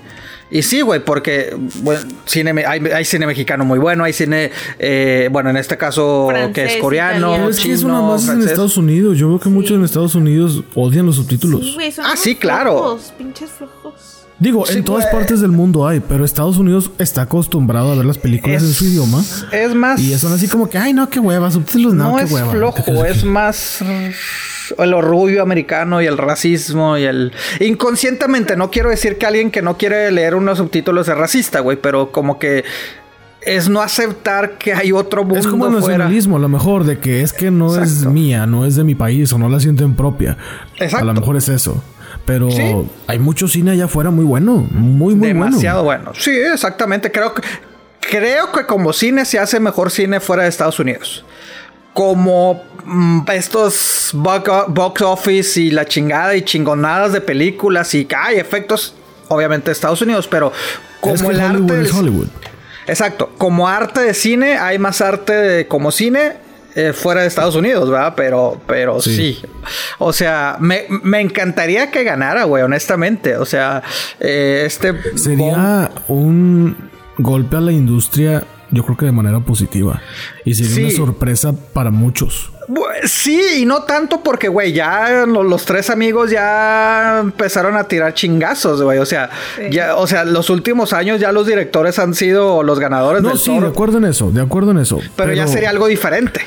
[0.49, 5.49] Y sí, güey, porque bueno, cine, hay, cine mexicano muy bueno, hay cine, eh, bueno,
[5.49, 7.49] en este caso que es coreano.
[7.49, 9.17] Es que es una más en Estados Unidos.
[9.17, 11.75] Yo veo que muchos en Estados Unidos odian los subtítulos.
[12.01, 12.97] ah, sí, claro.
[13.17, 13.94] pinches flojos.
[14.37, 18.17] Digo, en todas partes del mundo hay, pero Estados Unidos está acostumbrado a ver las
[18.17, 19.23] películas en su idioma.
[19.51, 19.99] Es más.
[20.01, 22.47] Y son así como que, ay, no, qué hueva, subtítulos no, no qué hueva.
[22.47, 23.81] Es flojo, es más
[24.77, 27.31] el orgullo americano y el racismo y el.
[27.61, 31.77] Inconscientemente, no quiero decir que alguien que no quiere leer unos subtítulos es racista, güey,
[31.77, 32.65] pero como que
[33.41, 35.39] es no aceptar que hay otro mundo.
[35.39, 38.65] Es como el nacionalismo, a lo mejor, de que es que no es mía, no
[38.65, 40.37] es de mi país o no la sienten propia.
[40.77, 40.97] Exacto.
[40.97, 41.81] A lo mejor es eso.
[42.25, 42.49] Pero
[43.05, 46.11] hay mucho cine allá afuera muy bueno, muy, muy Demasiado bueno.
[46.17, 47.11] Sí, exactamente.
[47.11, 47.43] Creo que,
[47.99, 51.23] creo que como cine se hace mejor cine fuera de Estados Unidos.
[51.93, 58.37] Como mm, estos box office y la chingada y chingonadas de películas y que hay
[58.37, 58.95] efectos,
[59.27, 60.51] obviamente de Estados Unidos, pero
[60.99, 61.81] como el arte.
[61.81, 62.27] Es Hollywood.
[62.87, 63.31] Exacto.
[63.37, 66.44] Como arte de cine, hay más arte como cine
[66.75, 68.13] eh, fuera de Estados Unidos, ¿verdad?
[68.17, 69.39] Pero, pero sí.
[69.97, 70.85] O sea, me,
[71.21, 73.37] encantaría que ganara, güey, honestamente.
[73.37, 73.81] O sea,
[74.19, 74.93] eh, este...
[75.17, 76.75] Sería un
[77.17, 80.01] golpe a la industria, yo creo que de manera positiva.
[80.43, 82.51] Y sería una sorpresa para muchos.
[83.05, 88.81] Sí, y no tanto porque, güey, ya los, tres amigos ya empezaron a tirar chingazos,
[88.81, 88.99] güey.
[88.99, 89.29] O sea,
[89.69, 93.57] ya, o sea, los últimos años ya los directores han sido los ganadores no, sí,
[93.57, 94.99] de acuerdo en eso, de acuerdo en eso.
[95.15, 96.41] pero, ya sería algo diferente.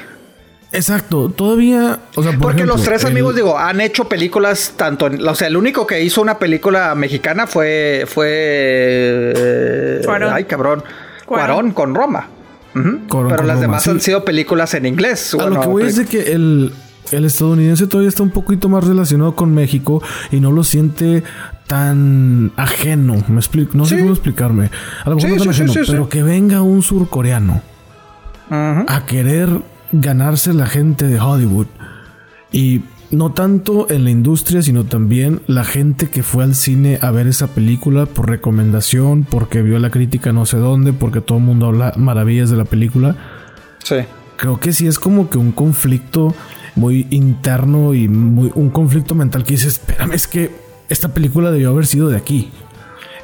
[0.71, 5.49] Exacto, todavía, o sea, porque los tres amigos digo han hecho películas tanto, o sea,
[5.49, 9.33] el único que hizo una película mexicana fue fue
[10.31, 10.85] ay cabrón,
[11.25, 12.29] Cuarón, con Roma.
[12.75, 15.35] Pero las demás han sido películas en inglés.
[15.35, 16.73] A lo que voy es de que el,
[17.11, 21.25] el estadounidense todavía está un poquito más relacionado con México y no lo siente
[21.67, 23.17] tan ajeno.
[23.29, 24.71] Me explico, no sé cómo explicarme.
[25.05, 27.63] A lo mejor no tan ajeno, pero que venga un surcoreano
[28.51, 29.49] a querer
[29.93, 31.67] ganarse la gente de Hollywood.
[32.53, 37.11] Y no tanto en la industria, sino también la gente que fue al cine a
[37.11, 41.45] ver esa película por recomendación, porque vio la crítica no sé dónde, porque todo el
[41.45, 43.17] mundo habla maravillas de la película.
[43.83, 43.97] Sí.
[44.37, 46.35] Creo que sí es como que un conflicto
[46.75, 50.51] muy interno y muy, un conflicto mental que dice, espérame, es que
[50.89, 52.51] esta película debió haber sido de aquí.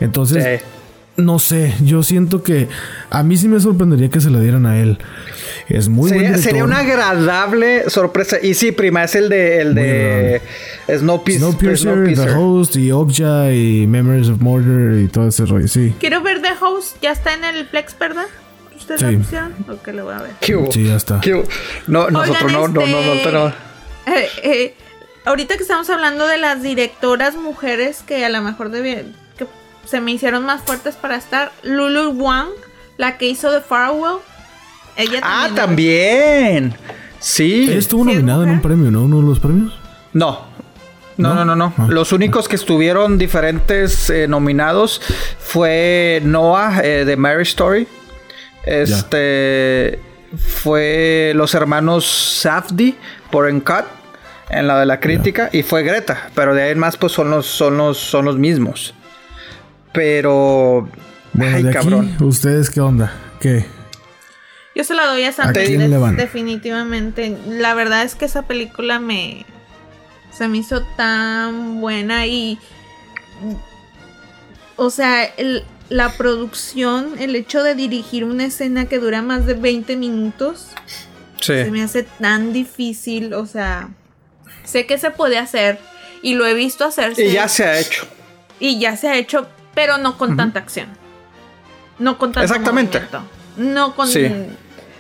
[0.01, 0.63] Entonces,
[1.17, 2.69] no sé, yo siento que
[3.11, 4.99] a mí sí me sorprendería que se la dieran a él.
[5.69, 8.37] Es muy sería, sería una agradable sorpresa.
[8.43, 10.43] Y sí, prima, es el de, el de
[10.89, 15.95] Snowpiercer, Snowpiercer, The Host y Okja y Memories of Murder y todo ese rollo, sí.
[15.99, 18.27] Quiero ver The Host, ya está en el Plex, ¿verdad?
[18.77, 19.37] ¿Ustedes sí.
[19.67, 20.33] lo Ok, lo voy a ver.
[20.71, 21.21] Sí, ya está.
[21.87, 23.49] No, nosotros no, no, no, no, no,
[24.07, 24.75] eh, eh,
[25.25, 29.15] ahorita que estamos hablando de las directoras mujeres que a lo mejor debían,
[29.85, 32.49] se me hicieron más fuertes para estar, Lulu Wang,
[32.97, 34.19] la que hizo The Farewell
[35.23, 36.75] ah, también.
[37.19, 37.71] Sí.
[37.73, 39.03] estuvo nominada en un premio, ¿no?
[39.03, 39.73] ¿Uno de los premios?
[40.13, 40.53] No.
[41.17, 41.73] No, no, no, no.
[41.79, 41.87] Ah.
[41.89, 45.01] Los únicos que estuvieron diferentes eh, nominados
[45.39, 47.87] fue Noah eh, de Mary Story.
[48.67, 50.01] Este.
[50.37, 52.07] fue los hermanos
[52.41, 52.97] Safdie
[53.31, 53.85] por Encut
[54.49, 57.31] en la de la crítica y fue Greta, pero de ahí en más pues son
[57.31, 58.95] los son los son los mismos.
[59.95, 60.89] Pero
[61.33, 62.17] Bueno, ay, de aquí, cabrón.
[62.23, 63.13] ¿ustedes qué onda?
[63.41, 63.65] ¿Qué?
[64.75, 67.37] Yo se la doy a Sam ¿A definitivamente.
[67.47, 69.47] La verdad es que esa película me
[70.37, 72.59] se me hizo tan buena y
[74.77, 79.55] o sea, el- la producción, el hecho de dirigir una escena que dura más de
[79.55, 80.71] 20 minutos,
[81.41, 81.71] se Sí.
[81.71, 83.91] me hace tan difícil, o sea,
[84.65, 85.79] sé que se puede hacer
[86.23, 88.07] y lo he visto hacerse Y ya se ha hecho.
[88.59, 90.89] y ya se ha hecho, pero no con tanta acción.
[91.99, 92.99] No con tanto Exactamente.
[93.01, 93.31] movimiento.
[93.57, 94.31] No con Sí.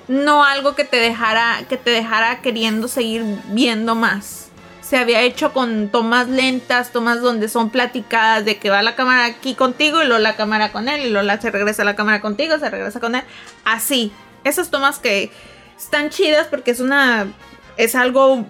[0.08, 4.48] no algo que te dejara que te dejara queriendo seguir viendo más.
[4.80, 9.24] Se había hecho con tomas lentas, tomas donde son platicadas de que va la cámara
[9.24, 12.20] aquí contigo y luego la cámara con él y luego la- se regresa la cámara
[12.20, 13.22] contigo, se regresa con él.
[13.64, 14.12] Así.
[14.44, 15.32] Esas tomas que
[15.78, 17.26] están chidas porque es una
[17.78, 18.44] es algo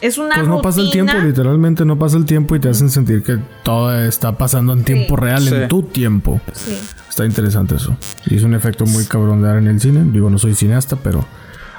[0.00, 2.90] es una Pues no pasa el tiempo, literalmente no pasa el tiempo y te hacen
[2.90, 5.54] sentir que todo está pasando en tiempo real, Sí.
[5.54, 6.40] en tu tiempo.
[6.52, 6.78] Sí.
[7.08, 7.96] Está interesante eso.
[8.26, 10.02] Y es un efecto muy cabrón de dar en el cine.
[10.12, 11.24] Digo, no soy cineasta, pero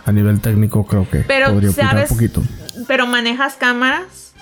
[0.06, 2.12] a nivel técnico creo que Pero, podría opinar ¿sabes?
[2.12, 2.44] un poquito.
[2.88, 4.34] pero manejas cámaras,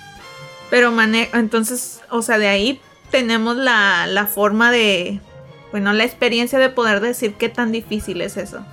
[0.69, 2.81] pero mane entonces, o sea, de ahí
[3.11, 5.19] tenemos la, la forma de,
[5.71, 8.65] bueno, la experiencia de poder decir qué tan difícil es eso.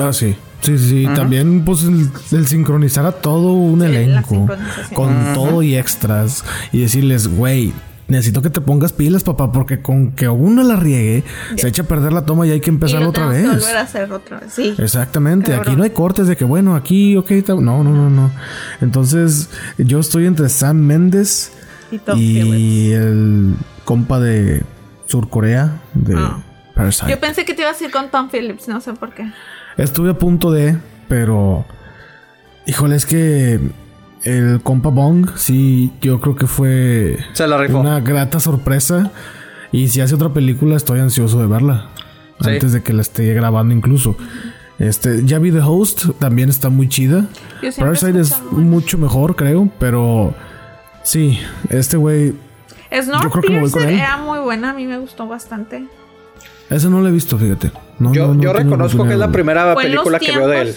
[0.00, 0.36] Ah, sí.
[0.60, 1.08] Sí, sí, sí.
[1.14, 4.46] También, pues, el, el sincronizar a todo un Sí, elenco.
[4.94, 6.44] Con todo y extras.
[6.72, 7.72] Y decirles, güey,
[8.08, 11.22] necesito que te pongas pilas, papá, porque con que uno la riegue,
[11.56, 13.46] se echa a perder la toma y hay que empezar otra que vez.
[13.48, 14.52] volver a hacer otra vez.
[14.52, 14.74] Sí.
[14.78, 15.68] Exactamente, Cabrón.
[15.68, 17.30] aquí no hay cortes de que bueno, aquí, ok,
[17.60, 18.30] no, no, no, no.
[18.80, 21.52] Entonces, yo estoy entre Sam Mendes
[22.16, 23.54] Y el
[23.84, 24.62] compa de
[25.06, 26.40] Surcorea de Ah.
[26.74, 27.10] Parasite.
[27.10, 29.24] Yo pensé que te ibas a ir con Tom Phillips, no sé por qué.
[29.78, 30.76] Estuve a punto de,
[31.08, 31.64] pero
[32.66, 33.60] híjole, es que
[34.24, 37.78] el compa Bong, sí, yo creo que fue Se la rifó.
[37.78, 39.12] una grata sorpresa.
[39.70, 41.88] Y si hace otra película, estoy ansioso de verla.
[42.40, 42.50] Sí.
[42.50, 44.16] Antes de que la esté grabando incluso.
[44.78, 47.26] Este, ya vi The Host, también está muy chida.
[47.78, 50.34] Parasite es mucho mejor, creo, pero
[51.02, 51.38] sí,
[51.68, 52.34] este güey,
[52.92, 55.84] Snowpiercer era muy buena, a mí me gustó bastante.
[56.70, 57.72] Ese no lo he visto, fíjate.
[57.98, 60.48] No, Yo, no, no yo he tenido reconozco que es la primera película que veo
[60.48, 60.76] de él.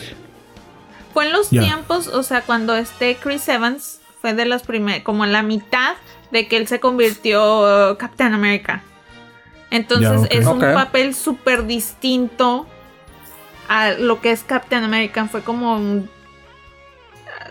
[1.13, 5.25] Fue en los tiempos, o sea, cuando este Chris Evans fue de los primeros, como
[5.25, 5.95] la mitad
[6.31, 8.83] de que él se convirtió uh, Captain America.
[9.69, 12.67] Entonces es un papel súper distinto
[13.67, 15.27] a lo que es Captain America.
[15.27, 16.09] Fue como, un-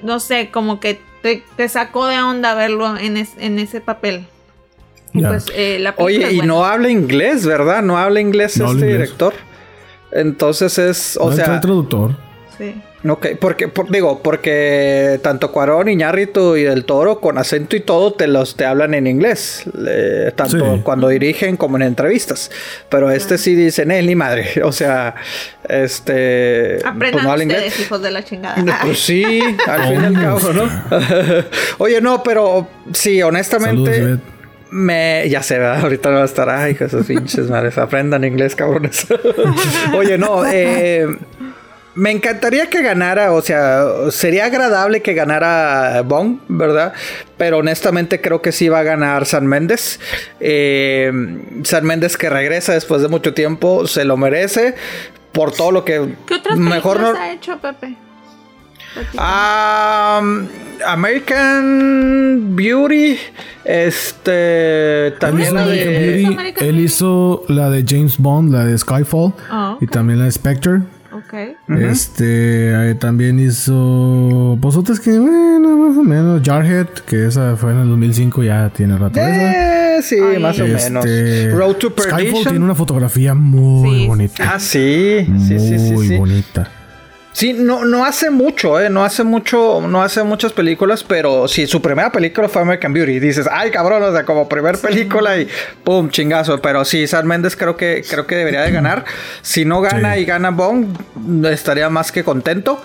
[0.03, 4.27] no sé, como que te, te sacó de onda verlo en, es- en ese papel.
[5.13, 6.53] Y pues eh, la película Oye, y buena.
[6.55, 7.83] no habla inglés, ¿verdad?
[7.83, 9.09] No habla inglés No habla este inglés.
[9.09, 9.35] director.
[10.13, 12.17] Entonces es, o No, sea, trae traductor.
[12.59, 12.81] Sí.
[13.09, 18.13] Ok, porque, por- digo, porque tanto Cuarón, Iñárritu y Del Toro con acento y todo
[18.13, 20.81] te los te hablan en inglés, eh, tanto Sí.
[20.83, 22.51] cuando dirigen como en entrevistas.
[22.91, 25.15] Pero este sí dice, él ni madre, o sea,
[25.67, 27.81] este, pues Aprendan no habla ustedes, inglés.
[27.81, 28.79] hijos de la chingada.
[28.83, 30.71] Pues sí, al fin y al cabo, ¿no?
[31.79, 34.19] Oye, no, pero sí, honestamente.
[34.71, 38.55] Me, ya se va, ahorita no va a estar, ay, esos pinches madres, aprendan inglés,
[38.55, 39.07] cabrones.
[39.95, 41.07] Oye, no, eh,
[41.95, 46.93] me encantaría que ganara, o sea, sería agradable que ganara Bong, ¿verdad?
[47.37, 49.99] Pero honestamente creo que sí va a ganar San Méndez.
[50.39, 51.11] Eh,
[51.65, 54.75] San Méndez que regresa después de mucho tiempo, se lo merece
[55.33, 57.11] por todo lo que ¿Qué otras mejor no.
[57.11, 57.97] ha hecho Pepe?
[59.15, 60.47] Um,
[60.87, 63.17] American Beauty,
[63.65, 66.85] este también Hizo la American de Beauty, American él Beauty.
[66.87, 69.33] hizo la de James Bond, la de Skyfall.
[69.51, 70.81] Ah, Y también la de Spectre.
[71.69, 74.59] Este eh, también hizo.
[74.61, 76.41] Pues otras que, bueno, más o menos.
[76.45, 79.99] Jarhead, que esa fue en el 2005, ya tiene rato esa.
[79.99, 80.41] Eh, sí, Ay.
[80.43, 81.57] más o Este, menos.
[81.59, 84.07] Road to Skyfall tiene una fotografía muy Sí.
[84.07, 84.53] bonita.
[84.55, 86.17] Ah, sí, sí, sí, sí, muy sí.
[86.17, 86.71] bonita.
[87.33, 91.67] Sí, no, no hace mucho, eh, no hace mucho, no hace muchas películas, pero sí,
[91.69, 93.21] su primera película fue American Beauty.
[93.21, 95.49] Dices, ay cabrón, o sea, como primer película y
[95.85, 96.61] pum, chingazo.
[96.61, 99.05] Pero sí, San Méndez creo que, creo que debería de ganar.
[99.43, 100.21] Si no gana Sí.
[100.23, 100.87] y gana Bong,
[101.47, 102.83] estaría más que contento.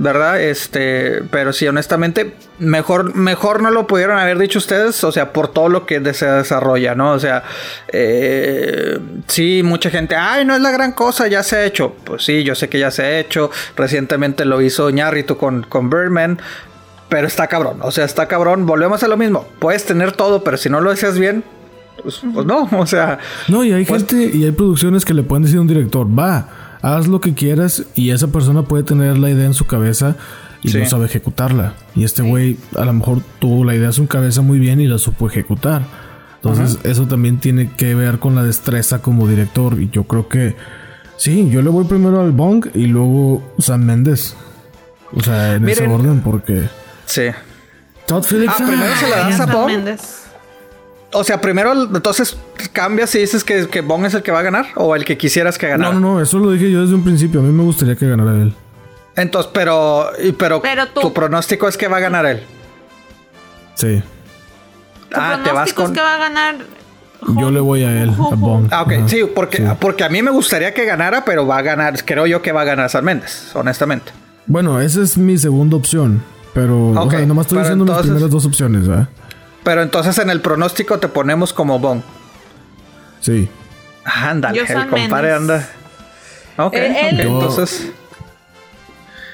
[0.00, 0.40] ¿Verdad?
[0.40, 5.48] Este, pero sí, honestamente, mejor, mejor no lo pudieron haber dicho ustedes, o sea, por
[5.48, 7.12] todo lo que se desarrolla, ¿no?
[7.14, 7.42] O sea,
[7.88, 11.94] eh, sí, mucha gente, ay, no es la gran cosa, ya se ha hecho.
[12.04, 13.50] Pues sí, yo sé que ya se ha hecho.
[13.76, 16.38] Recientemente lo hizo Ñarritu con, con Birdman.
[17.08, 18.66] Pero está cabrón, o sea, está cabrón.
[18.66, 19.46] Volvemos a lo mismo.
[19.58, 21.42] Puedes tener todo, pero si no lo deseas bien,
[22.02, 23.18] pues, pues no, o sea.
[23.48, 26.06] No, y hay Pues- gente y hay producciones que le pueden decir a un director,
[26.06, 26.46] va,
[26.82, 30.16] haz lo que quieras y esa persona puede tener la idea en su cabeza
[30.62, 31.74] y no sabe ejecutarla.
[31.94, 34.86] Y este güey a lo mejor tuvo la idea en su cabeza muy bien y
[34.86, 35.82] la supo ejecutar.
[36.36, 40.56] Entonces eso también tiene que ver con la destreza como director y yo creo que
[41.16, 44.36] sí, yo le voy primero al Bong y luego Sam Mendes.
[45.12, 46.68] O sea, en ese orden porque...
[47.06, 47.22] Sí.
[48.06, 48.54] Todd Phillips.
[48.56, 49.70] Ah, primero se la das a Bong.
[51.12, 52.36] O sea, primero entonces
[52.72, 55.16] cambias y dices que, que Bong es el que va a ganar o el que
[55.16, 55.92] quisieras que ganara.
[55.92, 57.40] No, no, no, eso lo dije yo desde un principio.
[57.40, 58.54] A mí me gustaría que ganara él.
[59.16, 60.62] Entonces, pero, pero,
[61.00, 62.42] tu pronóstico es que va a ganar él.
[63.74, 64.02] Sí.
[65.14, 65.86] Ah, te vas con.
[65.86, 66.56] Es que va a ganar.
[67.40, 68.68] Yo le voy a él, a Bong.
[68.70, 72.04] Ah, ok, sí, porque, porque a mí me gustaría que ganara, pero va a ganar,
[72.04, 74.12] creo yo que va a ganar San Méndez, honestamente.
[74.46, 76.22] Bueno, esa es mi segunda opción.
[76.54, 79.08] Pero, o sea, nomás estoy diciendo las primeras dos opciones, ¿verdad?
[79.68, 82.00] Pero entonces en el pronóstico te ponemos como Bong.
[83.20, 83.50] Sí.
[84.02, 85.68] Ándale, el compadre anda.
[86.56, 87.92] Ok, eh, entonces.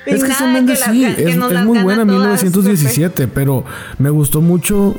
[0.06, 3.64] Es que Sam Mendes sí, es, muy buena 1917, pero
[3.98, 4.96] me gustó mucho.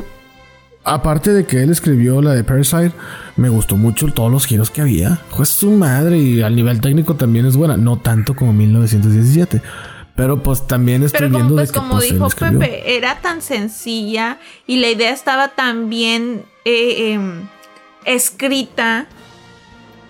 [0.85, 2.93] Aparte de que él escribió la de Parasite,
[3.35, 5.19] me gustó mucho todos los giros que había.
[5.31, 7.75] Fue su madre y al nivel técnico también es buena.
[7.75, 9.61] No tanto como 1917.
[10.15, 14.39] Pero pues también estoy viendo pues, de que, como pues, dijo Pepe, era tan sencilla
[14.65, 17.47] y la idea estaba tan bien eh, em,
[18.05, 19.07] escrita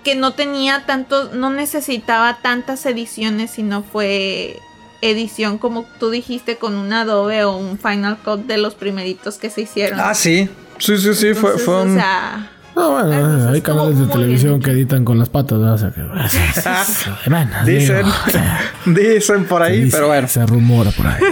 [0.03, 4.59] que no tenía tanto, no necesitaba tantas ediciones, sino fue
[5.01, 9.49] edición como tú dijiste con un Adobe o un Final Cut de los primeritos que
[9.49, 9.99] se hicieron.
[9.99, 10.47] Ah, sí.
[10.77, 11.93] Sí, sí, sí, fue, fue un...
[11.93, 15.73] O sea, no, bueno, hay canales de televisión que editan con las patas, ¿no?
[15.73, 16.01] o sea, que,
[17.71, 18.05] dicen,
[18.85, 20.27] dicen por ahí, pero bueno.
[20.27, 21.23] Se rumora por ahí.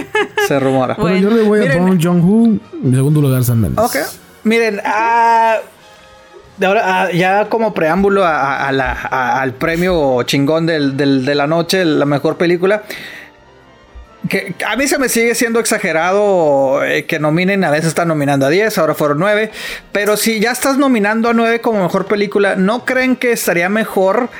[0.48, 0.94] Se rumora.
[0.94, 3.84] Bueno, yo le voy a Bong Joon-ho, en segundo lugar San Mendes.
[3.84, 3.96] Ok.
[4.44, 5.56] Miren, ah,
[6.62, 11.84] ahora, ah, ya como preámbulo a, la, al premio chingón del, del, de la noche,
[11.84, 12.82] la mejor película
[14.28, 18.46] que a mí se me sigue siendo exagerado eh, que nominen, a veces están nominando
[18.46, 19.50] a 10, ahora fueron 9,
[19.92, 24.30] pero si ya estás nominando a 9 como mejor película, ¿no creen que estaría mejor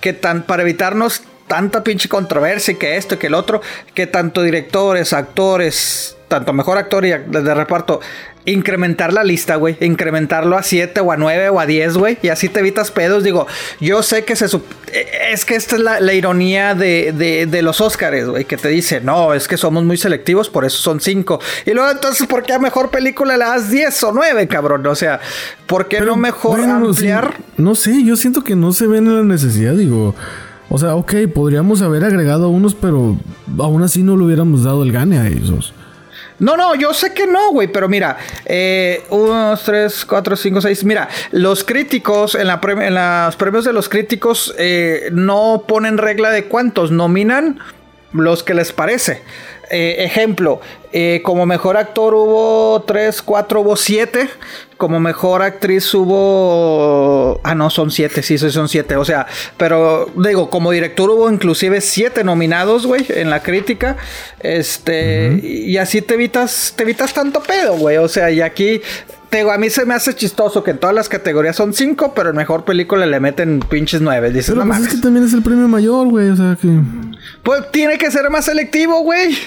[0.00, 3.60] que tan, para evitarnos tanta pinche controversia que esto y que el otro,
[3.94, 8.00] que tanto directores, actores, tanto mejor actor y de reparto
[8.46, 9.76] incrementar la lista, güey.
[9.80, 12.18] Incrementarlo a 7 o a 9 o a 10, güey.
[12.22, 13.22] Y así te evitas pedos.
[13.22, 13.46] Digo,
[13.80, 14.46] yo sé que se...
[14.46, 17.12] Eh, es que esta es la, ironía de,
[17.48, 18.44] de, los Oscars, güey.
[18.44, 21.40] Que te dice, no, es que somos muy selectivos, por eso son 5.
[21.66, 24.86] Y luego entonces, ¿por qué a mejor película le das 10 o 9, cabrón?
[24.86, 25.20] O sea,
[25.66, 27.34] ¿por qué no mejor ampliar?
[27.56, 30.14] no sé, yo siento que no se ven la necesidad, digo...
[30.72, 33.16] O sea, ok, podríamos haber agregado a unos, pero
[33.58, 35.74] aún así no le hubiéramos dado el gane a esos.
[36.40, 40.82] No, no, yo sé que no, güey, pero mira, eh, uno, tres, cuatro, cinco, seis.
[40.84, 46.30] Mira, los críticos, en, la en los premios de los críticos, eh, no ponen regla
[46.30, 47.60] de cuántos, nominan
[48.12, 49.22] los que les parece.
[49.72, 50.60] Eh, ejemplo,
[50.92, 54.28] eh, como mejor actor hubo 3, 4, hubo 7.
[54.76, 57.40] Como mejor actriz hubo...
[57.44, 58.96] Ah, no, son 7, sí, son 7.
[58.96, 59.26] O sea,
[59.56, 63.96] pero digo, como director hubo inclusive 7 nominados, güey, en la crítica.
[64.40, 65.38] Este...
[65.40, 67.98] Y así te evitas, te evitas tanto pedo, güey.
[67.98, 68.80] O sea, y aquí...
[69.30, 72.30] Digo, a mí se me hace chistoso que en todas las categorías son 5, pero
[72.30, 74.32] en mejor película le meten pinches 9.
[74.32, 76.30] Dices, pero pues es que también es el premio mayor, güey.
[76.30, 76.68] O sea que...
[77.44, 79.38] Pues tiene que ser más selectivo, güey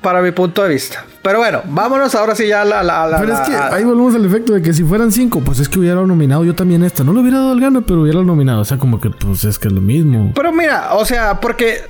[0.00, 1.04] para mi punto de vista.
[1.22, 4.24] Pero bueno, vámonos ahora sí ya a la, la, Pero es que ahí volvemos al
[4.24, 7.02] efecto de que si fueran cinco, pues es que hubiera nominado yo también esta.
[7.02, 8.60] No lo hubiera dado el gano, pero hubiera nominado.
[8.60, 10.32] O sea, como que pues es que es lo mismo.
[10.34, 11.82] Pero mira, o sea, porque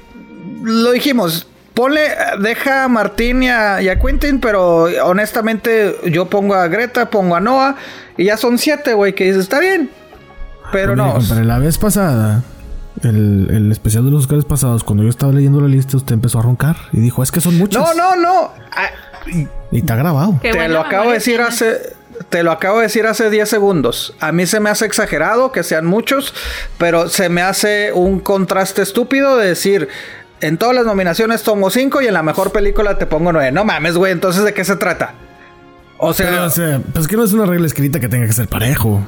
[0.62, 1.48] lo dijimos.
[1.74, 2.08] Ponle,
[2.40, 7.36] deja a Martín y a, y a Quentin, pero honestamente yo pongo a Greta, pongo
[7.36, 7.76] a Noah
[8.16, 9.90] y ya son siete, güey, que dices, está bien.
[10.72, 11.18] Pero no.
[11.28, 12.42] Pero la vez pasada
[13.02, 16.42] el, especial de los Oscars pasados, cuando yo estaba leyendo la lista, usted empezó a
[16.42, 17.82] roncar y dijo, es que son muchos.
[17.82, 18.52] No, no, no.
[18.72, 18.90] Ah,
[19.70, 20.38] y está grabado.
[20.40, 21.94] te lo acabo de decir hace...
[22.30, 24.14] Te lo acabo de decir hace 10 segundos.
[24.20, 26.32] A mí se me hace exagerado que sean muchos,
[26.78, 29.88] pero se me hace un contraste estúpido de decir,
[30.40, 33.52] en todas las nominaciones tomo 5 y en la mejor película te pongo 9.
[33.52, 35.12] No mames, güey, entonces ¿de qué se trata?
[35.98, 38.48] O sea, o sea, pues que no es una regla escrita que tenga que ser
[38.48, 39.02] parejo.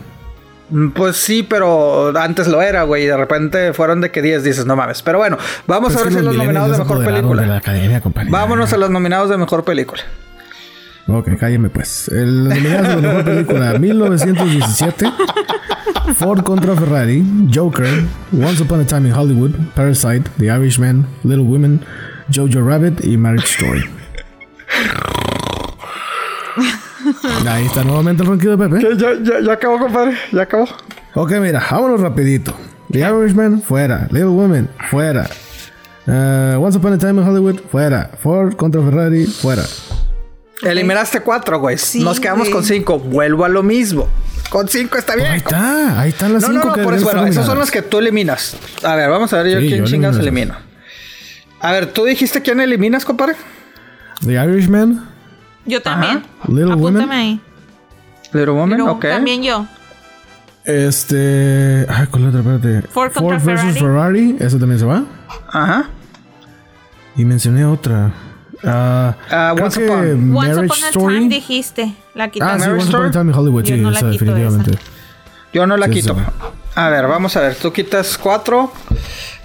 [0.70, 3.04] Mm, pues sí, pero antes lo era, güey.
[3.04, 5.02] Y de repente fueron de que 10 dices, no mames.
[5.02, 7.60] Pero bueno, vamos pues a ver si los nominados de mejor película.
[8.30, 10.02] Vámonos a los nominados de mejor película.
[11.06, 12.08] Ok, cálleme pues.
[12.08, 15.06] El nominado de mejor película 1917.
[16.16, 21.80] Ford contra Ferrari, Joker, Once Upon a Time in Hollywood, Parasite, The Irishman, Little Women,
[22.34, 23.84] Jojo Rabbit y Marriage Story.
[27.46, 28.96] Ahí está nuevamente el ronquido de Pepe.
[28.96, 30.16] Ya, ya, ya acabó, compadre.
[30.32, 30.66] Ya acabó.
[31.14, 32.54] Ok, mira, vámonos rapidito.
[32.90, 34.06] The Irishman, fuera.
[34.10, 35.28] Little Women, fuera.
[36.06, 38.10] Uh, Once Upon a Time in Hollywood, fuera.
[38.22, 39.62] Ford contra Ferrari, fuera.
[40.62, 41.78] Eliminaste cuatro, güey.
[41.78, 42.52] Sí, Nos quedamos güey.
[42.52, 42.98] con cinco.
[42.98, 44.08] Vuelvo a lo mismo.
[44.50, 45.30] Con cinco está bien.
[45.30, 47.46] Ahí está, ahí están las No, cinco no, no, que por eso, bueno, estar esos
[47.46, 48.56] son los que tú eliminas.
[48.82, 50.54] A ver, vamos a ver yo Sí, quién yo chingados elimino.
[51.60, 53.34] A ver, ¿tú dijiste quién eliminas, compadre?
[54.24, 55.06] The Irishman,
[55.68, 56.24] Yo también.
[56.48, 57.10] Little Apúntame Women.
[57.12, 57.40] ahí.
[58.32, 59.00] Little Woman, Pero ok.
[59.08, 59.66] también yo.
[60.64, 61.86] este.
[61.88, 62.54] Ay, ¿cuál es la otra?
[62.54, 62.88] Espérate.
[62.88, 65.04] Ford contra versus Ferrari, eso también se va.
[65.52, 65.88] Ajá.
[67.16, 68.12] Y mencioné otra.
[68.64, 71.14] Ah, Ah, creo Once que Upon- Once Marriage Upon a Story.
[71.16, 71.94] Time dijiste.
[72.14, 72.54] La Ah, quitaste.
[72.54, 73.10] sí, Marriage Once Upon a Story.
[73.24, 74.70] Time in Hollywood, Yo sí, no la esa quito definitivamente.
[74.72, 74.80] esa.
[75.52, 76.14] Yo no la Sí, quito.
[76.14, 76.20] sí.
[76.74, 77.54] A ver, vamos a ver.
[77.56, 78.72] Tú quitas cuatro.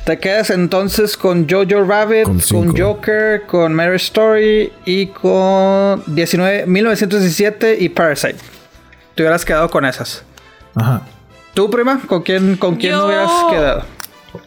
[0.06, 2.78] Te quedas entonces con Jojo Rabbit, Con.
[2.78, 8.36] Joker, con Mary Story y con 19, 1917 y Parasite.
[9.16, 10.24] Te hubieras quedado con esas.
[10.76, 11.04] Ajá.
[11.54, 12.02] ¿Tú, prima?
[12.06, 13.86] ¿Con quién, con quién Yo- hubieras quedado?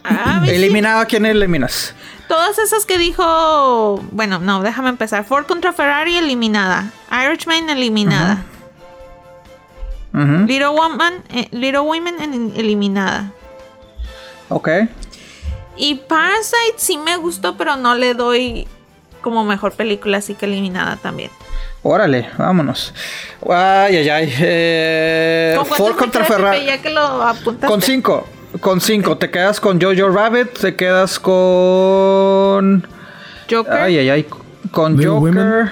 [0.03, 0.51] Ah, ¿ves?
[0.51, 1.95] ¿Eliminado a quién eliminas?
[2.27, 4.03] Todas esas que dijo.
[4.11, 5.23] Bueno, no, déjame empezar.
[5.23, 6.91] Ford contra Ferrari eliminada.
[7.11, 8.43] Irishman eliminada.
[10.13, 13.31] Little Woman, eh, Little Women en- eliminada.
[14.49, 14.67] Ok.
[15.77, 18.67] Y Parasite sí me gustó, pero no le doy
[19.21, 21.31] como mejor película, así que eliminada también.
[21.83, 22.93] Órale, vámonos.
[23.49, 24.33] Ay, ay, ay.
[24.39, 26.59] Eh, ¿Con cuántos Ford te contra Ferrari.
[26.59, 27.67] Pepe, Ya que lo apuntaste.
[27.67, 28.27] Con cinco.
[28.59, 29.17] Con cinco.
[29.17, 30.53] Te quedas con Jojo Rabbit.
[30.59, 32.85] Te quedas con.
[33.49, 33.73] Joker.
[33.73, 34.25] Ay, ay, ay.
[34.71, 35.33] Con Little Joker.
[35.33, 35.71] Women.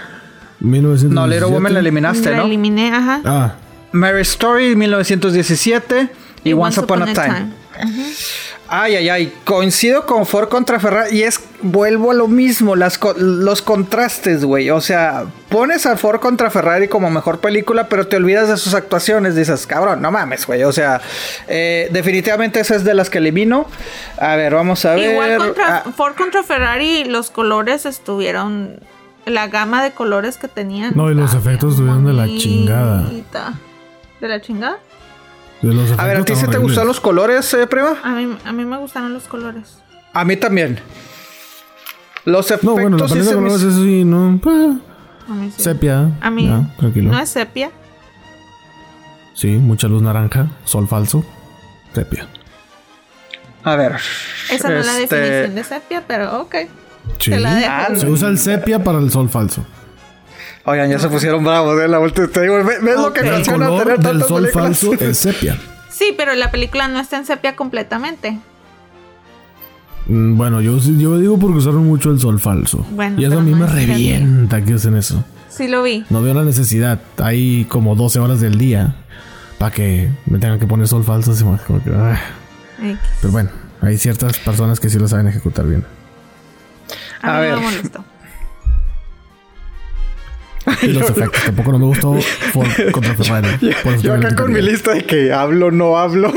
[0.59, 1.13] 1917.
[1.13, 2.45] No, Little Woman la eliminaste, la ¿no?
[2.45, 3.21] eliminé, ajá.
[3.25, 3.55] Ah,
[3.91, 6.09] Mary Story 1917
[6.43, 7.51] y, Once Upon, a Time.
[8.67, 9.33] Ay, ay, ay.
[9.43, 11.39] Coincido con Ford contra Ferrari y es.
[11.61, 12.75] Vuelvo a lo mismo.
[12.75, 14.69] Las, co- los contrastes, güey.
[14.71, 18.73] O sea, pones a Ford contra Ferrari como mejor película, pero te olvidas de sus
[18.73, 19.35] actuaciones.
[19.35, 20.63] Dices, cabrón, no mames, güey.
[20.63, 20.99] O sea,
[21.47, 23.67] eh, definitivamente esa es de las que elimino.
[24.17, 25.11] A ver, vamos a ver.
[25.11, 28.79] Igual contra Ah, Ford contra Ferrari, los colores estuvieron.
[29.25, 30.93] La gama de colores que tenían.
[30.95, 33.09] No, y los estaba efectos estuvieron de la chingada.
[34.21, 34.77] ¿De la chingada?
[35.69, 37.95] De los a ver, ¿a ti sí te gustan los colores, eh, prima?
[38.03, 39.77] A mí, a mí me gustaron los colores.
[40.13, 40.79] A mí también.
[42.25, 44.39] Los efectos No, bueno, la paleta de colores, sí, no.
[44.41, 44.77] pues,
[45.29, 45.61] A mí sí.
[45.63, 46.11] sepia.
[46.21, 47.11] A mí ya, tranquilo.
[47.11, 47.71] no es sepia.
[49.33, 51.23] Sí, mucha luz naranja, sol falso,
[51.93, 52.27] sepia.
[53.63, 53.95] A ver.
[54.49, 56.55] Esa no es la este, definición de sepia, pero ok.
[57.19, 57.31] Sí.
[57.31, 57.71] Te la dejo.
[57.71, 59.65] Ah, Se usa el sepia para el sol falso.
[60.65, 62.27] Oigan, ya se pusieron bravos, eh, la vuelta.
[62.27, 63.25] Te digo, ¿ves ves lo que Ok.
[63.27, 64.51] El menciona color tener del sol películas?
[64.79, 65.57] falso es sepia.
[65.89, 68.39] Sí, pero la película no está en sepia completamente.
[70.07, 72.85] Mm, Bueno, yo, yo digo porque usaron mucho el sol falso.
[72.91, 75.23] Bueno, y eso a mí no me revienta que usen eso.
[75.49, 76.03] Sí lo vi.
[76.09, 76.99] No veo la necesidad.
[77.17, 78.95] Hay como 12 horas del día
[79.57, 81.31] para que me tengan que poner sol falso.
[81.31, 82.19] así como que, ah.
[83.21, 83.49] Pero bueno,
[83.81, 85.85] hay ciertas personas que sí lo saben ejecutar bien.
[87.21, 87.59] A, A mí ver.
[87.59, 88.03] me.
[90.81, 91.41] Y los efectos.
[91.45, 92.13] Tampoco no me gustó
[92.53, 93.47] Ford contra Ferrari.
[94.01, 96.33] Yo acá con mi lista de que hablo, no hablo.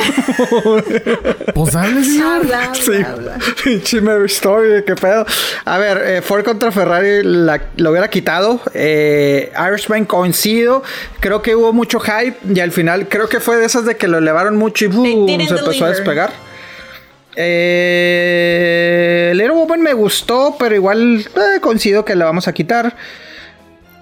[1.55, 2.36] Pues hable, señor.
[2.43, 3.39] Habla, habla, Sí, habla.
[3.65, 5.24] pinche Mary Story, qué pedo.
[5.65, 8.60] A ver, eh, Ford contra Ferrari la- lo hubiera quitado.
[8.74, 10.82] Eh, Irishman coincido.
[11.20, 14.09] Creo que hubo mucho hype y al final creo que fue de esas de que
[14.09, 14.90] lo elevaron mucho y
[15.47, 16.31] se empezó a despegar.
[18.01, 22.97] Eh, Little Woman me gustó, pero igual eh, coincido que la vamos a quitar.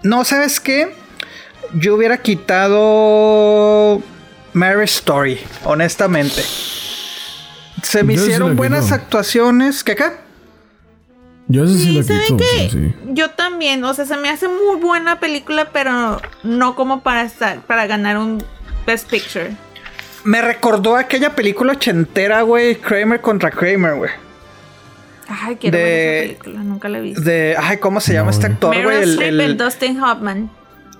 [0.06, 0.94] No, ¿sabes qué?
[1.74, 4.00] Yo hubiera quitado
[4.52, 6.42] Mary Story, honestamente.
[7.82, 8.94] Se me Yo hicieron buenas quito.
[8.94, 9.82] actuaciones.
[9.82, 10.12] ¿Qué qué?
[11.48, 11.64] Yo.
[13.08, 17.60] Yo también, o sea, se me hace muy buena película, pero no como para estar,
[17.62, 18.42] para ganar un
[18.86, 19.56] Best Picture.
[20.22, 22.76] Me recordó aquella película ochentera, güey.
[22.76, 24.10] Kramer contra Kramer, güey.
[25.28, 27.20] Ay, quiero De- ver esa película, nunca la he visto.
[27.20, 27.56] De.
[27.58, 29.02] Ay, ¿cómo se llama No, este actor, güey?
[29.02, 30.50] El- el- y Dustin Hoffman.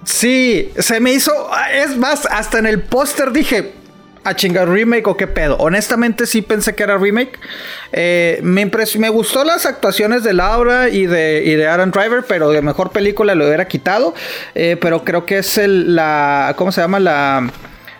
[0.05, 1.32] Sí, se me hizo.
[1.73, 3.73] Es más, hasta en el póster dije.
[4.24, 5.57] A chingar remake o qué pedo.
[5.59, 7.39] Honestamente sí pensé que era remake.
[7.93, 12.24] Eh, me, impres- me gustó las actuaciones de Laura y de, y de Aaron Driver,
[12.27, 14.15] pero de mejor película lo hubiera quitado.
[14.57, 16.98] Eh, pero creo que es el, la, ¿cómo se llama?
[16.98, 17.48] La,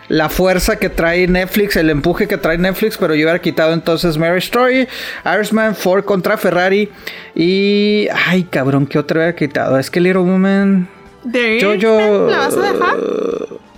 [0.09, 4.17] la fuerza que trae Netflix, el empuje que trae Netflix, pero yo hubiera quitado entonces
[4.17, 4.87] Mary Story,
[5.25, 6.89] Irishman, Ford contra Ferrari
[7.35, 8.07] y...
[8.27, 9.77] Ay, cabrón, ¿qué otra hubiera quitado?
[9.77, 10.87] Es que Little Woman...
[11.29, 12.27] The Yo, yo...
[12.29, 12.95] ¿La vas a dejar?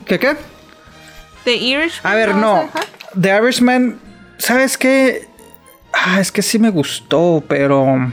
[0.05, 0.35] ¿Qué qué?
[1.45, 2.13] The Irishman.
[2.13, 2.61] A ver, ¿la vas a no.
[2.63, 2.85] dejar?
[3.19, 3.99] The Irishman,
[4.37, 5.27] ¿sabes qué?
[5.91, 8.11] Ah, es que sí me gustó, pero...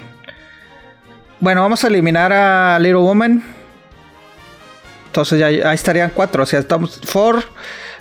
[1.39, 3.45] Bueno, vamos a eliminar a Little Woman.
[5.09, 6.43] Entonces ya ahí estarían cuatro.
[6.43, 7.43] O sea, estamos Ford,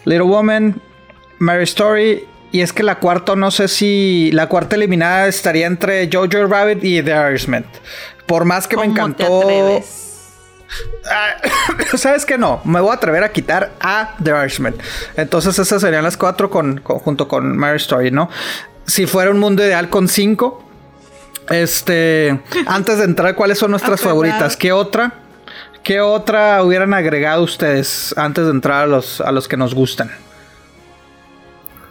[0.05, 0.81] Little Woman,
[1.39, 6.09] Mary Story Y es que la cuarta, no sé si la cuarta eliminada estaría entre
[6.11, 7.65] Jojo Rabbit y The Irishman.
[8.25, 9.43] Por más que me encantó.
[11.11, 11.35] Ah,
[11.97, 12.61] ¿Sabes que no?
[12.63, 14.75] Me voy a atrever a quitar a The Irishman.
[15.17, 18.29] Entonces esas serían las cuatro con, junto con Mary Story, ¿no?
[18.85, 20.63] Si fuera un mundo ideal con cinco.
[21.49, 24.57] Este, antes de entrar, ¿cuáles son nuestras favoritas?
[24.57, 25.24] ¿Qué otra?
[25.85, 30.09] ¿Qué otra hubieran agregado ustedes antes de entrar a los, a los que nos gustan?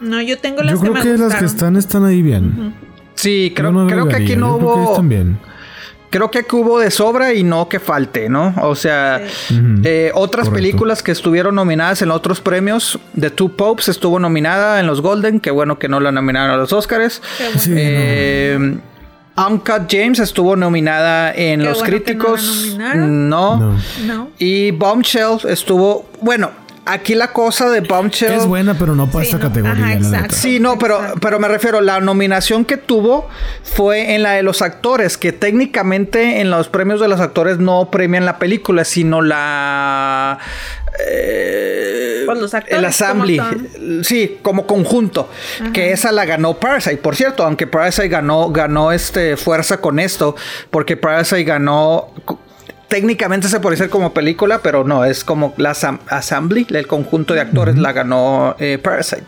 [0.01, 2.75] No, yo tengo las yo creo que, las que están están ahí bien.
[3.13, 5.01] Sí, creo, creo que aquí no hubo.
[5.01, 5.39] bien
[6.09, 8.53] creo que aquí hubo de sobra y no que falte, ¿no?
[8.61, 9.21] O sea,
[9.83, 14.87] eh, otras películas que estuvieron nominadas en otros premios, The Two Popes estuvo nominada en
[14.87, 17.21] los Golden, qué bueno que no la nominaron a los Oscars.
[17.67, 18.77] Eh,
[19.37, 22.75] Uncut James estuvo nominada en los críticos.
[22.95, 23.75] no,
[24.05, 24.29] no.
[24.39, 26.51] Y Bombshell estuvo, bueno,
[26.85, 28.31] aquí la cosa de Bombshell.
[28.33, 29.99] Es buena, pero no para esta categoría.
[30.29, 33.27] sí, no, pero, pero me refiero, la nominación que tuvo
[33.63, 37.89] fue en la de los actores, que técnicamente en los premios de los actores no
[37.91, 40.39] premian la película, sino la.
[41.07, 43.41] Eh, pues los actores, el assembly,
[44.03, 45.29] sí, como conjunto,
[45.73, 50.37] que esa la ganó Parasite, por cierto, aunque Parasite ganó, ganó este fuerza con esto,
[50.71, 52.13] porque Parasite ganó
[52.87, 57.41] técnicamente se puede ser como película, pero no, es como la Assembly, el conjunto de
[57.41, 59.23] actores la ganó eh, Parasite.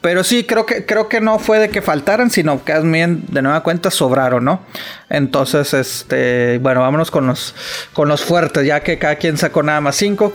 [0.00, 3.42] Pero sí, creo que, creo que no fue de que faltaran, sino que bien de
[3.42, 4.60] nueva cuenta sobraron, ¿no?
[5.08, 7.54] Entonces, este, bueno, vámonos con los,
[7.92, 10.32] con los fuertes, ya que cada quien sacó nada más cinco.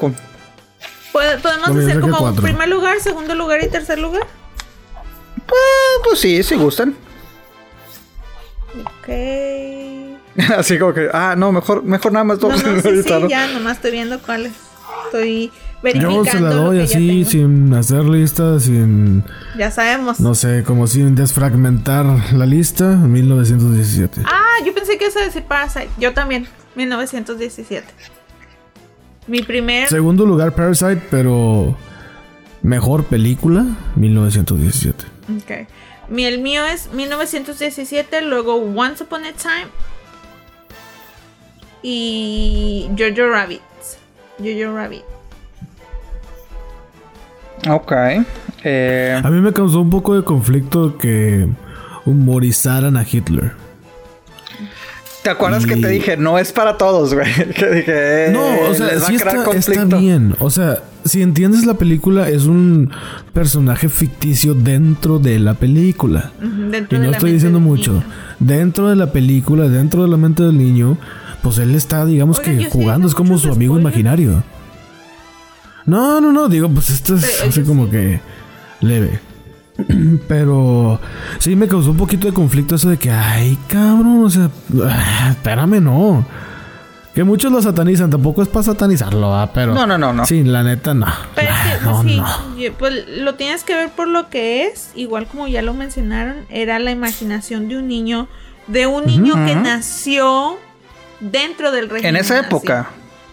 [1.12, 4.26] ¿Podemos hacer como primer lugar, segundo lugar y tercer lugar?
[5.46, 5.62] Pues,
[6.04, 6.96] pues sí, si gustan.
[8.86, 9.79] Ok.
[10.58, 12.64] Así como que, ah, no, mejor, mejor nada más dos.
[12.64, 14.54] No, no, sí, sí, ya, nomás estoy viendo cuáles.
[15.06, 15.52] Estoy
[15.82, 16.24] verificando.
[16.24, 19.24] Yo se la doy así, sin hacer listas, sin.
[19.58, 20.20] Ya sabemos.
[20.20, 24.22] No sé, como sin desfragmentar la lista, 1917.
[24.26, 25.90] Ah, yo pensé que eso decir Parasite.
[25.98, 27.88] Yo también, 1917.
[29.28, 29.88] Mi primer.
[29.88, 31.76] Segundo lugar, Parasite, pero.
[32.62, 35.06] Mejor película, 1917.
[35.38, 35.68] Ok.
[36.10, 39.68] Mi, el mío es 1917, luego Once Upon a Time,
[41.82, 43.62] y Jojo Rabbit.
[44.40, 45.04] Jojo Rabbit.
[47.70, 47.92] Ok.
[48.64, 51.48] Eh, a mí me causó un poco de conflicto que
[52.06, 53.52] humorizaran a Hitler.
[55.24, 57.28] ¿Te acuerdas que te dije, no es para todos, güey?
[57.56, 60.36] Que dije, no, o sea, sí está, bien.
[60.40, 62.92] O sea, si entiendes la película, es un
[63.34, 66.32] personaje ficticio dentro de la película.
[66.42, 68.02] y no estoy diciendo mucho.
[68.40, 70.98] Dentro de la película, dentro de la mente del niño,
[71.42, 74.44] pues él está, digamos que jugando, es como su amigo imaginario.
[75.86, 78.20] No, no, no, digo, pues esto es así como que
[78.82, 79.20] leve.
[80.28, 81.00] Pero
[81.40, 84.50] sí me causó un poquito de conflicto eso de que, ay, cabrón, o sea,
[85.32, 86.26] espérame, no.
[87.14, 89.74] Que muchos lo satanizan, tampoco es para satanizarlo, pero.
[89.74, 90.26] No, no, no, no.
[90.26, 91.08] Sí, la neta, no.
[91.34, 91.52] Pero
[91.84, 95.74] no, sí, pues lo tienes que ver por lo que es, igual como ya lo
[95.74, 98.28] mencionaron, era la imaginación de un niño,
[98.68, 100.60] de un niño que nació
[101.20, 102.16] dentro del régimen.
[102.16, 102.90] En esa época.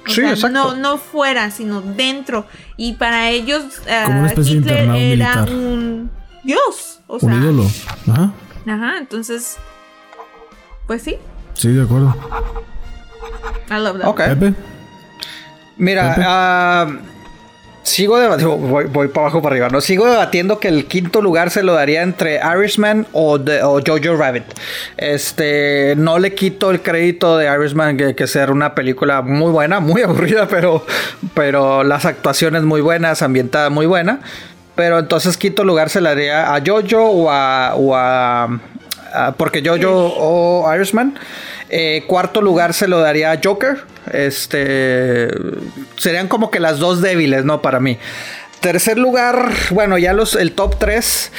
[0.06, 0.48] sí, exacto.
[0.48, 2.46] No, no fuera, sino dentro.
[2.76, 6.10] Y para ellos, uh, Hitler era un
[6.42, 7.00] dios.
[7.06, 7.70] O sea, un ídolo.
[8.10, 8.32] Ajá.
[8.66, 9.56] Ajá, entonces.
[10.86, 11.16] Pues sí.
[11.54, 12.14] Sí, de acuerdo.
[13.70, 14.08] I love that.
[14.08, 14.20] Ok.
[15.76, 17.15] Mira, uh,
[17.86, 19.80] Sigo debatiendo, voy, para abajo para arriba, ¿no?
[19.80, 24.42] Sigo debatiendo que el quinto lugar se lo daría entre Irishman o, Jojo Rabbit.
[24.96, 29.78] Este, no le quito el crédito de Irishman que, que ser una película muy buena,
[29.78, 30.84] muy aburrida, pero,
[31.34, 34.18] pero las actuaciones muy buenas, ambientada muy buena.
[34.74, 38.48] Pero entonces quinto lugar se le daría a Jojo o a, o a,
[39.36, 41.18] porque Jojo o Irishman.
[41.68, 43.78] Eh, cuarto lugar se lo daría a Joker.
[44.12, 45.28] Este.
[45.96, 47.62] Serían como que las dos débiles, ¿no?
[47.62, 47.98] Para mí.
[48.60, 51.32] Tercer lugar, bueno, ya los, el top 3.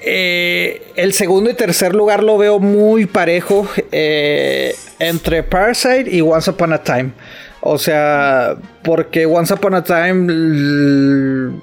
[0.00, 6.50] Eh, el segundo y tercer lugar lo veo muy parejo eh, entre Parasite y Once
[6.50, 7.10] Upon a Time.
[7.60, 11.60] O sea, porque Once Upon a Time,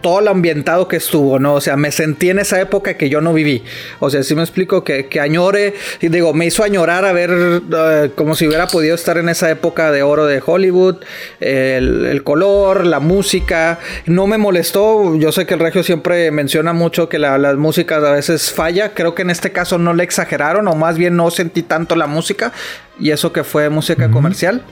[0.00, 1.54] todo lo ambientado que estuvo, ¿no?
[1.54, 3.64] O sea, me sentí en esa época que yo no viví.
[3.98, 7.30] O sea, si me explico que, que añore, y digo, me hizo añorar a ver
[7.32, 10.96] eh, como si hubiera podido estar en esa época de oro de Hollywood,
[11.40, 13.78] el, color, la música.
[14.06, 18.12] No me molestó, yo sé que el Regio siempre menciona mucho que las músicas a
[18.12, 18.92] veces falla.
[18.94, 22.06] Creo que en este caso no le exageraron, o más bien no sentí tanto la
[22.06, 22.52] música,
[23.00, 24.62] y eso que fue música comercial.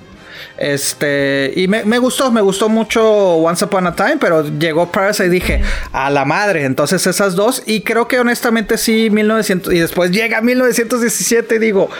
[0.58, 5.26] Este, y me, me, gustó, me gustó mucho Once Upon a Time, pero llegó Parasite
[5.26, 5.62] y dije,
[5.92, 6.64] a la madre.
[6.64, 11.90] Entonces esas dos, y creo que honestamente sí, 1900, y después llega 1917 y digo,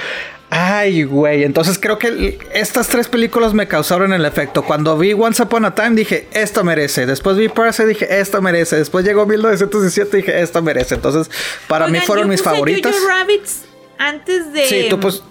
[0.49, 1.43] Ay, güey.
[1.43, 4.63] Entonces creo que estas tres películas me causaron el efecto.
[4.63, 7.05] Cuando vi Once Upon a Time dije, esto merece.
[7.05, 8.77] Después vi Parasite y dije, esto merece.
[8.77, 10.95] Después llegó 1917 y dije, esto merece.
[10.95, 11.31] Entonces,
[11.67, 12.95] para mí fueron mis favoritas.
[13.09, 13.65] Rabbits
[13.99, 14.67] antes de.
[14.67, 15.23] Sí, tú pues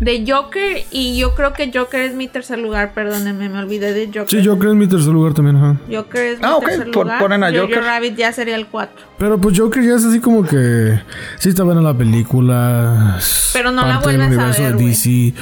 [0.00, 4.06] de Joker y yo creo que Joker es mi tercer lugar, perdónenme, me olvidé de
[4.06, 4.28] Joker.
[4.28, 5.76] Sí, Joker es mi tercer lugar también, ajá.
[5.90, 7.18] Joker es ah, mi tercer lugar.
[7.18, 7.82] ponen a Joker.
[7.82, 8.94] Rabbit ya sería el 4.
[9.18, 11.00] Pero pues Joker ya es así como que
[11.38, 13.18] sí está buena la película.
[13.52, 15.34] Pero no la vuelves a ver, de DC.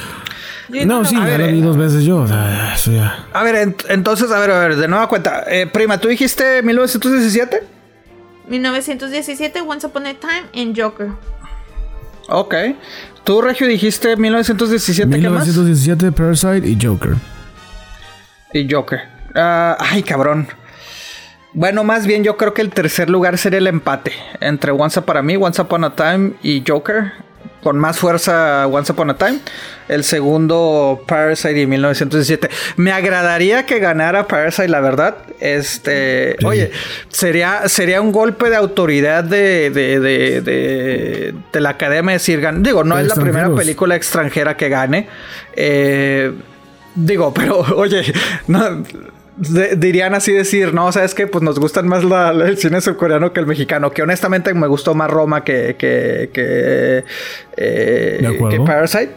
[0.85, 2.17] No, sí, ya la vi dos veces yo.
[2.17, 3.25] O sea, eso ya.
[3.33, 5.43] A ver, entonces, a ver, a ver, de nueva cuenta.
[5.47, 7.63] Eh, prima, ¿tú dijiste 1917?
[8.47, 11.09] 1917, Once Upon a Time en Joker.
[12.29, 12.55] Ok.
[13.27, 16.15] Tú, Regio, dijiste 1917, 1917, ¿qué más?
[16.15, 17.15] Parasite y Joker.
[18.53, 19.01] Y Joker.
[19.35, 20.47] Uh, ay, cabrón.
[21.51, 25.21] Bueno, más bien yo creo que el tercer lugar sería el empate entre Once para
[25.21, 27.11] mí, Once Upon a Time y Joker
[27.67, 29.39] con más fuerza Once Upon a Time.
[29.89, 32.49] El segundo Parasite y 1917.
[32.77, 35.17] Me agradaría que ganara Parasite, la verdad.
[35.41, 36.71] Este, oye,
[37.09, 42.97] sería, sería un golpe de autoridad de, de, de, de, la academia decir, digo, no
[42.97, 45.09] es la primera película extranjera que gane.
[45.53, 46.31] Eh,
[46.95, 48.13] digo, pero oye,
[48.47, 48.81] no
[49.37, 53.45] dirían así decir, no, sabes que pues nos gustan más el cine surcoreano que el
[53.45, 57.03] mexicano, que honestamente me gustó más Roma que, que, que,
[57.55, 59.15] eh, que Parasite,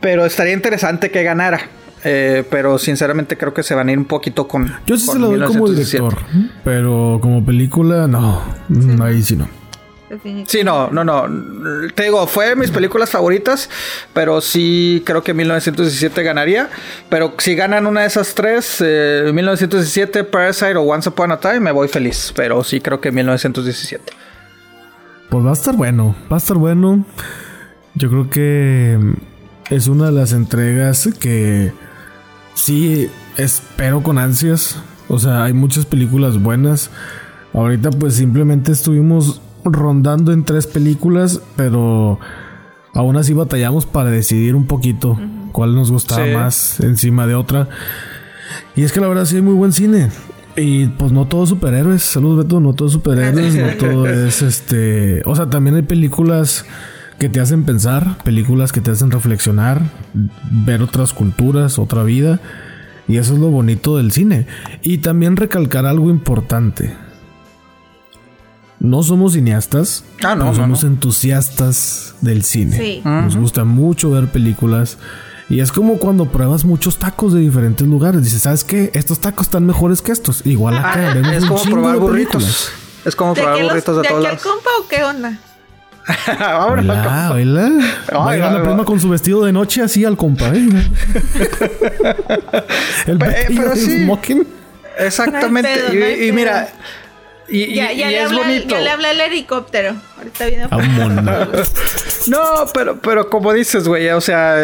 [0.00, 1.60] pero estaría interesante que ganara.
[2.02, 4.72] Eh, pero sinceramente creo que se van a ir un poquito con.
[4.86, 6.16] Yo sí se lo doy como director,
[6.64, 8.42] pero como película, no.
[9.02, 9.59] Ahí sí no.
[10.46, 11.24] Sí, no, no, no.
[11.94, 13.70] Te digo, fue de mis películas favoritas,
[14.12, 16.68] pero sí creo que 1917 ganaría.
[17.08, 21.60] Pero si ganan una de esas tres, 1917, eh, Parasite o Once Upon a Time,
[21.60, 22.32] me voy feliz.
[22.34, 24.12] Pero sí creo que 1917.
[25.28, 27.04] Pues va a estar bueno, va a estar bueno.
[27.94, 28.98] Yo creo que
[29.70, 31.72] es una de las entregas que
[32.54, 34.76] sí espero con ansias.
[35.06, 36.90] O sea, hay muchas películas buenas.
[37.52, 42.18] Ahorita pues simplemente estuvimos rondando en tres películas, pero
[42.94, 45.18] aún así batallamos para decidir un poquito
[45.52, 47.68] cuál nos gustaba más encima de otra.
[48.76, 50.08] Y es que la verdad sí hay muy buen cine.
[50.56, 55.22] Y pues no todos superhéroes, salud Beto, no todos superhéroes, no todo es este...
[55.24, 56.66] O sea, también hay películas
[57.18, 59.82] que te hacen pensar, películas que te hacen reflexionar,
[60.50, 62.40] ver otras culturas, otra vida.
[63.06, 64.46] Y eso es lo bonito del cine.
[64.82, 66.94] Y también recalcar algo importante
[68.80, 73.02] no somos cineastas, ah, no, somos entusiastas del cine.
[73.04, 74.98] Nos gusta mucho ver películas.
[75.48, 78.22] Y es como cuando pruebas muchos tacos de diferentes lugares.
[78.22, 78.90] Dices, ¿sabes qué?
[78.94, 80.46] Estos tacos están mejores que estos.
[80.46, 81.12] Igual acá.
[81.12, 82.70] Ah, es como probar burritos.
[83.04, 84.42] Es como probar burritos de, de todos lados.
[84.42, 85.38] compa o qué onda?
[86.68, 87.70] hola, hola.
[88.14, 90.48] Va a llegar la prima con su vestido de noche así al compa.
[90.54, 90.68] ¿eh?
[93.06, 94.08] El pero, sí.
[94.98, 96.26] Exactamente.
[96.26, 96.68] y, mira,
[97.50, 98.68] y, ya, ya, le es bonito.
[98.68, 99.96] ya le habla el helicóptero.
[100.16, 100.68] Ahorita viene
[102.28, 104.62] No, pero, pero como dices, güey, o sea,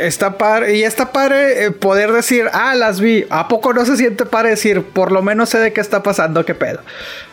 [0.00, 0.76] está padre.
[0.76, 3.26] Y está padre eh, poder decir, ah, las vi.
[3.30, 6.44] ¿A poco no se siente padre decir, por lo menos sé de qué está pasando,
[6.44, 6.80] qué pedo?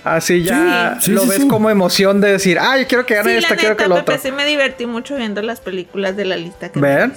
[0.03, 3.77] Así ya lo ves como emoción de decir, ah, yo quiero que gane esta, quiero
[3.77, 4.17] que lo otro.
[4.17, 7.13] Sí, me divertí mucho viendo las películas de la lista que ¿Ven?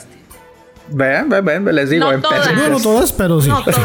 [0.88, 2.52] Ven, ven, ven, les digo, no todas.
[2.68, 3.48] No, todas, pero sí.
[3.48, 3.78] No todas,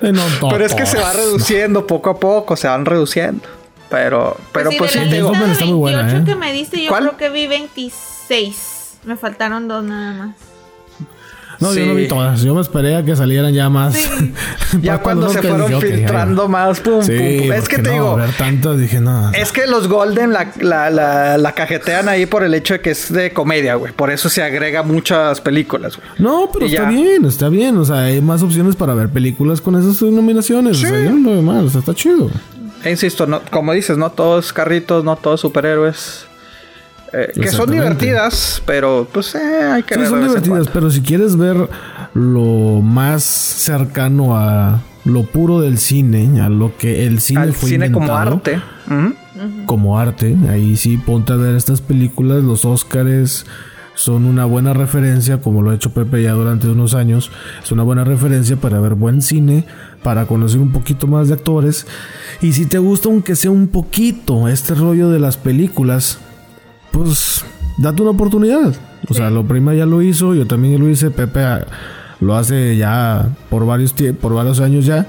[0.00, 0.46] pero, sí.
[0.50, 3.42] pero es que se va reduciendo poco a poco, se van reduciendo.
[3.88, 5.32] Pero, pero pues, pues sí, digo.
[5.32, 6.22] está muy buena, ¿eh?
[6.24, 8.98] que me diste, yo creo que vi 26.
[9.04, 10.49] Me faltaron dos nada más.
[11.60, 12.40] No, yo no vi todas.
[12.40, 13.94] Yo me esperé a que salieran ya más.
[14.80, 18.16] ya cuando se fueron filtrando más, pum, pum, Es que te digo.
[18.16, 19.30] Ver tanto, dije, no.
[19.32, 22.90] Es que los Golden la, la, la, la, cajetean ahí por el hecho de que
[22.90, 23.92] es de comedia, güey.
[23.92, 26.08] Por eso se agrega muchas películas, güey.
[26.18, 27.76] No, pero está bien, está bien.
[27.76, 30.78] O sea, hay más opciones para ver películas con esas nominaciones.
[30.78, 31.66] O sea, yo no veo mal.
[31.66, 32.30] O sea, está chido.
[32.82, 36.29] E insisto, no, como dices, no todos carritos, no todos superhéroes.
[37.12, 41.36] Eh, que son divertidas, pero pues eh, hay que sí, son divertidas, pero si quieres
[41.36, 41.56] ver
[42.14, 47.70] lo más cercano a lo puro del cine, a lo que el cine Al fue
[47.70, 48.60] cine como arte.
[49.66, 53.46] Como arte, ahí sí ponte a ver estas películas, los Óscares
[53.94, 57.30] son una buena referencia, como lo ha hecho Pepe ya durante unos años,
[57.62, 59.64] es una buena referencia para ver buen cine,
[60.02, 61.86] para conocer un poquito más de actores.
[62.40, 66.18] Y si te gusta, aunque sea un poquito, este rollo de las películas,
[66.90, 67.44] pues
[67.78, 68.74] date una oportunidad.
[69.08, 71.40] O sea, lo prima ya lo hizo, yo también lo hice, Pepe
[72.20, 75.06] Lo hace ya por varios, por varios años ya.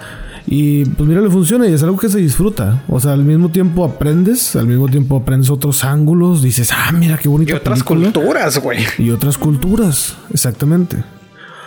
[0.48, 2.84] Y pues mira, le funciona y es algo que se disfruta.
[2.88, 6.42] O sea, al mismo tiempo aprendes, al mismo tiempo aprendes otros ángulos.
[6.42, 7.52] Dices, ah, mira qué bonita.
[7.52, 8.80] Y otras culturas, güey.
[8.98, 11.04] Y otras culturas, exactamente.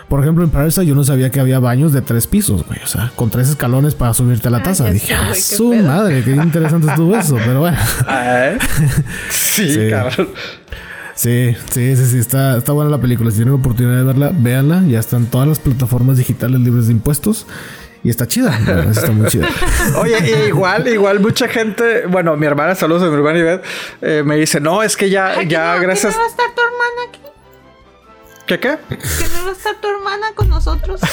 [0.09, 2.79] Por ejemplo, en Parasite yo no sabía que había baños de tres pisos, güey.
[2.83, 4.91] O sea, con tres escalones para subirte a la taza.
[4.91, 7.37] Dije, ah, su madre, qué interesante estuvo eso.
[7.45, 7.79] Pero bueno.
[8.07, 8.59] Ah, ¿eh?
[9.31, 10.29] sí, sí, cabrón.
[11.15, 13.31] Sí, sí, sí, sí, está, está buena la película.
[13.31, 14.83] Si tienen la oportunidad de verla, véanla.
[14.87, 17.47] Ya están todas las plataformas digitales libres de impuestos.
[18.03, 18.59] Y está chida.
[18.91, 19.49] está muy chida.
[19.99, 23.65] Oye, igual, igual mucha gente, bueno, mi hermana, saludos a mi hermana Ivette,
[24.03, 26.13] eh, me dice, no, es que ya, ya, gracias.
[26.13, 27.24] ¿Qué va a estar tu hermana aquí?
[28.47, 28.79] ¿Qué qué?
[28.89, 31.01] Que no va a estar tu hermana con nosotros.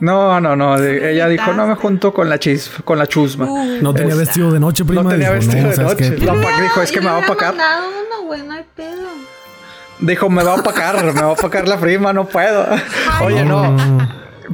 [0.00, 0.78] No, no, no.
[0.78, 3.46] Ella dijo, no me junto con la chis, con la chusma.
[3.46, 3.82] Uh.
[3.82, 5.02] no tenía vestido de noche, prima.
[5.02, 6.10] No tenía vestido de noche.
[6.10, 7.52] dijo, es que me va a opacar.
[7.54, 9.08] Uno, güey, no hay pedo.
[9.98, 12.64] Dijo, me va a opacar, me va a opacar la prima, no puedo.
[13.22, 13.76] Oye, no.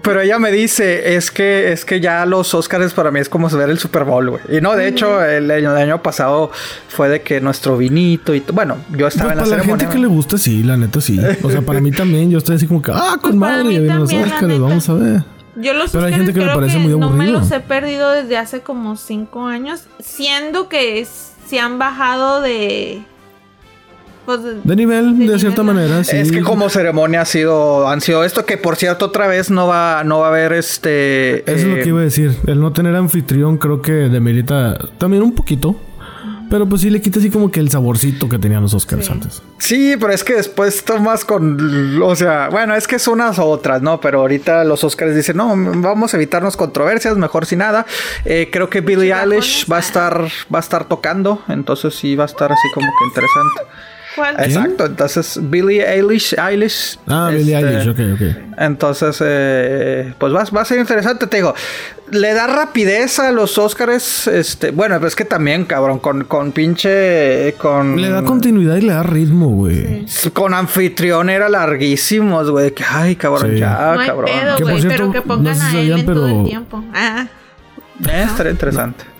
[0.02, 3.48] Pero ella me dice, es que, es que ya los Oscars para mí es como
[3.48, 4.42] ver el Super Bowl, güey.
[4.48, 6.50] Y no, de hecho, el año, el año pasado
[6.88, 9.98] fue de que nuestro vinito y bueno, yo estaba en la para la gente que
[9.98, 11.20] le gusta, sí, la neta sí.
[11.42, 13.80] O sea, para mí también, yo estoy así como que, ah, con pues madre, ya
[13.80, 15.22] vienen los Oscars, vamos a ver.
[15.56, 17.10] Yo los Pero hay gente que me parece muy aburrido.
[17.10, 21.06] No me los he perdido desde hace como cinco años, siendo que
[21.48, 23.02] se han bajado de
[24.24, 26.16] pues, de nivel, de, cierta manera, sí.
[26.16, 29.66] Es que como ceremonia ha sido, han sido esto, que por cierto, otra vez no
[29.66, 31.40] va, no va a haber este.
[31.50, 32.36] Eso es lo que eh, iba a decir.
[32.46, 35.76] El no tener anfitrión creo que demerita también un poquito.
[36.50, 39.42] Pero pues sí le quita así como que el saborcito que tenían los Oscars antes.
[39.58, 42.00] Sí, pero es que después tomas con.
[42.02, 44.00] O sea, bueno, es que es unas u otras, ¿no?
[44.00, 47.86] Pero ahorita los Oscars dicen, no, vamos a evitarnos controversias, mejor sin nada.
[48.24, 51.42] Eh, creo que Billie Eilish va a estar, va a estar tocando.
[51.48, 53.62] Entonces sí va a estar así como que interesante.
[54.14, 54.36] ¿Cuál?
[54.38, 56.34] Exacto, entonces Billie Eilish.
[56.38, 58.44] Eilish ah, Billie este, Eilish, ok, ok.
[58.58, 61.54] Entonces, eh, pues va, va, a ser interesante, te digo.
[62.10, 67.54] Le da rapidez a los Oscars, este, bueno, es que también, cabrón, con, con pinche,
[67.58, 68.00] con...
[68.00, 70.06] Le da continuidad y le da ritmo, güey.
[70.32, 74.30] Con anfitrión era larguísimos, güey, que, ay, cabrón, ya, cabrón.
[74.56, 76.20] que por cierto, pero que pongan no a él pero...
[76.20, 76.84] todo el tiempo.
[76.92, 77.26] Ah.
[78.06, 79.04] Eh, estaría interesante.
[79.04, 79.13] No,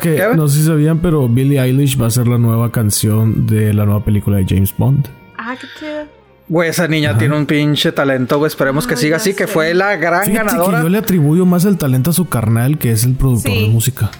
[0.00, 3.72] que no sé si sabían, pero Billie Eilish va a ser la nueva canción de
[3.72, 5.08] la nueva película de James Bond.
[5.38, 6.16] Ah, qué chido.
[6.48, 8.48] Güey, esa niña tiene un pinche talento, güey.
[8.48, 10.78] Esperemos que siga así, que fue la gran ganadora.
[10.78, 13.68] Que yo le atribuyo más el talento a su carnal, que es el productor de
[13.68, 14.10] música.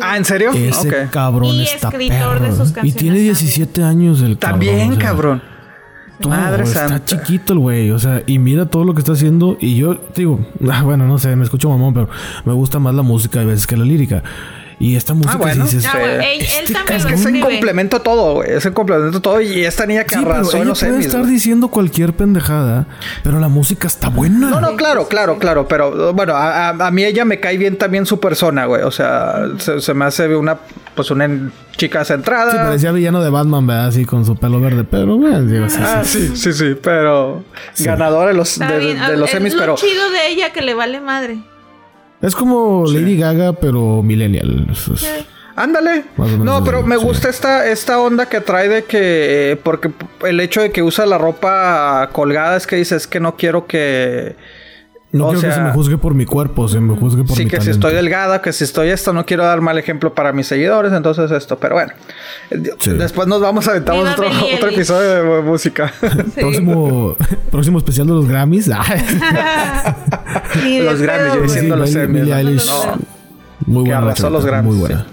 [0.00, 0.52] Ah, ¿en serio?
[0.52, 2.64] Ese cabrón está perro.
[2.82, 4.60] y tiene 17 años el cabrón.
[4.60, 5.42] También, cabrón.
[6.26, 9.58] Madre está chiquito el güey, o sea, y mira todo lo que está haciendo.
[9.60, 10.40] Y yo digo,
[10.70, 12.08] ah, bueno, no sé, me escucho mamón, pero
[12.44, 14.22] me gusta más la música a veces que la lírica.
[14.78, 15.64] Y esta música ah, bueno.
[15.64, 18.50] dices, ah, él, este también es que es un complemento todo, güey.
[18.50, 19.40] Es un complemento todo.
[19.40, 22.86] Y esta niña que arrasó en los puede estar diciendo cualquier pendejada,
[23.22, 24.50] pero la música está buena.
[24.50, 25.68] No, no, claro, claro, claro.
[25.68, 28.82] Pero bueno, a, a, mí ella me cae bien también su persona, güey.
[28.82, 30.58] O sea, se, me hace una,
[30.94, 31.28] pues una
[31.76, 32.50] chica centrada.
[32.50, 33.86] Sí, parecía villano de Batman, ¿verdad?
[33.88, 34.84] Así con su pelo verde.
[34.84, 37.44] Pero, bueno, digo, sí, ah, sí, sí, sí, Pero
[37.78, 39.74] ganadora de los, de, de, los semis, pero.
[39.74, 41.38] Es chido de ella que le vale madre.
[42.24, 44.66] Es como Lady Gaga, pero millennial.
[45.56, 46.04] Ándale.
[46.38, 49.60] No, pero me gusta esta, esta onda que trae de que.
[49.62, 49.90] Porque
[50.26, 54.36] el hecho de que usa la ropa colgada es que dices que no quiero que.
[55.14, 57.50] No quiero que se me juzgue por mi cuerpo, se me juzgue por sí, mi
[57.50, 60.32] Sí, que si estoy delgada, que si estoy esto, no quiero dar mal ejemplo para
[60.32, 61.56] mis seguidores, entonces esto.
[61.56, 61.92] Pero bueno,
[62.50, 64.26] después nos vamos a aventar otro,
[64.56, 65.92] otro, episodio de música.
[66.34, 67.16] próximo,
[67.48, 68.66] próximo especial de los Grammys.
[68.66, 68.76] los
[71.00, 72.68] Grammys, yo diciendo los Emmys.
[73.66, 74.14] Muy buena.
[74.30, 74.74] los Grammys.
[74.74, 75.06] Muy buena.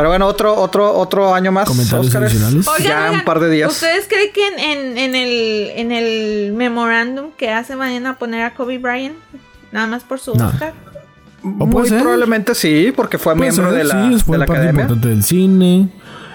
[0.00, 1.68] Pero bueno, otro, otro, otro año más.
[1.68, 2.66] Comentarios adicionales.
[2.82, 3.70] ya un par de días.
[3.70, 8.78] ¿Ustedes creen que en, en, el, en el memorándum que hace mañana poner a Kobe
[8.78, 9.14] Bryant?
[9.72, 10.72] Nada más por su Oscar.
[11.42, 15.22] Muy probablemente sí, porque fue miembro de la, sí, fue de la parte importante del
[15.22, 15.90] cine.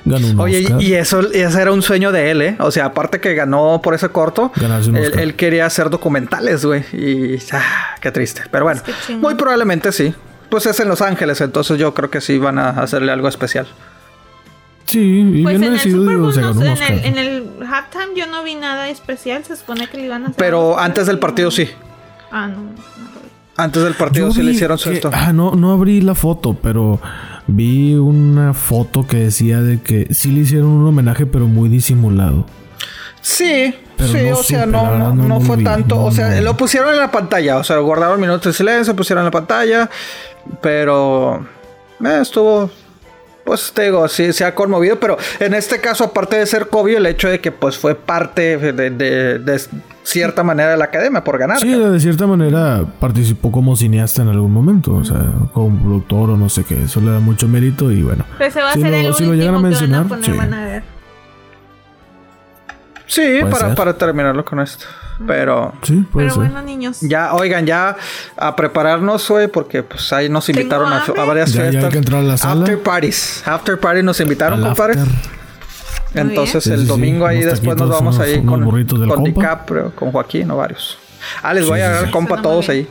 [0.05, 2.57] Ganó un Oye, y eso ese era un sueño de él, ¿eh?
[2.59, 6.83] O sea, aparte que ganó por ese corto, él, él, quería hacer documentales, güey.
[6.93, 8.43] Y ah, qué triste.
[8.51, 8.83] Pero bueno,
[9.19, 10.13] muy probablemente sí
[10.49, 13.67] pues es en Los Ángeles, entonces yo creo que sí van a hacerle algo especial.
[14.85, 18.53] Sí, y pues en, el Super Bowl, en, el, en el halftime yo no vi
[18.53, 20.38] nada especial, se supone que le iban a hacer.
[20.38, 21.67] Pero antes del partido sí.
[22.31, 22.69] Ah, no.
[23.57, 25.09] Antes del partido sí le hicieron su esto.
[25.13, 26.99] Ah, no, no abrí la foto, pero
[27.47, 32.45] vi una foto que decía de que sí le hicieron un homenaje, pero muy disimulado.
[33.22, 36.01] Sí, sí, o sea, no, no, fue tanto.
[36.01, 37.57] o sea, lo pusieron en la pantalla.
[37.57, 39.89] O sea, guardaron minutos de silencio, pusieron en la pantalla.
[40.61, 41.45] Pero
[42.03, 42.69] eh, estuvo.
[43.43, 46.95] pues te digo, sí se ha conmovido, pero en este caso, aparte de ser COVID,
[46.95, 49.61] el hecho de que pues fue parte de,
[50.03, 51.59] cierta manera de la academia por ganar.
[51.59, 55.23] Sí, de cierta manera participó como cineasta en algún momento, o sea,
[55.53, 58.26] como productor o no sé qué, eso le da mucho mérito y bueno.
[58.38, 60.31] Pues se va a hacer el si lo llegan a mencionar, sí.
[63.07, 64.86] Sí, para, para terminarlo con esto.
[65.26, 65.73] Pero.
[65.82, 66.99] Sí, puede Pero bueno, niños.
[67.02, 67.95] Ya, oigan, ya
[68.36, 71.73] a prepararnos, güey, porque pues ahí nos invitaron a, varias ya, fiestas.
[71.73, 72.61] Ya hay que entrar a la sala.
[72.61, 73.44] After parties.
[73.45, 74.99] After party nos invitaron, compadre.
[76.14, 78.64] Entonces el domingo ahí después nos vamos ahí con,
[79.07, 80.98] con DiCaprio, con Joaquín o varios.
[81.41, 82.88] Ah, les voy a dar compa a todos ahí.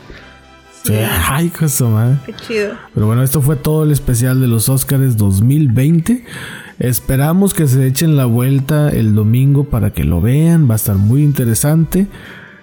[0.85, 0.95] Sí.
[1.29, 2.19] Ay, cosa madre.
[2.27, 2.75] Qué chido.
[2.93, 6.25] Pero bueno, esto fue todo el especial de los Oscars 2020.
[6.79, 10.69] Esperamos que se echen la vuelta el domingo para que lo vean.
[10.69, 12.07] Va a estar muy interesante.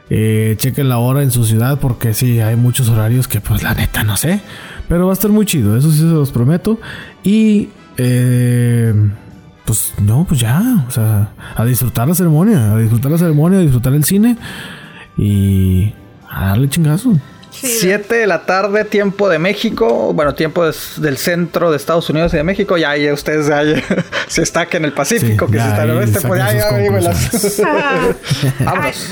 [0.10, 3.74] Eh, chequen la hora en su ciudad porque sí, hay muchos horarios que pues la
[3.74, 4.42] neta no sé.
[4.90, 6.80] Pero va a estar muy chido, eso sí se los prometo.
[7.24, 7.70] Y...
[7.98, 8.94] Eh,
[9.66, 13.62] pues no, pues ya, o sea, a disfrutar la ceremonia, a disfrutar la ceremonia, a
[13.62, 14.38] disfrutar el cine
[15.18, 15.94] y
[16.30, 17.14] a darle chingazo.
[17.52, 20.14] 7 de la tarde, tiempo de México.
[20.14, 22.78] Bueno, tiempo del centro de Estados Unidos y de México.
[22.78, 23.62] Ya, ya ustedes ya,
[24.28, 26.22] se está que en el Pacífico, que se está en el oeste.
[26.22, 26.70] Pues ya, ya,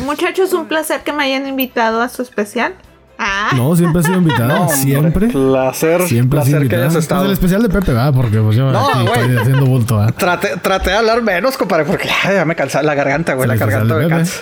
[0.03, 2.73] muchachos, un placer que me hayan invitado a su especial.
[3.21, 3.51] Ah.
[3.53, 4.69] No, siempre ha sido invitada.
[4.69, 5.27] siempre.
[5.27, 6.03] Placer.
[6.03, 7.21] Siempre placer que hayas estado.
[7.21, 10.07] Pues el especial de Pepe, va, porque pues yo no, aquí estoy haciendo bulto, ¿va?
[10.13, 13.49] Traté, traté de hablar menos, compadre, porque ya me cansa la garganta, güey.
[13.49, 14.39] La garganta me cansa.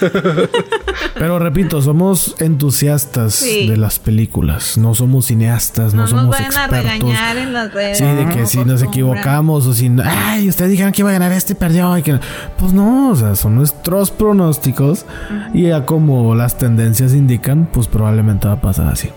[1.14, 4.78] Pero repito, somos entusiastas de las películas.
[4.78, 6.78] No somos cineastas, no, no somos nos expertos.
[6.78, 7.98] A regañar en las redes.
[7.98, 9.90] Sí, de que si nos equivocamos o si...
[10.04, 11.96] Ay, ustedes dijeron que iba a ganar este, perdió.
[11.98, 12.18] Y que...
[12.58, 15.04] Pues no, o sea, son nuestros pronósticos.
[15.52, 19.10] Y ya como las tendencias indican, pues probablemente va a pasar así.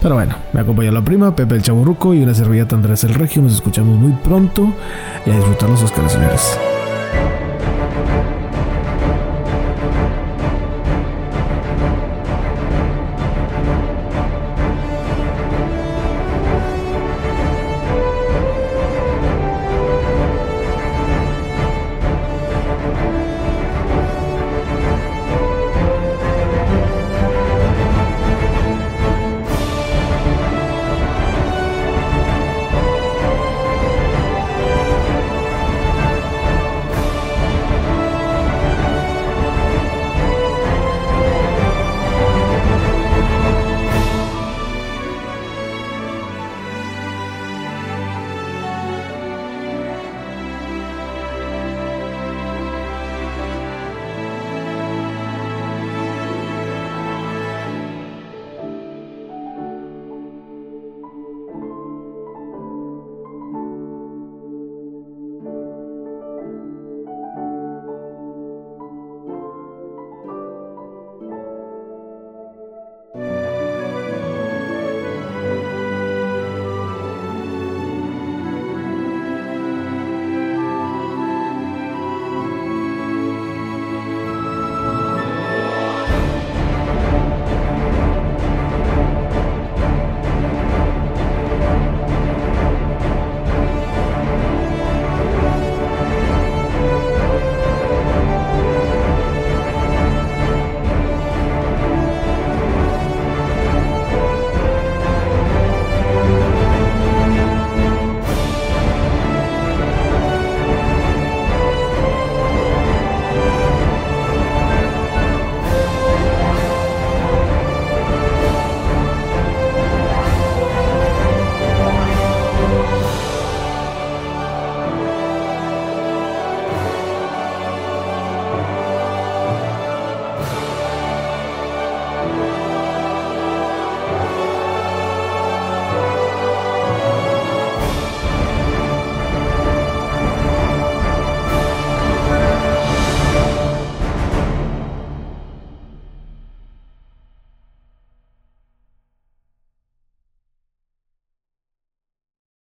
[0.00, 3.42] Pero bueno, me acompaña la prima, Pepe el Chaburruco y una servilleta Andrés el Regio.
[3.42, 4.72] Nos escuchamos muy pronto
[5.24, 6.58] y a disfrutar los Oscars, señores.